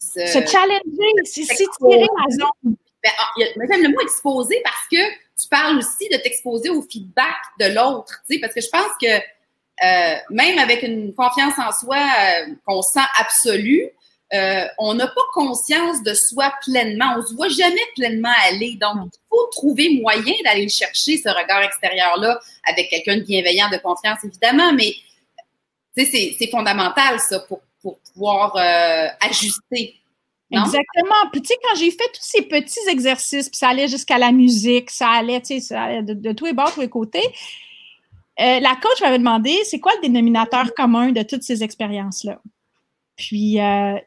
se 0.00 0.46
challenger, 0.46 1.24
s'étirer 1.24 2.06
la 2.06 2.36
zone. 2.36 2.76
Ben, 3.02 3.12
ah, 3.18 3.30
j'aime 3.36 3.82
le 3.82 3.90
mot 3.90 4.00
exposer 4.00 4.60
parce 4.64 4.88
que 4.90 5.08
tu 5.40 5.48
parles 5.48 5.78
aussi 5.78 6.08
de 6.10 6.16
t'exposer 6.16 6.68
au 6.68 6.82
feedback 6.82 7.36
de 7.60 7.66
l'autre, 7.66 8.20
tu 8.28 8.34
sais, 8.34 8.40
parce 8.40 8.52
que 8.52 8.60
je 8.60 8.68
pense 8.68 8.90
que 9.00 9.06
euh, 9.06 10.16
même 10.30 10.58
avec 10.58 10.82
une 10.82 11.14
confiance 11.14 11.54
en 11.58 11.70
soi 11.70 11.96
euh, 11.96 12.54
qu'on 12.66 12.82
sent 12.82 13.06
absolue, 13.20 13.88
euh, 14.34 14.66
on 14.78 14.94
n'a 14.94 15.06
pas 15.06 15.22
conscience 15.32 16.02
de 16.02 16.12
soi 16.12 16.52
pleinement. 16.62 17.14
On 17.16 17.26
se 17.26 17.34
voit 17.34 17.48
jamais 17.48 17.80
pleinement 17.94 18.32
aller. 18.46 18.76
Donc, 18.80 19.10
il 19.14 19.20
faut 19.30 19.46
trouver 19.52 20.00
moyen 20.02 20.34
d'aller 20.44 20.68
chercher 20.68 21.16
ce 21.16 21.28
regard 21.28 21.62
extérieur-là 21.62 22.38
avec 22.64 22.90
quelqu'un 22.90 23.16
de 23.16 23.22
bienveillant, 23.22 23.70
de 23.70 23.78
confiance, 23.78 24.18
évidemment, 24.24 24.72
mais 24.72 24.94
c'est 25.96 26.50
fondamental, 26.50 27.18
ça, 27.20 27.40
pour, 27.40 27.60
pour 27.80 27.98
pouvoir 28.12 28.54
euh, 28.56 29.08
ajuster. 29.20 29.94
Non? 30.50 30.64
Exactement. 30.64 31.30
Puis, 31.32 31.42
tu 31.42 31.48
sais, 31.48 31.58
quand 31.62 31.76
j'ai 31.76 31.90
fait 31.90 32.08
tous 32.12 32.22
ces 32.22 32.42
petits 32.42 32.88
exercices, 32.88 33.48
puis 33.48 33.58
ça 33.58 33.68
allait 33.68 33.88
jusqu'à 33.88 34.18
la 34.18 34.32
musique, 34.32 34.90
ça 34.90 35.08
allait, 35.08 35.40
tu 35.40 35.54
sais, 35.54 35.60
ça 35.60 35.82
allait 35.82 36.02
de, 36.02 36.14
de 36.14 36.32
tous 36.32 36.46
les 36.46 36.52
bords, 36.52 36.72
tous 36.72 36.80
les 36.80 36.88
côtés, 36.88 37.26
euh, 38.40 38.60
la 38.60 38.76
coach 38.76 39.00
m'avait 39.00 39.18
demandé, 39.18 39.52
c'est 39.64 39.80
quoi 39.80 39.92
le 39.96 40.02
dénominateur 40.02 40.72
commun 40.74 41.10
de 41.10 41.22
toutes 41.22 41.42
ces 41.42 41.62
expériences-là? 41.62 42.40
Puis, 43.18 43.60
euh, 43.60 43.98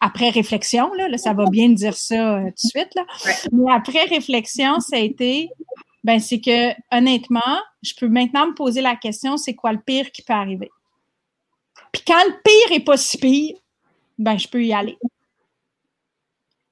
après 0.00 0.30
réflexion, 0.30 0.94
là, 0.94 1.18
ça 1.18 1.32
va 1.32 1.46
bien 1.50 1.70
dire 1.70 1.96
ça 1.96 2.36
euh, 2.36 2.44
tout 2.44 2.68
de 2.68 2.70
suite, 2.70 2.94
là. 2.94 3.04
mais 3.50 3.72
après 3.72 4.04
réflexion, 4.04 4.78
ça 4.78 4.96
a 4.96 5.00
été, 5.00 5.50
ben, 6.04 6.20
c'est 6.20 6.40
que 6.40 6.70
honnêtement, 6.96 7.58
je 7.82 7.94
peux 7.98 8.06
maintenant 8.06 8.46
me 8.46 8.54
poser 8.54 8.80
la 8.80 8.94
question, 8.94 9.36
c'est 9.36 9.54
quoi 9.54 9.72
le 9.72 9.80
pire 9.80 10.12
qui 10.12 10.22
peut 10.22 10.34
arriver? 10.34 10.70
Puis 11.92 12.02
quand 12.06 12.22
le 12.26 12.40
pire 12.44 12.76
est 12.76 12.84
pas 12.84 12.96
si 12.96 13.18
pire, 13.18 13.56
ben, 14.16 14.38
je 14.38 14.46
peux 14.46 14.64
y 14.64 14.72
aller. 14.72 14.96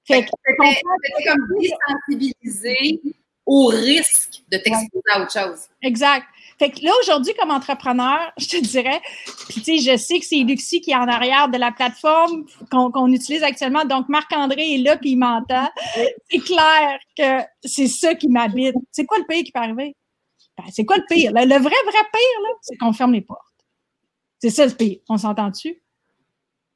Fait 0.07 0.23
que, 0.23 0.31
c'était 0.47 1.25
comme 1.27 1.49
désensibiliser 1.59 3.01
au 3.45 3.67
risque 3.67 4.43
de 4.53 4.59
t'exposer 4.59 5.03
à 5.13 5.23
autre 5.23 5.33
chose. 5.33 5.63
Exact. 5.83 6.27
Fait 6.59 6.71
que 6.71 6.85
là, 6.85 6.93
aujourd'hui, 7.03 7.35
comme 7.39 7.51
entrepreneur, 7.51 8.33
je 8.39 8.47
te 8.47 8.57
dirais, 8.59 9.01
puis 9.49 9.61
tu 9.61 9.79
sais, 9.79 9.93
je 9.93 9.97
sais 9.97 10.19
que 10.19 10.25
c'est 10.25 10.37
Lucie 10.37 10.81
qui 10.81 10.93
est 10.93 10.97
en 10.97 11.09
arrière 11.09 11.49
de 11.49 11.59
la 11.59 11.73
plateforme 11.73 12.45
qu'on 12.71 13.13
utilise 13.13 13.43
actuellement. 13.43 13.85
Donc, 13.85 14.09
Marc-André 14.09 14.75
est 14.75 14.79
là, 14.79 14.97
puis 14.97 15.11
il 15.11 15.17
m'entend. 15.17 15.69
C'est 16.31 16.39
clair 16.39 16.99
que 17.17 17.47
c'est 17.65 17.89
ça 17.89 18.15
qui 18.15 18.29
m'habite. 18.29 18.75
C'est 18.93 19.07
quoi 19.07 19.19
le 19.19 19.25
pire 19.27 19.45
qui 19.45 19.53
peut 19.53 19.61
arriver? 19.61 19.97
Ben, 20.57 20.65
c'est 20.71 20.85
quoi 20.85 20.97
le 20.97 21.05
pire? 21.09 21.33
Le, 21.33 21.41
vrai, 21.41 21.59
vrai 21.59 21.73
pire, 22.13 22.41
là, 22.43 22.49
c'est 22.63 22.77
qu'on 22.77 22.93
ferme 22.93 23.13
les 23.13 23.23
portes. 23.23 23.41
C'est 24.39 24.51
ça 24.51 24.67
le 24.67 24.73
pire. 24.73 24.99
On 25.09 25.19
s'entend 25.19 25.49
dessus? 25.49 25.83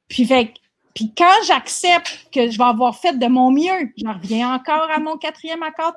Puis, 0.07 0.25
fait 0.25 0.53
puis 0.93 1.13
quand 1.15 1.43
j'accepte 1.45 2.27
que 2.29 2.49
je 2.49 2.57
vais 2.57 2.63
avoir 2.65 2.97
fait 2.97 3.17
de 3.17 3.27
mon 3.27 3.51
mieux, 3.51 3.93
je 3.95 4.05
reviens 4.05 4.53
encore 4.53 4.89
à 4.91 4.99
mon 4.99 5.17
quatrième 5.17 5.63
accord. 5.63 5.95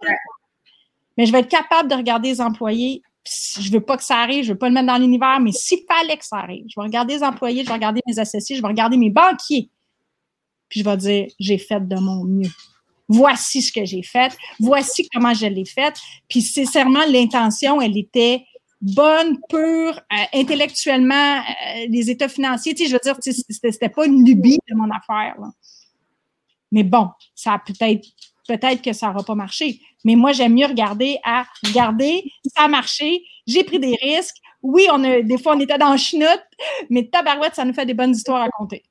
Mais 1.16 1.26
je 1.26 1.32
vais 1.32 1.40
être 1.40 1.48
capable 1.48 1.90
de 1.90 1.96
regarder 1.96 2.28
les 2.28 2.40
employés 2.40 3.02
je 3.24 3.70
veux 3.70 3.80
pas 3.80 3.96
que 3.96 4.04
ça 4.04 4.16
arrive, 4.16 4.44
je 4.44 4.52
veux 4.52 4.58
pas 4.58 4.68
le 4.68 4.74
mettre 4.74 4.88
dans 4.88 4.98
l'univers, 4.98 5.38
mais 5.40 5.52
s'il 5.52 5.80
fallait 5.86 6.16
que 6.16 6.24
ça 6.24 6.38
arrive, 6.38 6.64
je 6.68 6.78
vais 6.78 6.84
regarder 6.84 7.14
les 7.14 7.22
employés, 7.22 7.62
je 7.62 7.68
vais 7.68 7.74
regarder 7.74 8.00
mes 8.06 8.18
associés, 8.18 8.56
je 8.56 8.62
vais 8.62 8.68
regarder 8.68 8.96
mes 8.96 9.10
banquiers. 9.10 9.70
Puis 10.68 10.80
je 10.80 10.84
vais 10.84 10.96
dire, 10.96 11.26
j'ai 11.38 11.58
fait 11.58 11.86
de 11.86 11.96
mon 11.96 12.24
mieux. 12.24 12.50
Voici 13.08 13.60
ce 13.60 13.72
que 13.72 13.84
j'ai 13.84 14.02
fait. 14.02 14.36
Voici 14.58 15.06
comment 15.12 15.34
je 15.34 15.46
l'ai 15.46 15.66
fait. 15.66 15.94
Puis 16.28 16.40
sincèrement, 16.40 17.04
l'intention, 17.08 17.80
elle 17.80 17.98
était 17.98 18.44
bonne, 18.80 19.38
pure, 19.48 20.00
euh, 20.12 20.24
intellectuellement, 20.32 21.38
euh, 21.38 21.86
les 21.88 22.10
états 22.10 22.28
financiers. 22.28 22.74
Tu 22.74 22.84
sais, 22.84 22.90
je 22.90 22.94
veux 22.94 23.00
dire, 23.02 23.16
c'était 23.20 23.88
pas 23.88 24.06
une 24.06 24.24
lubie 24.24 24.58
de 24.68 24.74
mon 24.74 24.90
affaire. 24.90 25.34
Là. 25.40 25.50
Mais 26.72 26.82
bon, 26.82 27.08
ça 27.34 27.52
a 27.52 27.58
peut-être 27.58 28.08
peut-être 28.58 28.82
que 28.82 28.92
ça 28.92 29.08
n'aura 29.08 29.24
pas 29.24 29.34
marché. 29.34 29.80
Mais 30.04 30.14
moi, 30.14 30.32
j'aime 30.32 30.54
mieux 30.54 30.66
regarder 30.66 31.18
à 31.24 31.44
regarder, 31.64 32.30
ça 32.54 32.64
a 32.64 32.68
marché, 32.68 33.22
j'ai 33.46 33.64
pris 33.64 33.78
des 33.78 33.96
risques. 34.00 34.36
Oui, 34.62 34.86
on 34.92 35.02
a, 35.04 35.22
des 35.22 35.38
fois, 35.38 35.56
on 35.56 35.60
était 35.60 35.78
dans 35.78 35.92
le 35.92 35.98
chenoute, 35.98 36.42
mais 36.90 37.08
tabarouette, 37.08 37.54
ça 37.54 37.64
nous 37.64 37.72
fait 37.72 37.86
des 37.86 37.94
bonnes 37.94 38.12
histoires 38.12 38.42
à 38.42 38.48
compter. 38.48 38.82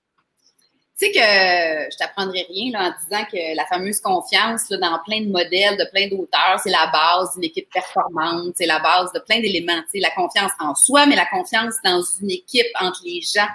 Tu 0.99 1.07
sais 1.07 1.11
que 1.13 1.91
je 1.91 1.97
t'apprendrai 1.97 2.45
rien 2.49 2.79
en 2.79 2.93
disant 3.03 3.25
que 3.31 3.55
la 3.55 3.65
fameuse 3.65 3.99
confiance 4.01 4.69
dans 4.69 4.99
plein 5.03 5.21
de 5.21 5.31
modèles, 5.31 5.77
de 5.77 5.89
plein 5.91 6.07
d'auteurs, 6.09 6.59
c'est 6.61 6.69
la 6.69 6.91
base 6.91 7.33
d'une 7.33 7.45
équipe 7.45 7.71
performante, 7.73 8.53
c'est 8.55 8.67
la 8.67 8.79
base 8.79 9.11
de 9.13 9.19
plein 9.19 9.39
d'éléments. 9.39 9.81
Tu 9.91 9.99
la 9.99 10.11
confiance 10.11 10.51
en 10.59 10.75
soi, 10.75 11.07
mais 11.07 11.15
la 11.15 11.25
confiance 11.25 11.75
dans 11.83 12.03
une 12.21 12.29
équipe 12.29 12.67
entre 12.79 13.01
les 13.03 13.21
gens. 13.21 13.47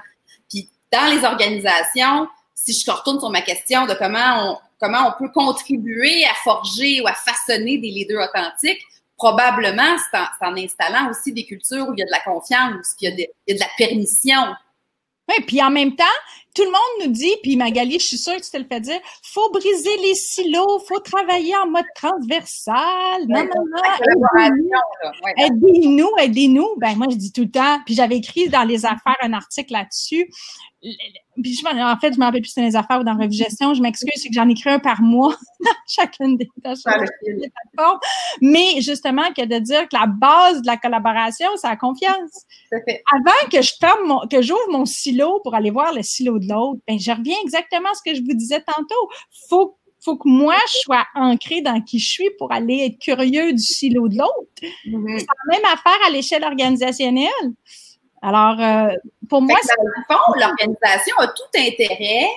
Puis 0.49 0.69
dans 0.91 1.09
les 1.15 1.25
organisations, 1.25 2.27
si 2.73 2.85
je 2.85 2.91
retourne 2.91 3.21
sur 3.21 3.31
ma 3.31 3.43
question 3.43 3.87
de 3.87 3.95
comment 3.95 4.53
on, 4.53 4.59
comment 4.81 5.09
on 5.09 5.19
peut 5.19 5.31
contribuer 5.33 6.25
à 6.25 6.35
forger 6.43 7.01
ou 7.01 7.07
à 7.07 7.15
façonner 7.15 7.79
des 7.79 7.89
leaders 7.89 8.29
authentiques, 8.29 8.83
probablement 9.17 9.97
c'est 10.11 10.47
en, 10.47 10.57
installant 10.57 11.11
aussi 11.11 11.33
des 11.33 11.45
cultures 11.45 11.89
où 11.89 11.95
il 11.95 12.01
y 12.01 12.03
a 12.03 12.07
de 12.07 12.11
la 12.11 12.21
confiance, 12.21 12.95
qu'il 12.99 13.11
y 13.11 13.13
a 13.13 13.17
de, 13.17 13.33
il 13.47 13.49
y 13.49 13.53
a 13.53 13.55
de 13.55 13.61
la 13.61 13.71
permission. 13.79 14.55
Oui, 15.29 15.37
puis 15.47 15.63
en 15.63 15.71
même 15.71 15.97
temps, 15.97 16.05
tout 16.57 16.65
le 16.65 16.71
monde 16.71 17.07
nous 17.07 17.13
dit, 17.13 17.35
puis 17.43 17.57
Magali, 17.57 18.01
je 18.01 18.07
suis 18.07 18.19
sûre 18.19 18.35
que 18.37 18.43
tu 18.43 18.51
te 18.51 18.57
le 18.57 18.65
fais 18.65 18.81
dire, 18.81 18.99
faut 19.23 19.51
briser 19.51 19.97
les 20.03 20.15
silos, 20.15 20.81
faut 20.89 21.01
travailler 21.01 21.55
en 21.57 21.69
mode 21.69 21.85
transversal. 21.95 23.27
non, 23.29 23.45
non, 23.45 23.65
non. 23.71 24.25
Aidez-nous, 25.37 26.11
aidez-nous. 26.19 26.69
Ben, 26.79 26.97
moi, 26.97 27.09
je 27.11 27.17
dis 27.17 27.31
tout 27.31 27.43
le 27.43 27.51
temps, 27.51 27.81
puis 27.85 27.95
j'avais 27.95 28.17
écrit 28.17 28.49
dans 28.49 28.65
les 28.65 28.87
affaires 28.87 29.17
un 29.21 29.35
article 29.35 29.75
là-dessus 29.75 30.31
puis 31.43 31.55
je, 31.55 31.67
en 31.67 31.99
fait, 31.99 32.13
je 32.13 32.19
m'en 32.19 32.27
rappelle 32.27 32.43
plus 32.43 32.51
c'est 32.51 32.63
les 32.63 32.77
affaires 32.77 33.01
ou 33.01 33.05
dans 33.05 33.17
Revue 33.17 33.33
Gestion. 33.33 33.75
Je 33.75 33.83
m'excuse, 33.83 34.13
c'est 34.17 34.29
que 34.29 34.35
j'en 34.35 34.49
écris 34.49 34.71
un 34.71 34.79
par 34.79 35.03
mois 35.03 35.35
dans 35.61 35.71
chacune 35.87 36.37
des 36.37 36.49
tâches. 36.63 36.83
plateformes. 36.83 37.99
Mais 38.41 38.81
justement, 38.81 39.25
que 39.37 39.45
de 39.45 39.59
dire 39.59 39.83
que 39.89 39.97
la 39.97 40.07
base 40.07 40.63
de 40.63 40.67
la 40.67 40.77
collaboration, 40.77 41.49
c'est 41.57 41.69
la 41.69 41.77
confiance. 41.77 42.47
Avant 42.73 43.51
que 43.51 43.63
je 43.63 43.73
ferme 43.79 44.07
mon, 44.07 44.21
que 44.29 44.43
j'ouvre 44.43 44.71
mon 44.71 44.85
silo 44.87 45.41
pour 45.43 45.55
aller 45.55 45.71
voir 45.71 45.93
le 45.93 46.03
silo 46.03 46.39
de 46.39 46.46
l'autre, 46.49 46.81
ben, 46.87 46.99
je 46.99 47.11
reviens 47.11 47.37
exactement 47.43 47.89
à 47.91 47.95
ce 47.95 48.11
que 48.11 48.17
je 48.17 48.23
vous 48.23 48.35
disais 48.35 48.63
tantôt. 48.63 49.11
Faut 49.49 49.77
faut 50.01 50.17
que 50.17 50.29
moi, 50.29 50.57
je 50.69 50.79
sois 50.81 51.05
ancrée 51.17 51.63
dans 51.63 51.81
qui 51.81 51.99
je 51.99 52.09
suis 52.09 52.31
pour 52.39 52.53
aller 52.53 52.87
être 52.87 52.99
curieux 53.01 53.53
du 53.53 53.63
silo 53.63 54.09
de 54.09 54.19
l'autre. 54.19 54.49
C'est 54.61 54.91
la 54.93 55.59
même 55.59 55.65
affaire 55.65 55.99
à 56.07 56.11
l'échelle 56.11 56.45
organisationnelle. 56.45 57.31
Alors, 58.23 58.61
euh, 58.61 58.95
pour 59.29 59.43
moi, 59.43 59.57
que, 59.57 59.67
dans 59.67 59.83
le 59.85 60.03
fond, 60.09 60.41
l'organisation 60.41 61.17
a 61.19 61.27
tout 61.29 61.59
intérêt 61.59 62.29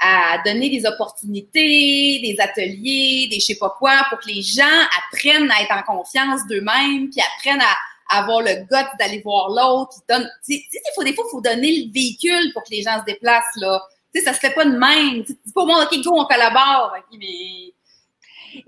à 0.00 0.38
donner 0.44 0.68
des 0.68 0.84
opportunités, 0.84 2.20
des 2.22 2.36
ateliers, 2.40 3.28
des 3.30 3.38
je 3.38 3.46
sais 3.46 3.58
pas 3.58 3.72
quoi, 3.78 4.04
pour 4.10 4.18
que 4.18 4.28
les 4.28 4.42
gens 4.42 4.64
apprennent 5.12 5.50
à 5.50 5.62
être 5.62 5.72
en 5.72 5.96
confiance 5.96 6.40
d'eux-mêmes, 6.48 7.08
puis 7.08 7.20
apprennent 7.36 7.60
à 7.60 7.76
avoir 8.18 8.40
le 8.40 8.64
goût 8.64 8.96
d'aller 8.98 9.20
voir 9.20 9.48
l'autre. 9.48 9.96
donne- 10.08 10.30
Tu 10.46 10.54
sais, 10.56 10.62
tu 10.70 10.78
sais, 10.78 11.04
des 11.04 11.14
fois, 11.14 11.24
il 11.26 11.30
faut 11.30 11.40
donner 11.40 11.84
le 11.84 11.92
véhicule 11.92 12.52
pour 12.52 12.62
que 12.64 12.70
les 12.70 12.82
gens 12.82 12.98
se 13.00 13.04
déplacent, 13.04 13.56
là. 13.56 13.82
Tu 14.14 14.20
sais, 14.20 14.26
ça 14.26 14.34
se 14.34 14.40
fait 14.40 14.54
pas 14.54 14.64
de 14.64 14.70
même. 14.76 15.24
Tu 15.24 15.32
dis 15.44 15.52
pas 15.52 15.62
au 15.62 15.66
monde, 15.66 15.86
OK, 15.90 16.02
go, 16.02 16.20
on 16.20 16.24
collabore. 16.26 16.94
Mais... 17.18 17.72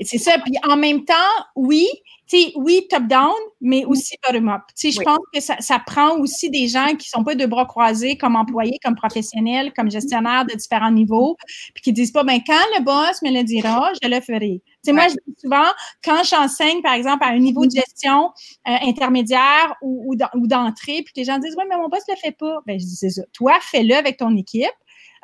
C'est 0.01 0.19
ça. 0.19 0.33
Puis 0.45 0.55
en 0.69 0.77
même 0.77 1.05
temps, 1.05 1.15
oui, 1.57 1.87
tu 2.27 2.39
sais, 2.39 2.53
oui, 2.57 2.87
top-down, 2.89 3.33
mais 3.61 3.85
aussi 3.85 4.15
bottom-up. 4.27 4.63
Tu 4.75 4.89
sais, 4.89 4.91
je 4.93 4.99
Oui. 5.01 5.05
pense 5.05 5.19
que 5.33 5.41
ça, 5.41 5.57
ça 5.61 5.79
prend 5.79 6.17
aussi 6.19 6.49
des 6.49 6.69
gens 6.69 6.95
qui 6.97 7.09
sont 7.09 7.23
pas 7.23 7.35
de 7.35 7.45
bras 7.45 7.67
croisés 7.67 8.17
comme 8.17 8.35
employés, 8.37 8.79
comme 8.83 8.95
professionnels, 8.95 9.73
comme 9.75 9.91
gestionnaires 9.91 10.47
de 10.47 10.55
différents 10.55 10.91
niveaux, 10.91 11.37
puis 11.75 11.83
qui 11.83 11.93
disent 11.93 12.13
pas, 12.13 12.25
ben 12.25 12.41
quand 12.47 12.55
le 12.79 12.83
boss 12.83 13.21
me 13.23 13.31
le 13.31 13.43
dira, 13.45 13.91
je 14.03 14.09
le 14.09 14.21
ferai. 14.23 14.63
Tu 14.65 14.91
sais, 14.91 14.93
moi, 14.93 15.05
Ouais. 15.05 15.11
je 15.11 15.15
dis 15.33 15.39
souvent, 15.41 15.67
quand 16.03 16.23
j'enseigne, 16.25 16.81
par 16.83 16.95
exemple, 16.95 17.25
à 17.25 17.29
un 17.29 17.39
niveau 17.39 17.67
de 17.67 17.71
gestion 17.73 18.31
euh, 18.69 18.77
intermédiaire 18.83 19.75
ou, 19.83 20.05
ou 20.13 20.17
d'en- 20.17 20.29
ou 20.35 20.47
d'entrée, 20.47 21.03
puis 21.05 21.13
que 21.15 21.21
les 21.21 21.25
gens 21.25 21.39
disent, 21.39 21.55
oui, 21.59 21.65
mais 21.69 21.77
mon 21.77 21.89
boss 21.89 22.03
le 22.09 22.17
fait 22.17 22.33
pas. 22.33 22.59
Ben, 22.67 22.79
je 22.81 22.85
dis, 22.87 22.97
c'est 22.97 23.11
ça. 23.11 23.23
Toi, 23.35 23.53
fais-le 23.61 23.95
avec 23.95 24.17
ton 24.17 24.35
équipe. 24.37 24.65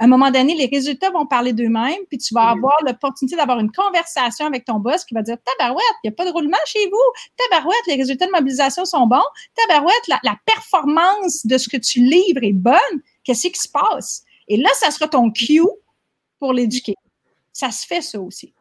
À 0.01 0.05
un 0.05 0.07
moment 0.07 0.31
donné, 0.31 0.55
les 0.55 0.67
résultats 0.67 1.11
vont 1.11 1.27
parler 1.27 1.53
d'eux-mêmes, 1.53 2.01
puis 2.09 2.17
tu 2.17 2.33
vas 2.35 2.47
Mhm. 2.55 2.59
avoir 2.59 2.75
l'opportunité 2.87 3.37
d'avoir 3.37 3.61
une 3.61 3.71
conversation 3.71 4.47
avec 4.47 4.65
ton 4.65 4.79
boss 4.81 5.05
qui 5.05 5.13
va 5.15 5.21
dire 5.21 5.37
Tabarouette, 5.45 5.85
il 6.03 6.09
n'y 6.09 6.15
a 6.15 6.17
pas 6.17 6.25
de 6.25 6.31
roulement 6.31 6.57
chez 6.67 6.89
vous. 6.89 7.13
Tabarouette, 7.37 7.87
les 7.87 7.97
résultats 7.97 8.27
de 8.27 8.31
mobilisation 8.33 8.87
sont 8.87 9.07
bons. 9.07 9.21
Tabarouette, 9.55 10.09
la, 10.09 10.19
la 10.23 10.37
performance 10.47 11.45
de 11.45 11.59
ce 11.59 11.69
que 11.69 11.77
tu 11.77 12.01
livres 12.01 12.43
est 12.43 12.55
bonne. 12.55 13.03
Qu'est-ce 13.25 13.49
qui 13.49 13.61
se 13.61 13.69
passe? 13.69 14.25
Et 14.49 14.57
là, 14.57 14.71
ça 14.75 14.91
sera 14.91 15.07
ton 15.07 15.31
cue 15.31 15.61
pour 16.39 16.53
l'éduquer. 16.55 16.95
Ça 17.53 17.71
se 17.71 17.87
fait, 17.87 18.01
ça 18.01 18.19
aussi. 18.21 18.55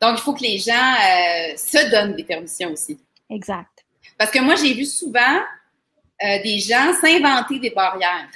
Donc, 0.00 0.18
il 0.18 0.20
faut 0.22 0.34
que 0.34 0.42
les 0.42 0.58
gens 0.58 0.72
euh, 0.74 1.56
se 1.56 1.90
donnent 1.90 2.16
des 2.16 2.24
permissions 2.24 2.70
aussi. 2.72 2.98
Exact. 3.30 3.84
Parce 4.18 4.30
que 4.30 4.40
moi, 4.40 4.56
j'ai 4.56 4.74
vu 4.74 4.84
souvent 4.84 5.38
euh, 6.22 6.42
des 6.42 6.58
gens 6.58 6.92
s'inventer 7.00 7.58
des 7.58 7.70
barrières. 7.70 8.28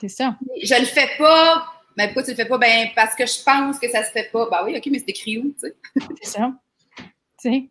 C'est 0.00 0.08
ça. 0.08 0.36
Je 0.62 0.74
le 0.74 0.86
fais 0.86 1.08
pas. 1.18 1.66
Mais 1.96 2.06
pourquoi 2.06 2.22
tu 2.22 2.30
le 2.30 2.36
fais 2.36 2.44
pas? 2.46 2.58
Ben, 2.58 2.88
parce 2.94 3.14
que 3.16 3.26
je 3.26 3.42
pense 3.44 3.78
que 3.78 3.88
ça 3.90 4.04
se 4.04 4.10
fait 4.12 4.30
pas. 4.32 4.48
Ben 4.50 4.60
oui, 4.64 4.76
OK, 4.76 4.86
mais 4.90 4.98
c'est 5.00 5.08
écrit 5.10 5.38
où, 5.38 5.52
tu 5.52 5.68
sais? 5.68 5.74
C'est 6.22 6.30
ça. 6.38 6.52
Tu 6.96 7.04
sais. 7.38 7.68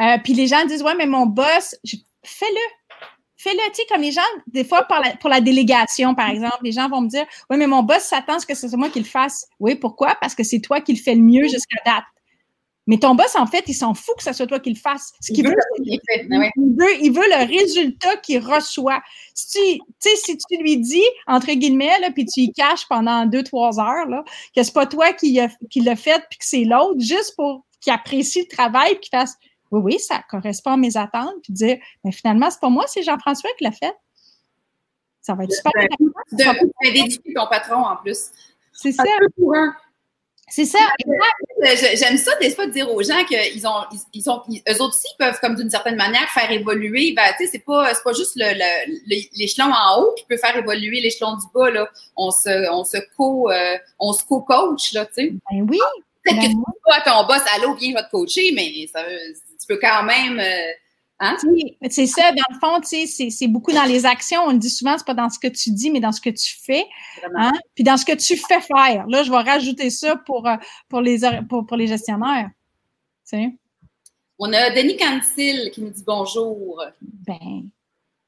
Euh, 0.00 0.18
puis 0.22 0.32
les 0.34 0.46
gens 0.46 0.64
disent 0.66 0.82
Ouais, 0.82 0.94
mais 0.96 1.06
mon 1.06 1.26
boss, 1.26 1.76
je- 1.84 1.96
fais-le. 2.24 2.60
Fais-le, 3.36 3.58
tu 3.70 3.74
sais, 3.74 3.82
comme 3.90 4.00
les 4.00 4.12
gens, 4.12 4.22
des 4.46 4.64
fois, 4.64 4.84
pour 4.84 4.96
la, 5.04 5.16
pour 5.16 5.28
la 5.28 5.40
délégation, 5.40 6.14
par 6.14 6.30
exemple, 6.30 6.58
les 6.62 6.72
gens 6.72 6.88
vont 6.88 7.00
me 7.02 7.08
dire 7.08 7.26
Oui, 7.50 7.56
mais 7.58 7.66
mon 7.66 7.82
boss 7.82 7.98
s'attend 8.02 8.36
à 8.36 8.38
ce 8.38 8.46
que 8.46 8.54
ce 8.54 8.68
soit 8.68 8.78
moi 8.78 8.88
qui 8.90 9.00
le 9.00 9.04
fasse. 9.04 9.46
Oui, 9.60 9.74
pourquoi? 9.74 10.16
Parce 10.20 10.34
que 10.34 10.42
c'est 10.44 10.60
toi 10.60 10.80
qui 10.80 10.92
le 10.94 10.98
fais 11.02 11.14
le 11.14 11.20
mieux 11.22 11.46
jusqu'à 11.48 11.78
date. 11.84 12.04
Mais 12.86 12.98
ton 12.98 13.14
boss, 13.14 13.34
en 13.36 13.46
fait, 13.46 13.64
il 13.66 13.72
s'en 13.74 13.94
fout 13.94 14.14
que 14.18 14.22
ce 14.22 14.32
soit 14.34 14.46
toi 14.46 14.60
qui 14.60 14.68
le 14.70 14.76
fasse. 14.78 15.12
Ce 15.20 15.32
qu'il 15.32 15.38
Il 15.44 15.48
veut, 15.48 15.54
veut 15.54 15.56
que 15.78 15.82
bien 15.82 15.98
fait. 16.06 16.26
Ouais. 16.28 16.50
il 16.56 16.76
veut, 16.78 17.02
il 17.02 17.12
veut 17.12 17.28
le 17.28 17.46
résultat 17.62 18.16
qu'il 18.18 18.40
reçoit. 18.44 19.02
Si 19.34 19.80
tu, 20.00 20.08
si 20.16 20.36
tu 20.36 20.56
lui 20.58 20.76
dis, 20.76 21.02
entre 21.26 21.50
guillemets, 21.52 21.98
là, 22.00 22.10
puis 22.10 22.26
tu 22.26 22.40
y 22.42 22.52
caches 22.52 22.86
pendant 22.88 23.24
deux, 23.24 23.42
trois 23.42 23.80
heures, 23.80 24.06
là, 24.06 24.22
que 24.54 24.62
c'est 24.62 24.74
pas 24.74 24.86
toi 24.86 25.12
qui, 25.14 25.40
a- 25.40 25.48
qui 25.70 25.80
l'a 25.80 25.96
fait, 25.96 26.22
puis 26.28 26.38
que 26.38 26.44
c'est 26.44 26.64
l'autre, 26.64 27.00
juste 27.00 27.34
pour 27.36 27.64
qu'il 27.80 27.92
apprécie 27.92 28.42
le 28.42 28.54
travail, 28.54 28.92
puis 28.96 29.08
qu'il 29.08 29.18
fasse, 29.18 29.36
oui, 29.70 29.80
oui, 29.82 29.98
ça 29.98 30.22
correspond 30.30 30.72
à 30.72 30.76
mes 30.76 30.96
attentes, 30.98 31.34
puis 31.42 31.52
dire, 31.54 31.78
mais 32.04 32.12
finalement, 32.12 32.50
c'est 32.50 32.60
pas 32.60 32.68
moi, 32.68 32.84
c'est 32.86 33.02
Jean-François 33.02 33.50
qui 33.56 33.64
l'a 33.64 33.72
fait. 33.72 33.94
Ça 35.22 35.34
va 35.34 35.44
être 35.44 35.52
super 35.52 35.72
intéressant. 35.74 36.12
Tu 36.28 36.36
devrais 36.36 36.92
d'éduquer 36.92 37.32
ton 37.34 37.46
patron 37.48 37.76
en 37.76 37.96
plus. 37.96 38.26
C'est 38.72 38.92
ça, 38.92 39.02
Un 39.04 39.18
peu 39.20 39.28
pour 39.38 39.54
un. 39.56 39.74
C'est 40.50 40.64
ça. 40.66 40.78
J'aime 41.94 42.16
ça 42.18 42.34
des 42.36 42.50
fois 42.50 42.66
de 42.66 42.72
dire 42.72 42.90
aux 42.92 43.02
gens 43.02 43.24
qu'ils 43.24 43.66
ont, 43.66 43.84
ils, 43.92 43.98
ils 44.20 44.30
ont, 44.30 44.42
ils- 44.48 44.62
eux 44.68 44.82
autres 44.82 44.94
aussi 44.96 45.08
peuvent 45.18 45.38
comme 45.40 45.54
d'une 45.54 45.70
certaine 45.70 45.96
manière 45.96 46.28
faire 46.30 46.50
évoluer. 46.50 47.12
Ben, 47.16 47.32
tu 47.38 47.44
sais, 47.44 47.50
c'est 47.52 47.64
pas, 47.64 47.92
c'est 47.94 48.02
pas 48.02 48.12
juste 48.12 48.32
le, 48.36 48.52
le- 48.54 48.94
le- 49.08 49.38
l'échelon 49.38 49.72
en 49.72 50.00
haut 50.02 50.12
qui 50.16 50.24
peut 50.26 50.36
faire 50.36 50.56
évoluer 50.56 51.00
l'échelon 51.00 51.36
du 51.36 51.46
bas 51.54 51.70
là. 51.70 51.88
On 52.16 52.30
se, 52.30 52.70
on 52.70 52.84
se 52.84 52.98
co, 53.16 53.50
euh, 53.50 53.76
on 53.98 54.12
se 54.12 54.24
co-coach 54.24 54.92
là, 54.92 55.06
tu 55.06 55.12
sais. 55.14 55.32
Ben 55.50 55.66
oui. 55.68 55.78
Peut-être 56.24 56.36
que 56.36 56.40
Ben 56.42 56.48
tu 56.50 56.56
dis 56.56 56.80
pas 56.86 56.96
à 56.96 57.00
ton 57.02 57.26
boss, 57.26 57.42
allô, 57.56 57.74
viens, 57.74 57.94
vais 57.94 58.02
te 58.02 58.10
coacher, 58.10 58.52
mais 58.54 58.86
ça, 58.92 59.00
tu 59.04 59.66
peux 59.68 59.78
quand 59.78 60.02
même. 60.04 60.38
euh, 60.40 60.72
hein? 61.24 61.36
Oui, 61.48 61.76
c'est 61.90 62.06
ça, 62.06 62.30
dans 62.30 62.42
le 62.50 62.58
fond, 62.60 62.80
c'est- 62.82 63.46
beaucoup 63.48 63.72
dans 63.72 63.84
les 63.84 64.06
actions. 64.06 64.42
On 64.46 64.52
le 64.52 64.58
dit 64.58 64.70
souvent, 64.70 64.96
c'est 64.98 65.06
pas 65.06 65.14
dans 65.14 65.30
ce 65.30 65.38
que 65.38 65.48
tu 65.48 65.70
dis, 65.70 65.90
mais 65.90 66.00
dans 66.00 66.12
ce 66.12 66.20
que 66.20 66.30
tu 66.30 66.56
fais. 66.62 66.84
Hein? 67.36 67.52
Puis 67.74 67.82
dans 67.84 67.96
ce 67.96 68.04
que 68.04 68.12
tu 68.14 68.36
fais 68.36 68.60
faire. 68.60 69.06
Là, 69.08 69.22
je 69.22 69.30
vais 69.30 69.38
rajouter 69.38 69.90
ça 69.90 70.16
pour, 70.16 70.46
euh, 70.46 70.56
pour, 70.88 71.00
les, 71.00 71.24
or- 71.24 71.42
pour, 71.48 71.66
pour 71.66 71.76
les 71.76 71.86
gestionnaires. 71.86 72.50
On 74.38 74.52
a 74.52 74.70
Denis 74.70 74.96
Cancil 74.96 75.70
qui 75.72 75.80
nous 75.80 75.90
dit 75.90 76.04
bonjour. 76.06 76.82
Ben, 77.00 77.62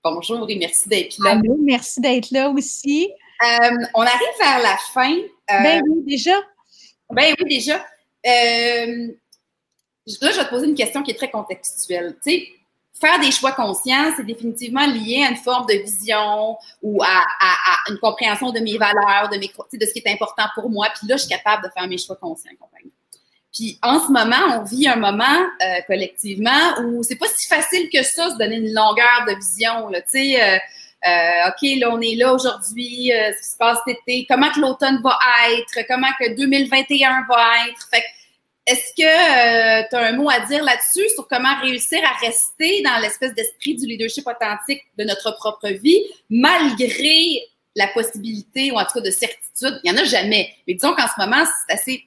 Bonjour 0.02 0.48
et 0.48 0.56
merci 0.56 0.88
d'être 0.88 1.16
là. 1.18 1.30
allô, 1.32 1.58
merci 1.60 2.00
d'être 2.00 2.30
là 2.30 2.48
aussi. 2.50 3.08
Euh, 3.42 3.70
on 3.94 4.02
arrive 4.02 4.38
vers 4.40 4.62
la 4.62 4.76
fin. 4.92 5.12
Euh, 5.18 5.62
Ben 5.62 5.82
oui, 5.88 6.02
déjà. 6.06 6.34
Ben 7.10 7.34
oui, 7.40 7.44
déjà. 7.56 7.84
Euh, 8.24 9.08
là, 10.20 10.30
je 10.30 10.36
vais 10.38 10.44
te 10.44 10.48
poser 10.50 10.66
une 10.68 10.74
question 10.76 11.02
qui 11.02 11.10
est 11.10 11.14
très 11.14 11.30
contextuelle. 11.30 12.16
Tu 12.24 12.30
sais, 12.30 12.48
faire 13.00 13.20
des 13.20 13.30
choix 13.30 13.52
conscients, 13.52 14.12
c'est 14.16 14.24
définitivement 14.24 14.86
lié 14.86 15.24
à 15.26 15.30
une 15.30 15.36
forme 15.36 15.66
de 15.66 15.74
vision 15.74 16.56
ou 16.82 17.02
à, 17.02 17.24
une 17.88 17.98
compréhension 17.98 18.50
de 18.52 18.60
mes 18.60 18.78
valeurs, 18.78 19.28
de, 19.30 19.38
mes, 19.38 19.48
de 19.48 19.86
ce 19.86 19.92
qui 19.92 19.98
est 19.98 20.12
important 20.12 20.44
pour 20.54 20.70
moi. 20.70 20.88
Puis 20.96 21.06
là, 21.06 21.16
je 21.16 21.22
suis 21.22 21.30
capable 21.30 21.64
de 21.64 21.70
faire 21.76 21.86
mes 21.88 21.98
choix 21.98 22.16
conscients. 22.16 22.52
compagnie. 22.58 22.92
Puis 23.56 23.78
en 23.82 24.00
ce 24.00 24.12
moment, 24.12 24.58
on 24.58 24.64
vit 24.64 24.86
un 24.86 24.96
moment 24.96 25.24
euh, 25.24 25.80
collectivement 25.86 26.78
où 26.84 27.02
c'est 27.02 27.16
pas 27.16 27.26
si 27.34 27.48
facile 27.48 27.88
que 27.90 28.02
ça 28.02 28.30
se 28.30 28.36
donner 28.36 28.56
une 28.56 28.74
longueur 28.74 29.24
de 29.26 29.34
vision. 29.34 29.90
Tu 29.90 30.02
sais, 30.08 30.42
euh, 30.42 30.58
euh, 31.06 31.48
OK, 31.48 31.80
là, 31.80 31.90
on 31.90 32.00
est 32.00 32.16
là 32.16 32.34
aujourd'hui, 32.34 33.10
ce 33.12 33.42
qui 33.42 33.50
se 33.50 33.56
passe 33.56 33.78
cet 33.86 33.96
été, 34.06 34.26
comment 34.28 34.50
que 34.50 34.60
l'automne 34.60 35.00
va 35.02 35.18
être, 35.52 35.86
comment 35.88 36.08
que 36.20 36.36
2021 36.36 37.24
va 37.28 37.68
être. 37.68 37.88
Fait 37.90 38.00
que, 38.00 38.06
est-ce 38.66 38.90
que 38.94 39.88
tu 39.88 39.96
as 39.96 40.06
un 40.06 40.12
mot 40.16 40.28
à 40.28 40.40
dire 40.40 40.62
là-dessus 40.64 41.08
sur 41.14 41.28
comment 41.28 41.60
réussir 41.60 42.00
à 42.04 42.16
rester 42.18 42.82
dans 42.82 42.98
l'espèce 43.00 43.32
d'esprit 43.34 43.76
du 43.76 43.86
leadership 43.86 44.26
authentique 44.26 44.82
de 44.98 45.04
notre 45.04 45.36
propre 45.36 45.68
vie, 45.68 46.02
malgré 46.28 47.42
la 47.76 47.86
possibilité, 47.88 48.72
ou 48.72 48.76
en 48.76 48.84
tout 48.84 48.94
cas 48.94 49.00
de 49.02 49.10
certitude, 49.10 49.80
il 49.84 49.92
n'y 49.92 49.96
en 49.96 50.02
a 50.02 50.04
jamais. 50.04 50.50
Mais 50.66 50.74
disons 50.74 50.94
qu'en 50.94 51.06
ce 51.06 51.20
moment, 51.20 51.44
c'est 51.68 51.74
assez, 51.74 52.02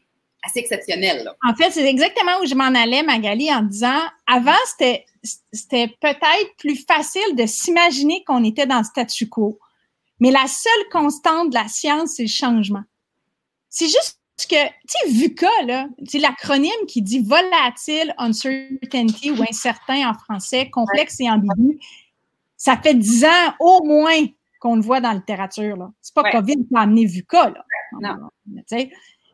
exceptionnel. 0.55 1.31
En 1.47 1.55
fait, 1.55 1.71
c'est 1.71 1.87
exactement 1.87 2.39
où 2.41 2.45
je 2.45 2.55
m'en 2.55 2.75
allais, 2.75 3.03
Magali, 3.03 3.53
en 3.53 3.61
disant, 3.61 4.01
avant, 4.27 4.51
c'était, 4.65 5.05
c'était 5.53 5.87
peut-être 6.01 6.55
plus 6.57 6.83
facile 6.85 7.35
de 7.35 7.45
s'imaginer 7.45 8.23
qu'on 8.25 8.43
était 8.43 8.65
dans 8.65 8.79
le 8.79 8.83
statu 8.83 9.29
quo. 9.29 9.59
Mais 10.19 10.31
la 10.31 10.47
seule 10.47 10.89
constante 10.91 11.51
de 11.51 11.55
la 11.55 11.67
science, 11.67 12.15
c'est 12.15 12.23
le 12.23 12.29
changement. 12.29 12.83
C'est 13.69 13.87
juste 13.87 14.18
que, 14.47 14.67
tu 14.67 14.73
sais, 14.87 15.09
VUCA, 15.09 15.47
là, 15.65 15.87
c'est 16.07 16.19
l'acronyme 16.19 16.85
qui 16.87 17.01
dit 17.01 17.19
volatile, 17.19 18.13
uncertainty 18.17 19.31
ou 19.31 19.41
incertain 19.49 20.09
en 20.09 20.13
français, 20.13 20.69
complexe 20.69 21.19
et 21.19 21.29
ambigu. 21.29 21.79
Ça 22.57 22.77
fait 22.77 22.93
dix 22.93 23.25
ans 23.25 23.53
au 23.59 23.83
moins 23.83 24.25
qu'on 24.59 24.75
le 24.75 24.81
voit 24.81 24.99
dans 24.99 25.09
la 25.09 25.15
littérature. 25.15 25.77
Là. 25.77 25.89
C'est 26.01 26.13
pas 26.13 26.23
Ouais. 26.23 26.31
COVID 26.31 26.55
qui 26.55 26.75
a 26.75 26.81
amené 26.81 27.05
VUCA. 27.05 27.49
Là. 27.49 27.65
Non. 28.01 28.29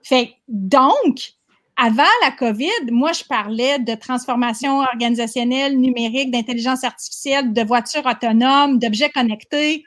Fait 0.04 0.36
donc, 0.48 1.34
avant 1.78 2.04
la 2.24 2.32
COVID, 2.32 2.92
moi, 2.92 3.12
je 3.12 3.24
parlais 3.24 3.80
de 3.80 3.96
transformation 3.96 4.80
organisationnelle, 4.80 5.78
numérique, 5.80 6.32
d'intelligence 6.32 6.84
artificielle, 6.84 7.54
de 7.54 7.62
voitures 7.64 8.06
autonomes, 8.06 8.80
d'objets 8.80 9.10
connectés. 9.10 9.84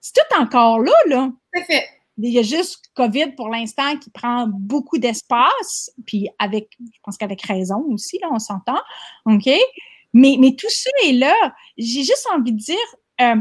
C'est 0.00 0.14
tout 0.14 0.40
encore 0.40 0.80
là, 0.80 0.92
là. 1.06 1.30
Tout 1.52 1.60
à 1.60 1.64
fait. 1.64 1.84
Il 2.18 2.32
y 2.32 2.38
a 2.38 2.42
juste 2.42 2.90
COVID 2.94 3.32
pour 3.36 3.48
l'instant 3.48 3.96
qui 3.96 4.10
prend 4.10 4.48
beaucoup 4.48 4.98
d'espace, 4.98 5.90
puis 6.04 6.28
avec, 6.38 6.68
je 6.80 6.98
pense 7.04 7.16
qu'avec 7.16 7.42
raison 7.42 7.84
aussi, 7.90 8.18
là, 8.20 8.28
on 8.32 8.38
s'entend, 8.38 8.80
OK? 9.24 9.48
Mais, 10.14 10.36
mais 10.40 10.56
tout 10.56 10.70
ça 10.70 10.90
est 11.04 11.12
là. 11.12 11.34
J'ai 11.76 12.02
juste 12.02 12.26
envie 12.34 12.52
de 12.52 12.58
dire, 12.58 12.76
euh, 13.20 13.36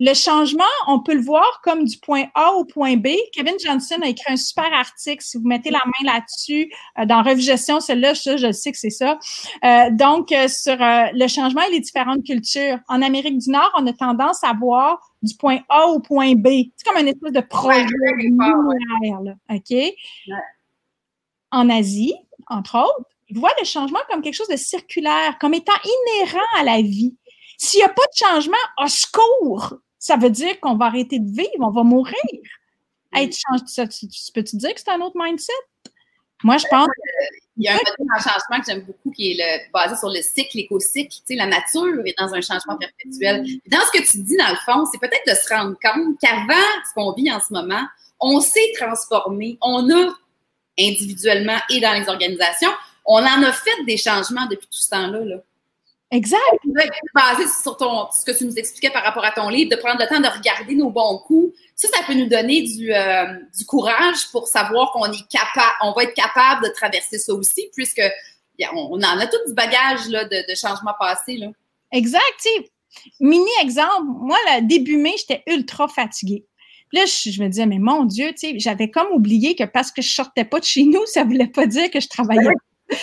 le 0.00 0.14
changement, 0.14 0.64
on 0.88 1.00
peut 1.00 1.14
le 1.14 1.22
voir 1.22 1.60
comme 1.62 1.84
du 1.84 1.96
point 1.98 2.24
A 2.34 2.52
au 2.52 2.64
point 2.64 2.96
B. 2.96 3.08
Kevin 3.32 3.54
Johnson 3.64 3.96
a 4.02 4.08
écrit 4.08 4.32
un 4.32 4.36
super 4.36 4.72
article. 4.72 5.22
Si 5.22 5.38
vous 5.38 5.46
mettez 5.46 5.70
la 5.70 5.80
main 5.84 6.12
là-dessus, 6.12 6.72
euh, 6.98 7.06
dans 7.06 7.22
Revue 7.22 7.40
Gestion, 7.40 7.80
celle-là, 7.80 8.14
je, 8.14 8.36
je 8.36 8.52
sais 8.52 8.72
que 8.72 8.78
c'est 8.78 8.90
ça. 8.90 9.18
Euh, 9.64 9.90
donc, 9.90 10.28
sur 10.48 10.76
le 10.78 11.28
changement 11.28 11.62
et 11.62 11.72
les 11.72 11.80
différentes 11.80 12.24
cultures. 12.24 12.78
En 12.88 13.02
Amérique 13.02 13.38
du 13.38 13.50
Nord, 13.50 13.70
on 13.76 13.86
a 13.86 13.92
tendance 13.92 14.42
à 14.44 14.52
voir 14.52 14.98
du 15.22 15.34
point 15.36 15.58
A 15.68 15.86
au 15.86 16.00
point 16.00 16.34
B. 16.34 16.48
C'est 16.76 16.86
comme 16.86 17.00
une 17.00 17.08
espèce 17.08 17.32
de 17.32 17.40
projet 17.40 17.84
ouais. 17.84 18.16
linéaire, 18.18 19.36
OK? 19.50 19.94
en 21.52 21.68
Asie, 21.68 22.14
entre 22.48 22.78
autres, 22.78 23.08
ils 23.28 23.38
voient 23.38 23.54
le 23.60 23.64
changement 23.64 24.00
comme 24.10 24.20
quelque 24.20 24.34
chose 24.34 24.48
de 24.48 24.56
circulaire, 24.56 25.38
comme 25.40 25.54
étant 25.54 25.72
inhérent 25.84 26.44
à 26.58 26.64
la 26.64 26.82
vie. 26.82 27.14
S'il 27.62 27.78
n'y 27.78 27.84
a 27.84 27.90
pas 27.90 28.02
de 28.02 28.16
changement, 28.16 28.56
au 28.82 28.88
secours! 28.88 29.74
Ça 29.96 30.16
veut 30.16 30.30
dire 30.30 30.58
qu'on 30.58 30.74
va 30.74 30.86
arrêter 30.86 31.20
de 31.20 31.30
vivre, 31.30 31.60
on 31.60 31.70
va 31.70 31.84
mourir. 31.84 32.16
Hey, 33.12 33.30
tu, 33.30 33.40
tu 33.72 34.32
peux-tu 34.34 34.56
dire 34.56 34.74
que 34.74 34.80
c'est 34.80 34.90
un 34.90 35.00
autre 35.00 35.14
mindset? 35.14 35.52
Moi, 36.42 36.56
je 36.56 36.66
pense. 36.68 36.88
Il 37.56 37.64
y 37.64 37.68
a 37.68 37.74
un 37.74 38.18
changement 38.18 38.58
que 38.58 38.66
j'aime 38.66 38.80
beaucoup 38.80 39.12
qui 39.12 39.30
est 39.30 39.34
le, 39.38 39.72
basé 39.72 39.94
sur 39.94 40.08
le 40.08 40.20
cycle, 40.22 40.56
l'écocycle. 40.56 41.14
Tu 41.14 41.22
sais, 41.24 41.34
la 41.36 41.46
nature 41.46 42.04
est 42.04 42.18
dans 42.18 42.34
un 42.34 42.40
changement 42.40 42.76
perpétuel. 42.78 43.44
Dans 43.68 43.80
ce 43.80 43.96
que 43.96 44.10
tu 44.10 44.18
dis, 44.24 44.36
dans 44.36 44.50
le 44.50 44.58
fond, 44.66 44.84
c'est 44.90 44.98
peut-être 44.98 45.24
de 45.28 45.34
se 45.34 45.54
rendre 45.54 45.76
compte 45.80 46.18
qu'avant 46.20 46.68
ce 46.88 46.94
qu'on 46.96 47.12
vit 47.12 47.30
en 47.30 47.38
ce 47.38 47.52
moment, 47.52 47.86
on 48.18 48.40
s'est 48.40 48.72
transformé. 48.76 49.56
On 49.60 49.88
a 49.88 50.12
individuellement 50.80 51.58
et 51.70 51.78
dans 51.78 51.92
les 51.92 52.08
organisations, 52.08 52.72
on 53.04 53.18
en 53.18 53.42
a 53.44 53.52
fait 53.52 53.84
des 53.86 53.98
changements 53.98 54.46
depuis 54.46 54.66
tout 54.66 54.80
ce 54.80 54.90
temps-là. 54.90 55.24
Là. 55.24 55.36
Exact. 56.12 56.40
Basé 57.14 57.44
sur 57.62 57.76
ton, 57.78 58.06
ce 58.12 58.22
que 58.22 58.36
tu 58.36 58.44
nous 58.44 58.56
expliquais 58.56 58.90
par 58.90 59.02
rapport 59.02 59.24
à 59.24 59.30
ton 59.30 59.48
livre, 59.48 59.70
de 59.70 59.76
prendre 59.76 59.98
le 59.98 60.06
temps 60.06 60.20
de 60.20 60.28
regarder 60.28 60.74
nos 60.74 60.90
bons 60.90 61.18
coups. 61.26 61.56
Ça, 61.74 61.88
ça 61.88 62.04
peut 62.06 62.12
nous 62.12 62.28
donner 62.28 62.62
du, 62.62 62.92
euh, 62.92 63.24
du 63.56 63.64
courage 63.64 64.30
pour 64.30 64.46
savoir 64.46 64.92
qu'on 64.92 65.10
est 65.10 65.26
capable, 65.28 65.72
on 65.80 65.92
va 65.92 66.02
être 66.02 66.14
capable 66.14 66.64
de 66.64 66.72
traverser 66.74 67.18
ça 67.18 67.32
aussi, 67.32 67.70
puisque 67.74 68.02
on, 68.74 69.02
en 69.02 69.18
a 69.18 69.26
tout 69.26 69.38
du 69.46 69.54
bagage 69.54 70.06
là, 70.10 70.24
de, 70.24 70.50
de 70.50 70.54
changement 70.54 70.92
passé. 71.00 71.38
Là. 71.38 71.48
Exact. 71.92 72.46
Mini 73.18 73.50
exemple, 73.62 74.04
moi, 74.06 74.36
là, 74.48 74.60
début 74.60 74.98
mai, 74.98 75.14
j'étais 75.16 75.42
ultra 75.46 75.88
fatiguée. 75.88 76.44
Là, 76.92 77.06
je, 77.06 77.42
me 77.42 77.48
disais, 77.48 77.64
mais 77.64 77.78
mon 77.78 78.04
Dieu, 78.04 78.34
j'avais 78.56 78.90
comme 78.90 79.08
oublié 79.12 79.56
que 79.56 79.64
parce 79.64 79.90
que 79.90 80.02
je 80.02 80.10
sortais 80.10 80.44
pas 80.44 80.60
de 80.60 80.64
chez 80.64 80.84
nous, 80.84 81.00
ça 81.06 81.24
voulait 81.24 81.46
pas 81.46 81.66
dire 81.66 81.90
que 81.90 82.00
je 82.00 82.08
travaillais. 82.08 82.52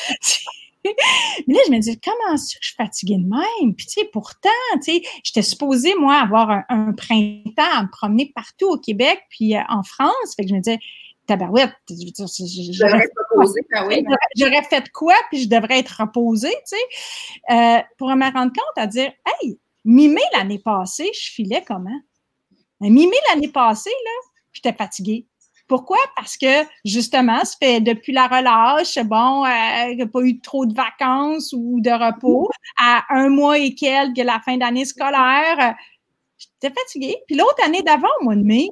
Mais 0.86 1.53
là, 1.53 1.59
je 1.67 1.71
me 1.71 1.80
disais, 1.80 1.99
comment 2.03 2.38
ça 2.38 2.57
je 2.61 2.67
suis 2.67 2.75
fatiguée 2.75 3.17
de 3.17 3.27
même? 3.27 3.75
Puis, 3.75 3.86
tu 3.88 3.99
sais, 3.99 4.09
pourtant, 4.11 4.49
tu 4.84 4.93
sais, 4.93 5.01
j'étais 5.23 5.41
supposée, 5.41 5.95
moi, 5.95 6.15
avoir 6.15 6.63
un, 6.69 6.93
printemps 6.93 7.71
à 7.73 7.84
me 7.84 7.89
promener 7.89 8.32
partout 8.34 8.67
au 8.67 8.77
Québec 8.77 9.19
puis 9.30 9.55
euh, 9.55 9.61
en 9.69 9.84
France. 9.84 10.36
Fait 10.36 10.43
que 10.43 10.49
je 10.49 10.55
me 10.55 10.61
disais, 10.61 10.80
tabarouette, 11.27 11.73
j'aurais 11.89 13.07
ben 14.03 14.17
j'aurais 14.36 14.63
fait 14.63 14.89
quoi? 14.91 15.13
Puis 15.30 15.43
je 15.43 15.49
devrais 15.49 15.80
être 15.80 16.01
reposée, 16.01 16.55
tu 16.67 16.75
sais, 16.75 17.53
euh, 17.53 17.82
pour 17.97 18.09
me 18.09 18.34
rendre 18.34 18.51
compte 18.51 18.77
à 18.77 18.88
dire, 18.88 19.11
hey, 19.25 19.59
mi-mai 19.86 20.21
l'année 20.34 20.59
passée, 20.59 21.09
je 21.13 21.32
filais 21.32 21.63
comment? 21.67 21.99
Mi-mai 22.82 23.17
l'année 23.30 23.51
passée, 23.51 23.89
là, 23.89 24.11
j'étais 24.53 24.73
fatiguée. 24.73 25.27
Pourquoi? 25.70 25.99
Parce 26.15 26.36
que 26.36 26.65
justement, 26.84 27.45
ça 27.45 27.55
fait 27.61 27.80
depuis 27.80 28.11
la 28.11 28.28
relâche, 28.28 28.97
bon, 29.05 29.45
euh, 29.45 30.05
pas 30.07 30.22
eu 30.22 30.41
trop 30.41 30.65
de 30.65 30.74
vacances 30.74 31.53
ou 31.55 31.80
de 31.80 31.91
repos, 31.91 32.49
à 32.80 33.05
un 33.11 33.30
mois 33.30 33.59
et 33.59 33.76
quelques 33.76 34.17
la 34.17 34.39
fin 34.39 34.57
d'année 34.57 34.84
scolaire, 34.84 35.76
j'étais 36.39 36.74
fatiguée. 36.76 37.17
Puis 37.28 37.36
l'autre 37.36 37.63
année 37.63 37.84
d'avant, 37.84 38.07
au 38.20 38.24
mois 38.24 38.36
de 38.36 38.41
mai, 38.41 38.67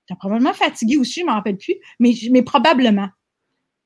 j'étais 0.00 0.18
probablement 0.18 0.54
fatiguée 0.54 0.96
aussi, 0.96 1.20
je 1.20 1.26
ne 1.26 1.30
m'en 1.30 1.36
rappelle 1.36 1.58
plus, 1.58 1.76
mais, 2.00 2.14
mais 2.30 2.42
probablement. 2.42 3.10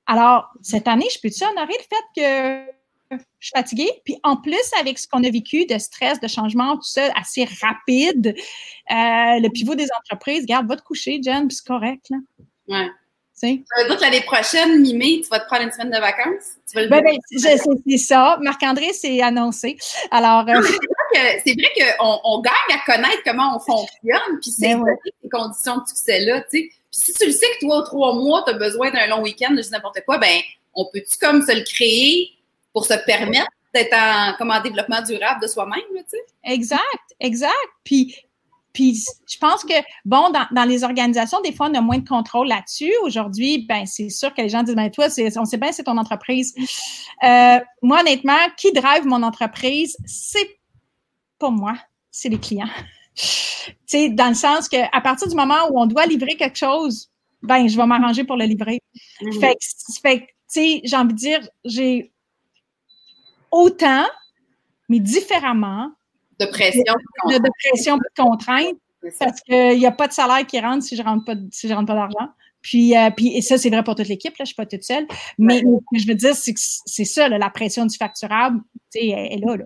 Alors, 0.06 0.48
cette 0.62 0.86
année, 0.86 1.08
je 1.12 1.18
peux-tu 1.20 1.42
honorer 1.44 1.74
le 1.76 1.96
fait 1.96 2.66
que 2.66 2.70
je 3.10 3.16
suis 3.40 3.52
fatiguée. 3.54 3.90
Puis 4.04 4.16
en 4.22 4.36
plus, 4.36 4.70
avec 4.80 4.98
ce 4.98 5.06
qu'on 5.08 5.22
a 5.24 5.30
vécu 5.30 5.66
de 5.66 5.78
stress, 5.78 6.20
de 6.20 6.28
changement, 6.28 6.76
tout 6.76 6.82
ça 6.82 7.10
assez 7.16 7.46
rapide, 7.62 8.34
euh, 8.90 9.40
le 9.40 9.48
pivot 9.50 9.74
des 9.74 9.88
entreprises, 9.98 10.46
garde, 10.46 10.68
va 10.68 10.76
te 10.76 10.82
coucher, 10.82 11.20
Jen, 11.22 11.48
puis 11.48 11.56
c'est 11.56 11.66
correct. 11.66 12.06
Là. 12.10 12.18
Ouais. 12.68 12.90
Ça 13.36 13.48
veut 13.48 13.88
dire 13.88 13.96
que 13.96 14.00
l'année 14.00 14.22
prochaine, 14.22 14.80
mi-mai, 14.80 15.20
tu 15.22 15.28
vas 15.28 15.40
te 15.40 15.46
prendre 15.46 15.64
une 15.64 15.70
semaine 15.70 15.90
de 15.90 15.98
vacances? 15.98 16.56
Ben, 16.74 16.88
ben, 16.88 17.18
c'est 17.30 17.98
ça. 17.98 18.38
Marc-André 18.40 18.94
s'est 18.94 19.20
annoncé. 19.20 19.76
Alors. 20.10 20.48
Euh, 20.48 20.62
c'est 21.44 21.54
vrai 21.54 21.96
qu'on 21.98 22.18
on 22.24 22.40
gagne 22.40 22.52
à 22.74 22.78
connaître 22.84 23.22
comment 23.24 23.56
on 23.56 23.60
fonctionne, 23.60 24.40
puis 24.40 24.50
c'est 24.50 24.74
ben 24.74 24.84
ces 25.22 25.28
conditions 25.28 25.78
de 25.78 25.86
succès-là. 25.86 26.44
Tu 26.50 26.72
si 26.90 27.12
tu 27.12 27.26
le 27.26 27.32
sais 27.32 27.46
que 27.54 27.66
toi, 27.66 27.82
trois 27.84 28.14
mois, 28.14 28.42
tu 28.46 28.54
as 28.54 28.58
besoin 28.58 28.90
d'un 28.90 29.06
long 29.06 29.22
week-end, 29.22 29.52
de 29.52 29.62
n'importe 29.70 30.00
quoi, 30.06 30.18
ben 30.18 30.40
on 30.74 30.86
peut-tu 30.92 31.18
comme 31.18 31.42
se 31.42 31.54
le 31.54 31.62
créer 31.62 32.30
pour 32.76 32.84
se 32.84 32.92
permettre 33.06 33.48
d'être 33.72 33.94
en, 33.94 34.34
comme 34.36 34.50
en 34.50 34.60
développement 34.60 35.00
durable 35.00 35.40
de 35.40 35.46
soi-même, 35.46 35.80
tu 35.94 36.04
sais. 36.08 36.18
Exact, 36.44 36.82
exact. 37.18 37.54
Puis, 37.84 38.14
puis 38.74 39.02
je 39.26 39.38
pense 39.38 39.64
que, 39.64 39.72
bon, 40.04 40.30
dans, 40.52 40.64
les 40.64 40.84
organisations, 40.84 41.40
des 41.40 41.54
fois, 41.54 41.70
on 41.70 41.74
a 41.74 41.80
moins 41.80 41.96
de 41.96 42.06
contrôle 42.06 42.48
là-dessus. 42.48 42.92
Aujourd'hui, 43.02 43.64
ben 43.66 43.86
c'est 43.86 44.10
sûr 44.10 44.34
que 44.34 44.42
les 44.42 44.50
gens 44.50 44.62
disent, 44.62 44.74
ben 44.74 44.90
toi, 44.90 45.06
on 45.36 45.44
sait 45.46 45.56
bien, 45.56 45.72
c'est 45.72 45.84
ton 45.84 45.96
entreprise. 45.96 46.54
Euh, 47.24 47.60
moi, 47.80 48.00
honnêtement, 48.00 48.36
qui 48.58 48.70
drive 48.72 49.06
mon 49.06 49.22
entreprise, 49.22 49.96
c'est 50.04 50.58
pas 51.38 51.48
moi, 51.48 51.76
c'est 52.10 52.28
les 52.28 52.38
clients. 52.38 52.68
tu 53.14 53.72
sais, 53.86 54.10
dans 54.10 54.28
le 54.28 54.34
sens 54.34 54.68
que 54.68 54.76
à 54.94 55.00
partir 55.00 55.28
du 55.28 55.34
moment 55.34 55.70
où 55.70 55.80
on 55.80 55.86
doit 55.86 56.04
livrer 56.04 56.36
quelque 56.36 56.58
chose, 56.58 57.08
ben 57.42 57.68
je 57.68 57.76
vais 57.78 57.86
m'arranger 57.86 58.24
pour 58.24 58.36
le 58.36 58.44
livrer. 58.44 58.82
Mm-hmm. 59.22 59.40
Fait 59.40 59.54
que, 59.54 60.00
fait 60.02 60.18
tu 60.20 60.60
sais, 60.60 60.80
j'ai 60.84 60.96
envie 60.96 61.14
de 61.14 61.18
dire, 61.18 61.40
j'ai 61.64 62.12
autant, 63.56 64.06
mais 64.88 65.00
différemment. 65.00 65.90
De 66.38 66.46
pression. 66.46 66.94
De, 67.28 67.38
de 67.38 67.50
pression, 67.64 67.96
de 67.96 68.22
contrainte, 68.22 68.76
parce 69.18 69.40
qu'il 69.40 69.78
n'y 69.78 69.86
a 69.86 69.92
pas 69.92 70.08
de 70.08 70.12
salaire 70.12 70.46
qui 70.46 70.60
rentre 70.60 70.84
si 70.84 70.96
je 70.96 71.02
ne 71.02 71.06
rentre 71.06 71.24
pas, 71.24 71.34
si 71.50 71.68
je 71.68 71.74
rentre 71.74 71.86
pas 71.86 71.94
d'argent. 71.94 72.32
Puis, 72.62 72.96
euh, 72.96 73.10
puis, 73.10 73.36
et 73.36 73.42
ça, 73.42 73.58
c'est 73.58 73.70
vrai 73.70 73.84
pour 73.84 73.94
toute 73.94 74.08
l'équipe, 74.08 74.32
là, 74.32 74.38
je 74.38 74.42
ne 74.42 74.46
suis 74.46 74.54
pas 74.56 74.66
toute 74.66 74.82
seule. 74.82 75.06
Mais 75.38 75.58
ce 75.58 75.62
que 75.62 76.02
je 76.02 76.06
veux 76.08 76.14
dire, 76.14 76.34
c'est 76.34 76.52
que 76.52 76.60
c'est 76.60 77.04
ça, 77.04 77.28
la 77.28 77.50
pression 77.50 77.86
du 77.86 77.96
facturable, 77.96 78.60
tu 78.92 78.98
sais, 78.98 79.08
elle, 79.08 79.32
est 79.34 79.46
là, 79.46 79.56
là. 79.56 79.64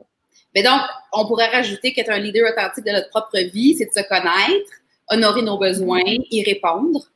Mais 0.54 0.62
donc, 0.62 0.80
on 1.12 1.26
pourrait 1.26 1.48
rajouter 1.48 1.92
qu'être 1.92 2.10
un 2.10 2.18
leader 2.18 2.50
authentique 2.52 2.84
de 2.84 2.90
notre 2.90 3.08
propre 3.08 3.38
vie, 3.38 3.76
c'est 3.76 3.86
de 3.86 3.92
se 3.92 4.06
connaître, 4.08 4.70
honorer 5.08 5.42
nos 5.42 5.58
besoins, 5.58 6.02
y 6.04 6.42
répondre. 6.42 7.06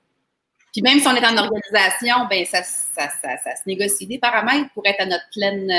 Puis 0.72 0.82
même 0.82 1.00
si 1.00 1.06
on 1.06 1.14
est 1.14 1.26
en 1.26 1.36
organisation, 1.36 2.26
ben 2.30 2.44
ça, 2.46 2.62
ça, 2.62 3.08
ça, 3.22 3.36
ça 3.36 3.56
se 3.56 3.62
négocie 3.66 4.06
des 4.06 4.18
paramètres 4.18 4.70
pour 4.72 4.86
être 4.86 5.00
à 5.00 5.06
notre 5.06 5.28
pleine, 5.32 5.70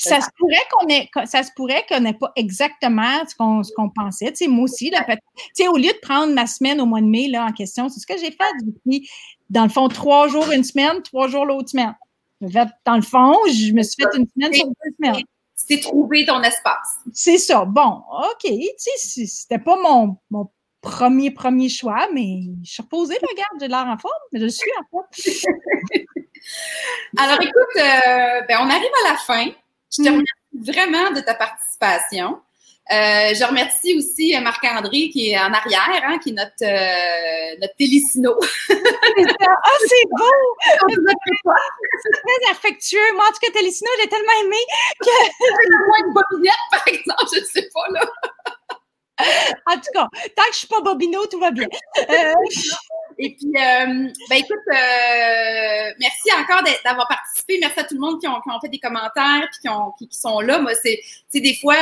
ça 0.00 0.20
se 0.20 0.28
pourrait 0.38 0.56
qu'on 0.70 0.88
ait, 0.88 1.10
ça 1.26 1.42
se 1.42 1.50
pourrait 1.54 1.84
qu'on 1.88 2.00
n'ait 2.00 2.14
pas 2.14 2.32
exactement 2.36 3.26
ce 3.28 3.34
qu'on, 3.34 3.62
ce 3.62 3.72
qu'on 3.72 3.90
pensait. 3.90 4.30
Tu 4.30 4.44
sais, 4.44 4.48
moi 4.48 4.64
aussi, 4.64 4.90
là, 4.90 5.04
tu 5.06 5.16
sais, 5.52 5.68
au 5.68 5.76
lieu 5.76 5.92
de 5.92 5.98
prendre 6.00 6.32
ma 6.32 6.46
semaine 6.46 6.80
au 6.80 6.86
mois 6.86 7.00
de 7.00 7.06
mai, 7.06 7.28
là, 7.28 7.44
en 7.44 7.52
question, 7.52 7.88
c'est 7.88 8.00
ce 8.00 8.06
que 8.06 8.16
j'ai 8.16 8.30
fait 8.30 8.64
depuis, 8.64 9.08
dans 9.50 9.64
le 9.64 9.68
fond, 9.68 9.88
trois 9.88 10.28
jours 10.28 10.50
une 10.52 10.64
semaine, 10.64 11.02
trois 11.02 11.28
jours 11.28 11.44
l'autre 11.44 11.68
semaine. 11.68 11.94
Dans 12.40 12.96
le 12.96 13.02
fond, 13.02 13.36
je 13.48 13.72
me 13.72 13.82
suis 13.82 14.02
fait 14.02 14.18
une 14.18 14.26
semaine 14.26 14.52
sur 14.54 14.66
deux 14.66 14.94
semaines. 14.98 15.24
C'est 15.54 15.80
trouver 15.80 16.24
ton 16.24 16.40
espace. 16.42 17.00
C'est 17.12 17.36
ça. 17.36 17.66
Bon, 17.66 18.02
OK. 18.10 18.50
Tu 18.50 18.70
sais, 18.76 19.26
c'était 19.26 19.58
pas 19.58 19.76
mon, 19.82 20.16
mon 20.30 20.48
premier, 20.80 21.30
premier 21.30 21.68
choix, 21.68 22.08
mais 22.14 22.40
je 22.62 22.72
suis 22.72 22.82
reposée, 22.82 23.16
regarde, 23.16 23.60
j'ai 23.60 23.68
l'air 23.68 23.86
en 23.86 23.98
forme, 23.98 24.12
mais 24.32 24.40
je 24.40 24.46
suis 24.46 24.70
en 24.80 24.84
forme. 24.90 25.06
Alors, 27.16 27.40
écoute, 27.40 27.76
euh, 27.76 28.42
ben, 28.48 28.58
on 28.60 28.70
arrive 28.70 28.90
à 29.04 29.12
la 29.12 29.16
fin. 29.18 29.46
Je 29.90 30.02
te 30.02 30.08
mm. 30.08 30.12
remercie 30.12 30.30
vraiment 30.54 31.10
de 31.10 31.20
ta 31.20 31.34
participation. 31.34 32.40
Euh, 32.90 33.34
je 33.34 33.46
remercie 33.46 33.96
aussi 33.96 34.34
euh, 34.34 34.40
Marc-André 34.40 35.10
qui 35.10 35.30
est 35.30 35.38
en 35.38 35.52
arrière, 35.52 36.02
hein, 36.08 36.18
qui 36.18 36.30
est 36.30 36.32
notre, 36.32 36.64
euh, 36.64 37.56
notre 37.60 37.74
ah, 38.68 39.78
c'est 39.86 40.08
beau! 40.10 40.26
c'est 40.88 42.10
très 42.10 42.50
affectueux. 42.50 43.12
Moi, 43.14 43.24
en 43.28 43.32
tout 43.32 43.38
cas, 43.42 43.52
Télissino, 43.52 43.88
j'ai 44.02 44.08
tellement 44.08 44.32
aimé 44.42 44.56
que. 45.00 45.06
moins 45.86 45.98
une 46.04 46.12
bobinette, 46.12 46.54
par 46.72 46.82
exemple, 46.88 47.26
je 47.32 47.38
ne 47.38 47.44
sais 47.44 47.70
pas, 47.72 47.86
là. 47.92 48.00
En 49.66 49.74
tout 49.74 49.90
cas, 49.92 50.08
tant 50.12 50.42
que 50.42 50.42
je 50.44 50.48
ne 50.48 50.54
suis 50.54 50.66
pas 50.66 50.80
bobino, 50.80 51.24
tout 51.26 51.38
va 51.38 51.50
bien. 51.50 51.68
Euh, 51.98 52.34
et 53.18 53.34
puis, 53.34 53.52
euh, 53.54 54.08
ben 54.28 54.36
écoute, 54.36 54.58
euh, 54.68 55.92
merci 55.98 56.32
encore 56.38 56.62
d'avoir 56.84 57.06
participé. 57.08 57.58
Merci 57.60 57.80
à 57.80 57.84
tout 57.84 57.94
le 57.94 58.00
monde 58.00 58.20
qui 58.20 58.26
ont, 58.26 58.40
fait 58.60 58.68
des 58.68 58.78
commentaires 58.78 59.42
et 59.42 59.60
qui, 59.60 59.68
ont, 59.68 59.92
qui, 59.98 60.08
sont 60.10 60.40
là. 60.40 60.58
Moi, 60.58 60.72
c'est 60.74 61.00
des 61.40 61.54
fois, 61.60 61.76